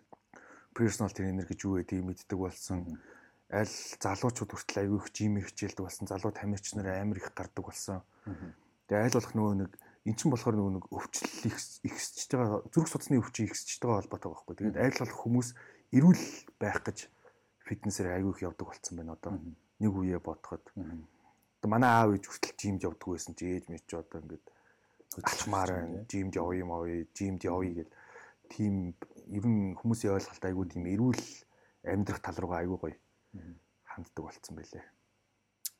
personal 0.75 1.11
trainer 1.15 1.47
гэж 1.47 1.59
юу 1.63 1.79
гэдэг 1.79 2.03
мэддэг 2.03 2.35
болсон. 2.35 2.99
Аль 3.47 3.71
залуучууд 3.71 4.51
хүртэл 4.51 4.81
аягүй 4.83 4.99
их 4.99 5.07
жим 5.15 5.39
хичээлдэг 5.39 5.83
болсон. 5.87 6.11
Залуу 6.11 6.35
тамирч 6.35 6.75
нар 6.75 6.99
амар 6.99 7.23
их 7.23 7.31
гардаг 7.31 7.63
болсон. 7.63 8.03
Тэгээ 8.91 9.07
аль 9.07 9.15
болох 9.15 9.33
нөгөө 9.35 9.55
нэг 9.55 9.71
эн 10.03 10.15
чинь 10.19 10.31
болохоор 10.31 10.55
нөгөө 10.59 10.73
нэг 10.79 10.85
өвчлөл 10.91 11.59
ихсэж 11.87 12.27
байгаа 12.35 12.59
зүрх 12.71 12.91
судасны 12.91 13.19
өвчин 13.19 13.47
ихсэж 13.47 13.79
байгаа 13.83 14.03
холбоотой 14.03 14.31
байхгүй. 14.35 14.55
Тэгээд 14.59 14.79
аль 14.83 14.99
болох 14.99 15.19
хүмүүс 15.23 15.49
эрүүл 15.95 16.23
байх 16.59 16.79
гэж 16.87 17.07
фитнесээр 17.67 18.19
аягүй 18.19 18.31
их 18.35 18.43
явдаг 18.47 18.67
болсон 18.67 18.93
байна 18.95 19.15
одоо 19.17 19.33
нэг 19.79 19.93
үеэ 19.95 20.19
бодоход 20.19 20.63
манай 21.67 21.89
аав 21.89 22.15
ээж 22.15 22.25
хүртэл 22.27 22.55
жимд 22.55 22.83
явдаг 22.87 23.09
байсан 23.09 23.35
чи 23.35 23.45
ээж 23.51 23.67
мэд 23.67 23.83
ч 23.83 23.99
одоо 23.99 24.23
ингээд 24.23 24.45
алчмаар 25.17 25.69
байна 25.71 26.05
жимд 26.07 26.33
явъя 26.35 26.63
юм 26.63 26.71
авъя 26.71 27.05
жимд 27.17 27.43
явъя 27.43 27.73
гэл. 27.83 27.91
Тийм 28.49 28.95
ер 29.27 29.45
нь 29.45 29.75
хүмүүсийн 29.75 30.15
ойлголт 30.15 30.45
айгүй 30.45 30.65
тийм 30.71 30.85
эрүүл 30.87 31.23
амьдрах 31.83 32.21
тал 32.23 32.39
руугаа 32.39 32.63
айгүй 32.63 32.77
гоё 32.79 32.97
ханддаг 33.83 34.23
болцсон 34.23 34.55
байлээ. 34.55 34.85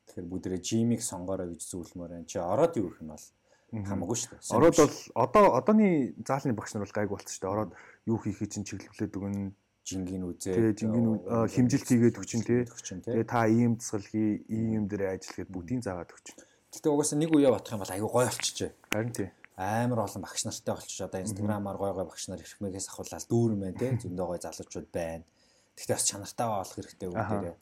Тэгэхээр 0.08 0.28
бүгдээ 0.28 0.60
жимийг 0.60 1.02
сонгоорой 1.02 1.56
гэж 1.56 1.62
зөвлөмөр 1.64 2.12
байна. 2.12 2.28
Чи 2.28 2.38
ороод 2.40 2.76
юу 2.76 2.90
гэх 2.92 3.02
юм 3.02 3.14
бол 3.14 3.26
хамаагүй 3.72 4.18
шүү 4.18 4.30
дээ. 4.36 4.58
Ороод 4.58 4.78
бол 4.82 4.98
одоо 5.16 5.46
одооний 5.56 5.96
заалны 6.26 6.58
багш 6.58 6.74
нар 6.74 6.84
бол 6.84 6.98
гайг 6.98 7.10
болцсон 7.10 7.34
шүү 7.34 7.44
дээ. 7.46 7.54
Ороод 7.54 7.72
юу 8.10 8.18
хийхийг 8.18 8.50
чинь 8.52 8.68
чиглүүлээд 8.68 9.18
өгнө 9.18 9.54
жингийн 9.90 10.24
үзээ. 10.30 10.54
Тэгээ 10.54 10.78
жингийн 10.78 11.08
химжилт 11.50 11.88
хийгээд 11.90 12.20
өгчин 12.22 12.44
тий. 12.46 12.62
Тэгээ 12.70 13.26
та 13.26 13.50
ийм 13.50 13.82
засал 13.82 14.06
хий, 14.06 14.46
ийм 14.46 14.86
дээр 14.86 15.18
ажил 15.18 15.34
гээд 15.42 15.50
бүгдийг 15.50 15.82
заагаад 15.82 16.14
өгчин. 16.14 16.38
Гэтэ 16.70 16.88
угаасаа 16.94 17.18
нэг 17.18 17.34
үе 17.34 17.50
батах 17.50 17.74
юм 17.74 17.82
бол 17.82 17.96
аюу 17.98 18.10
гой 18.14 18.26
болчихжээ. 18.30 18.72
Харин 18.94 19.14
тий. 19.18 19.30
Амар 19.58 20.06
олон 20.06 20.22
багш 20.22 20.46
нартай 20.46 20.74
болчих. 20.78 21.02
Одоо 21.02 21.20
инстаграмаар 21.26 21.78
гой 21.82 21.92
гой 21.98 22.06
багш 22.06 22.30
нар 22.30 22.40
ихмээс 22.46 22.94
ахуулаад 22.94 23.26
дүүрэн 23.26 23.60
байна 23.60 23.80
тий. 23.82 23.92
Зөндөө 24.06 24.28
гой 24.30 24.40
залуучууд 24.40 24.88
байна. 24.94 25.26
Гэтэ 25.74 25.94
бас 25.98 26.06
чанартай 26.06 26.48
болох 26.48 26.76
хэрэгтэй 26.78 27.10
үг 27.10 27.18
дээрээ. 27.18 27.56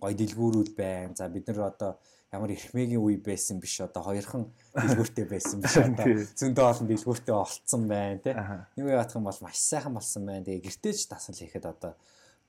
Гой 0.00 0.12
дэлгүүрүүд 0.16 0.70
байна. 0.72 1.12
За 1.14 1.28
бид 1.28 1.44
нар 1.52 1.60
одоо 1.68 2.00
ямар 2.32 2.50
эрхмээгийн 2.54 3.02
үе 3.02 3.18
байсан 3.18 3.60
биш 3.60 3.80
одоо 3.80 4.02
хоёрхан 4.02 4.48
дэлгүүртэй 4.74 5.26
байсан 5.28 5.60
биш 5.60 5.76
одоо 5.78 6.06
зөндөө 6.38 6.64
олон 6.64 6.86
дэлгүүртэй 6.88 7.34
олцсон 7.34 7.82
байна 7.88 8.18
тий. 8.22 8.34
Нэг 8.78 8.84
үе 8.86 8.96
батах 8.96 9.18
юм 9.18 9.28
бол 9.28 9.40
маш 9.42 9.58
сайхан 9.60 9.94
болсон 9.94 10.26
байна. 10.26 10.46
Тэгээ 10.46 10.64
гэртеж 10.66 11.08
дасгал 11.10 11.38
хийхэд 11.38 11.66
одоо 11.70 11.92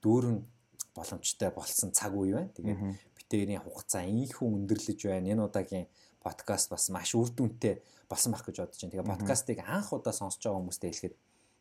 дүүрэн 0.02 0.38
боломжтой 0.96 1.50
болсон 1.54 1.92
цаг 1.92 2.16
үе 2.16 2.34
байна. 2.34 2.52
Тэгээд 2.56 2.82
битэрийн 3.18 3.62
хугацаа 3.62 4.06
ийхүү 4.06 4.48
өндөрлөж 4.48 5.00
байна. 5.06 5.30
Энэ 5.34 5.46
удаагийн 5.46 5.86
подкаст 6.26 6.74
бас 6.74 6.90
маш 6.90 7.14
үр 7.14 7.30
дүнтэй 7.30 7.82
болсон 8.10 8.34
байх 8.34 8.46
гэж 8.46 8.58
бодож 8.64 8.80
байна. 8.82 8.94
Тэгээ 8.94 9.12
подкастыг 9.12 9.60
анх 9.62 9.94
удаа 9.94 10.14
сонсож 10.14 10.42
байгаа 10.42 10.62
хүмүүстэй 10.62 10.90
хэлэхэд 10.90 11.16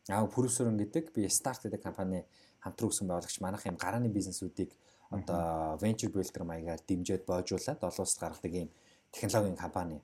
аа 0.09 0.25
Пүрүсөрөн 0.29 0.77
гэдэг 0.81 1.13
би 1.13 1.29
Start 1.29 1.65
гэдэг 1.65 1.81
компани 1.81 2.25
хамтран 2.61 2.89
өгсөн 2.89 3.09
байгуулагч 3.09 3.37
манайх 3.41 3.65
юм 3.65 3.77
гарааны 3.77 4.09
бизнесүүдийг 4.09 4.73
одоо 5.09 5.77
venture 5.81 6.11
builder 6.11 6.43
маягаар 6.43 6.81
дэмжиж 6.87 7.25
боожуулаад 7.25 7.81
олон 7.83 8.05
улсад 8.05 8.21
гаргадаг 8.21 8.53
ийм 8.53 8.69
технологийн 9.11 9.55
компани. 9.57 10.01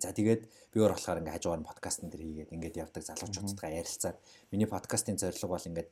За 0.00 0.12
тэгээд 0.12 0.42
би 0.72 0.76
өөр 0.80 0.96
болохоор 0.96 1.20
ингээ 1.20 1.36
хажуугаар 1.36 1.60
нь 1.60 1.68
подкастн 1.68 2.08
дээр 2.08 2.24
хийгээд 2.24 2.54
ингээд 2.56 2.80
явдаг 2.80 3.02
залуучуудтай 3.04 3.76
ярилцаад 3.76 4.16
миний 4.50 4.66
подкастын 4.66 5.20
зорилго 5.20 5.52
бол 5.52 5.68
ингээд 5.68 5.88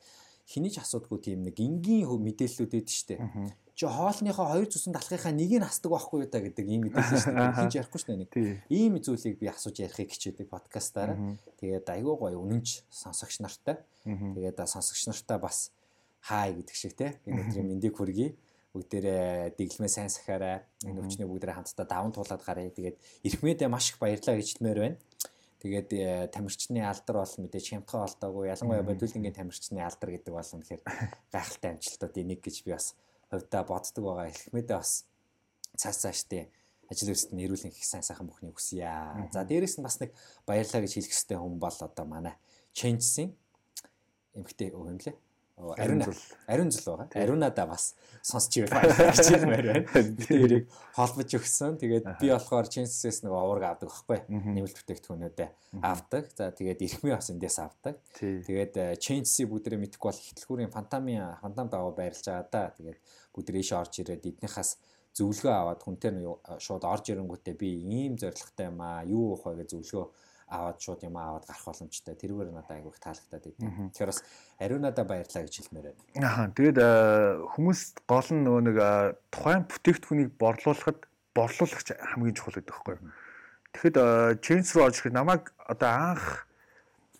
хэний 0.48 0.72
ч 0.72 0.80
асуудгүй 0.80 1.18
тийм 1.20 1.44
нэг 1.46 1.60
энгийн 1.60 2.08
мэдээллүүд 2.08 2.72
өгдөө 2.72 2.88
штэ. 2.88 3.20
Чи 3.72 3.86
хоолныхоо 3.88 4.46
хоёр 4.52 4.68
зүсэн 4.68 4.92
талхынхаа 4.92 5.32
нэгийг 5.32 5.62
нь 5.62 5.68
хасдаг 5.68 5.92
байхгүй 5.92 6.18
юу 6.24 6.30
та 6.32 6.40
гэдэг 6.44 6.66
ийм 6.66 6.82
мэдээлэл 6.88 7.24
штэ. 7.24 7.56
Хинч 7.56 7.72
ярихгүй 7.76 8.00
штэ 8.00 8.16
нэг. 8.20 8.30
Ийм 8.68 9.00
зүйлийг 9.00 9.36
би 9.40 9.46
асууж 9.48 9.76
ярихыг 9.80 10.12
хичээдэг 10.12 10.48
подкастаараа. 10.52 11.16
Тэгээд 11.56 11.88
айгүй 11.88 12.14
гоё 12.20 12.36
үнэнч 12.42 12.84
сонсогч 12.90 13.40
нартай. 13.40 13.80
Тэгээд 14.04 14.60
сонсогч 14.60 15.08
нартай 15.08 15.38
бас 15.40 15.72
хай 16.22 16.54
гэдэг 16.54 16.76
шиг 16.76 16.94
те 16.94 17.18
энэ 17.26 17.50
өдрийн 17.50 17.66
мэндийг 17.66 17.94
хүргэе. 17.98 18.30
бүгдээрээ 18.72 19.58
дэглэмээ 19.58 19.92
сайн 19.92 20.08
сахаарай. 20.08 20.64
Энэ 20.86 21.04
өвчнөө 21.04 21.28
бүгдээрээ 21.28 21.56
хамтдаа 21.60 21.86
даван 21.86 22.12
туулаад 22.14 22.40
гарыг. 22.40 22.72
Тэгээд 22.72 22.96
эрхмээдээ 23.26 23.68
маш 23.68 23.92
их 23.92 23.98
баярлалаа 24.00 24.40
гэж 24.40 24.48
хэлмээр 24.56 24.80
байна. 24.80 24.98
Тэгээд 25.60 25.90
э, 25.92 26.26
тамирчны 26.32 26.80
алдар 26.80 27.16
бол 27.20 27.34
мэдээж 27.36 27.66
хямдхан 27.68 28.06
олдоогүй. 28.08 28.48
Ялангуяа 28.48 28.86
бодиулынгийн 28.86 29.36
тамирчны 29.36 29.78
алдар 29.84 30.10
гэдэг 30.16 30.32
бол 30.32 30.50
үнэхээр 30.56 30.82
гайхалтай 31.34 31.70
амжилтуудын 31.76 32.26
нэг 32.32 32.40
гэж 32.40 32.56
би 32.64 32.72
бас 32.72 32.96
хувьдаа 33.28 33.62
боддог 33.68 34.02
байгаа. 34.02 34.32
Эрхмээдээ 34.32 34.78
бас 34.80 35.04
цааш 35.76 35.96
цаашдээ 36.02 36.44
ажил 36.88 37.12
үйлсэд 37.12 37.36
нь 37.36 37.44
эрүүл 37.44 37.68
их 37.68 37.78
сайн 37.84 38.02
сайхан 38.02 38.26
бүхний 38.26 38.50
хүсье. 38.50 38.88
За 39.30 39.44
дээрэс 39.44 39.78
нь 39.78 39.86
бас 39.86 40.00
нэг 40.00 40.16
баярлалаа 40.48 40.82
гэж 40.82 40.92
хэлэх 40.96 41.12
хэрэгтэй 41.12 41.38
хүн 41.38 41.60
бол 41.60 41.76
одоо 41.76 42.06
манай 42.08 42.34
Change-ийн 42.72 43.36
эмгтэй 44.32 44.72
өө 44.72 44.96
юм 44.96 44.98
лээ 44.98 45.16
ариун 45.56 46.02
ариун 46.46 46.70
зул 46.70 46.96
байгаа. 46.96 47.22
Ариунада 47.22 47.66
бас 47.66 47.94
сонсч 48.22 48.58
ивэл 48.58 48.72
гэж 48.72 49.28
хэлмээр 49.30 49.66
байна. 49.68 50.16
Тэрийг 50.26 50.70
холбож 50.96 51.34
өгсөн. 51.38 51.76
Тэгээд 51.78 52.06
би 52.20 52.32
болохоор 52.32 52.68
Chances 52.72 53.22
нэг 53.22 53.32
овраг 53.36 53.76
авдаг 53.76 53.92
байхгүй. 53.92 54.18
Нэмэлт 54.32 54.76
бүтээгдэхүүнүүдээ 54.80 55.48
авдаг. 55.84 56.24
За 56.34 56.50
тэгээд 56.50 56.82
эрхмээ 56.82 57.14
бас 57.16 57.30
эндээс 57.30 57.58
авдаг. 57.60 58.00
Тэгээд 58.18 58.96
Chances 58.98 59.44
бүгдээ 59.46 59.78
мэдхгүй 59.80 60.08
бол 60.08 60.22
ихтлгүүрийн 60.32 60.72
фантамын 60.72 61.36
фантам 61.44 61.68
даваа 61.68 61.92
байрлаж 61.92 62.26
байгаа 62.26 62.48
да. 62.48 62.72
Тэгээд 62.72 62.98
бүгд 63.36 63.54
ийш 63.60 63.72
орж 63.76 64.02
ирээд 64.02 64.28
эднийхээс 64.32 64.70
зөвлөгөө 65.12 65.52
аваад 65.52 65.80
хүнтэй 65.84 66.10
нь 66.16 66.24
шууд 66.56 66.84
орж 66.88 67.12
ирэнгүүтээ 67.12 67.54
би 67.60 67.84
ийм 67.84 68.16
зоригтой 68.16 68.72
юм 68.72 68.80
аа. 68.80 69.04
Юу 69.04 69.36
вэ 69.36 69.60
гэж 69.60 69.76
зөвлөгөө 69.76 70.06
аваад 70.52 70.78
шууд 70.78 71.00
юм 71.08 71.16
аваад 71.16 71.48
гарах 71.48 71.64
боломжтой. 71.64 72.14
Тэрүүгээр 72.20 72.52
надад 72.52 72.76
айгүйх 72.76 73.00
таалагдаад 73.00 73.48
идэв. 73.48 73.72
Тэгэхээр 73.96 74.10
бас 74.12 74.20
ариунадаа 74.60 75.04
баярлаа 75.08 75.42
гэж 75.48 75.54
хэлмээр 75.56 75.86
байна. 75.88 76.28
Аа 76.28 76.52
тэгээд 76.52 76.78
хүмүүс 77.56 77.80
гол 78.04 78.28
нь 78.36 78.44
нөгөө 78.44 78.62
нэг 78.68 78.76
тухайн 79.32 79.64
бүтээгдэхүүнийг 79.72 80.30
борлуулахад 80.36 81.00
борлуулагч 81.32 81.88
хамгийн 81.96 82.36
чухал 82.36 82.56
гэдэг 82.60 82.68
байхгүй 82.68 82.94
юу? 83.00 83.10
Тэгэхэд 83.72 83.96
руу 84.76 84.84
орж 84.84 84.96
ирэхэд 85.00 85.16
намайг 85.16 85.44
одоо 85.56 85.88
анх 85.88 86.44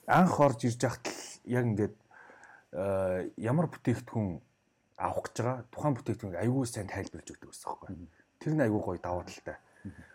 анх 0.05 0.35
орж 0.37 0.69
ирж 0.69 0.81
байхад 0.85 1.09
яг 1.49 1.65
ингээд 1.65 1.97
ямар 3.41 3.67
бүтээгдэхүүн 3.73 4.29
авах 5.01 5.25
гэж 5.33 5.37
байгаа 5.41 5.65
тухайн 5.73 5.97
бүтээгдэхүүнийг 5.97 6.41
аягүй 6.45 6.65
сайн 6.69 6.93
тайлбарлаж 6.93 7.29
өгдөг 7.33 7.49
байсан 7.49 7.67
байхгүй 7.73 7.89
юу? 7.97 8.09
Тэр 8.41 8.53
нь 8.53 8.65
аягүй 8.65 8.81
гоё 8.85 9.01
даваа 9.01 9.25
талтай. 9.25 9.57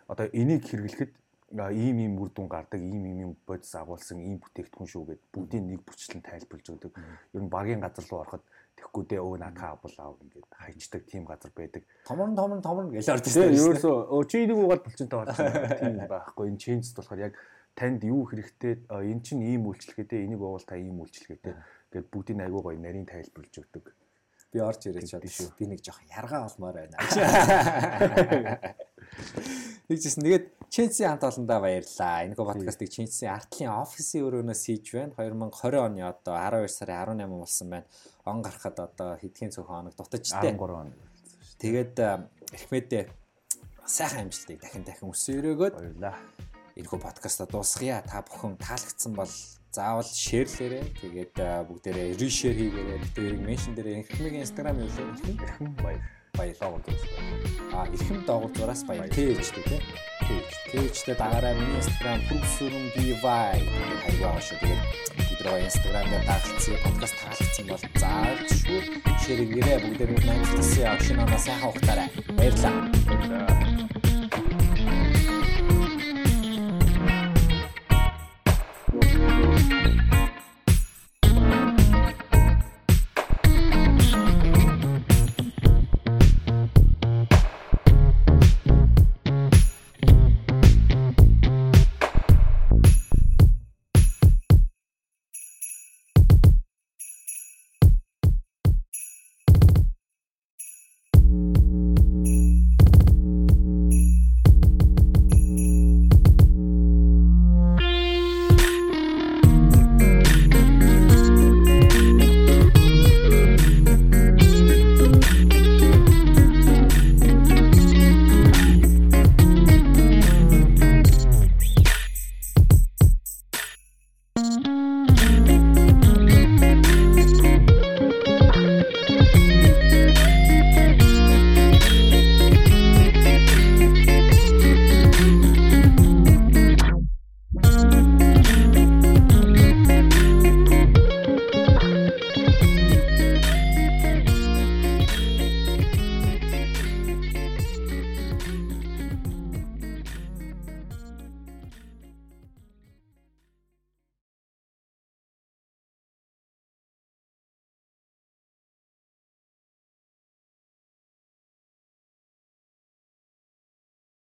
Одоо 0.06 0.26
энийг 0.32 0.62
хэрэглэхэд 0.64 1.12
ийм 1.52 1.98
ийм 2.04 2.20
үр 2.20 2.28
дүн 2.28 2.48
гардаг, 2.48 2.80
ийм 2.80 3.04
ийм 3.08 3.36
бодис 3.48 3.74
агуулсан 3.74 4.20
ийм 4.20 4.36
бүтээгдэхүүн 4.36 4.88
шүү 4.88 5.04
гэд 5.08 5.20
бүгдийн 5.32 5.64
нэг 5.64 5.80
бүрчлэн 5.80 6.20
тайлбарлаж 6.20 6.68
өгдөг. 6.68 6.92
Ер 7.32 7.40
нь 7.40 7.48
багийн 7.48 7.80
газар 7.80 8.04
руу 8.04 8.20
ороход 8.20 8.44
тэгэхгүй 8.76 9.04
дээ 9.08 9.24
өө 9.24 9.40
нака 9.40 9.72
авбал 9.72 9.96
аав 9.96 10.20
ингээд 10.20 10.44
хайчдаг 10.52 11.08
тийм 11.08 11.24
газар 11.24 11.48
байдаг. 11.56 11.88
Томор 12.04 12.36
томор 12.36 12.60
томор 12.60 12.92
гэж 12.92 13.08
орж 13.08 13.32
ирсэн. 13.32 13.56
Ерөөсөө 13.56 14.12
өө 14.12 14.28
чи 14.28 14.44
энийг 14.44 14.60
угаад 14.60 14.84
булчинтай 14.84 15.24
болсон. 15.24 15.48
Тийм 15.80 16.04
байхгүй. 16.04 16.52
Энэ 16.52 16.60
ченжс 16.60 16.92
болохоор 16.92 17.32
яг 17.32 17.34
танд 17.72 18.04
юу 18.04 18.28
хэрэгтэй 18.28 18.84
энэ 18.92 19.24
чинь 19.24 19.40
ийм 19.40 19.64
үйлчлэгээтэй 19.72 20.28
энийг 20.28 20.44
уувал 20.44 20.68
та 20.68 20.76
ийм 20.76 21.00
үйлчлэгээтэй 21.00 21.56
гэд 21.96 22.12
бүгдийн 22.12 22.44
айгуу 22.44 22.68
гоё 22.68 22.76
нарийн 22.76 23.08
тайлбарлаж 23.08 23.56
өгдөг. 23.56 23.96
Би 24.52 24.60
орж 24.60 24.84
ирээд 24.84 25.08
шууд 25.08 25.56
би 25.56 25.64
нэг 25.64 25.80
жоох 25.80 26.04
яргаа 26.12 26.44
олмоор 26.48 26.76
байна. 26.76 26.96
Тэгжсэн. 29.88 30.20
Тэгээд 30.20 30.46
Ченси 30.68 31.08
хамт 31.08 31.24
олондоо 31.24 31.64
баярлаа. 31.64 32.28
Энэхүү 32.28 32.44
подкастыг 32.44 32.92
Ченси 32.92 33.24
артлын 33.24 33.72
офисын 33.72 34.20
өрөөнөөс 34.20 34.62
хийж 34.68 34.92
байна. 34.92 35.16
2020 35.16 35.80
оны 35.80 36.04
одоо 36.04 36.36
12 36.36 36.68
сарын 36.68 37.24
18 37.24 37.40
болсон 37.40 37.72
байна. 37.72 37.88
Он 38.28 38.44
гарахад 38.44 38.76
одоо 38.84 39.16
хэдхэн 39.16 39.48
цөөхөн 39.48 39.88
хоног 39.88 39.96
дутажтэй. 39.96 40.52
13 40.52 40.60
хоног. 40.60 40.92
Тэгээд 41.56 41.96
эхмэдээ 42.52 43.04
сайхан 43.88 44.28
амжилтыг 44.28 44.60
дахин 44.60 44.84
дахин 44.84 45.08
өсөө 45.08 45.40
өрөөгөөд 45.40 45.74
баярлаа. 45.80 46.20
Энэхүү 46.76 47.00
подкаста 47.00 47.48
дуусгая. 47.48 48.04
Та 48.04 48.20
бүхэн 48.28 48.60
таалагдсан 48.60 49.16
бол 49.16 49.32
заавал 49.72 50.04
шеэрлээрэй. 50.04 50.84
Тэгээд 51.00 51.64
бүгдээрээ 51.64 52.12
ришэр 52.20 52.52
хийгээрэй. 52.60 53.00
Тэгээд 53.16 53.40
меншн 53.40 53.72
дээр 53.72 54.04
эхмэгийн 54.04 54.44
инстаграм 54.44 54.76
юу 54.76 54.92
вэ? 54.92 55.32
Дахин 55.32 55.72
баяр 55.80 56.17
баялаа 56.38 56.70
байна. 56.78 56.98
А 57.74 57.86
эрхэм 57.90 58.22
доогуураас 58.26 58.82
баяр 58.86 59.10
тээжтэй 59.10 59.64
тий. 59.66 59.82
Тээж. 60.24 60.50
Тээжтэй 60.70 61.16
дагаараа 61.18 61.54
миний 61.58 61.78
Instagram 61.82 62.20
Proof-сүрэн 62.30 62.86
BY 62.94 63.18
хайгаа 64.06 64.38
шүү. 64.38 64.58
Тэгээд 64.62 64.82
бидний 65.28 65.60
Instagram 65.66 66.06
дээр 66.06 66.24
дагалцсан 66.30 66.78
подкаст 66.86 67.16
таалагдсан 67.18 67.66
бол 67.66 67.84
зааж 67.98 68.48
шүү. 68.62 68.80
Ширэгээрээ 69.26 69.78
бүгдээ 69.82 70.08
нэг 70.14 70.22
агшин 70.94 71.18
анаа 71.18 71.40
сайн 71.42 71.58
хавахтаарай. 71.60 72.08
Баярлалаа. 72.38 73.57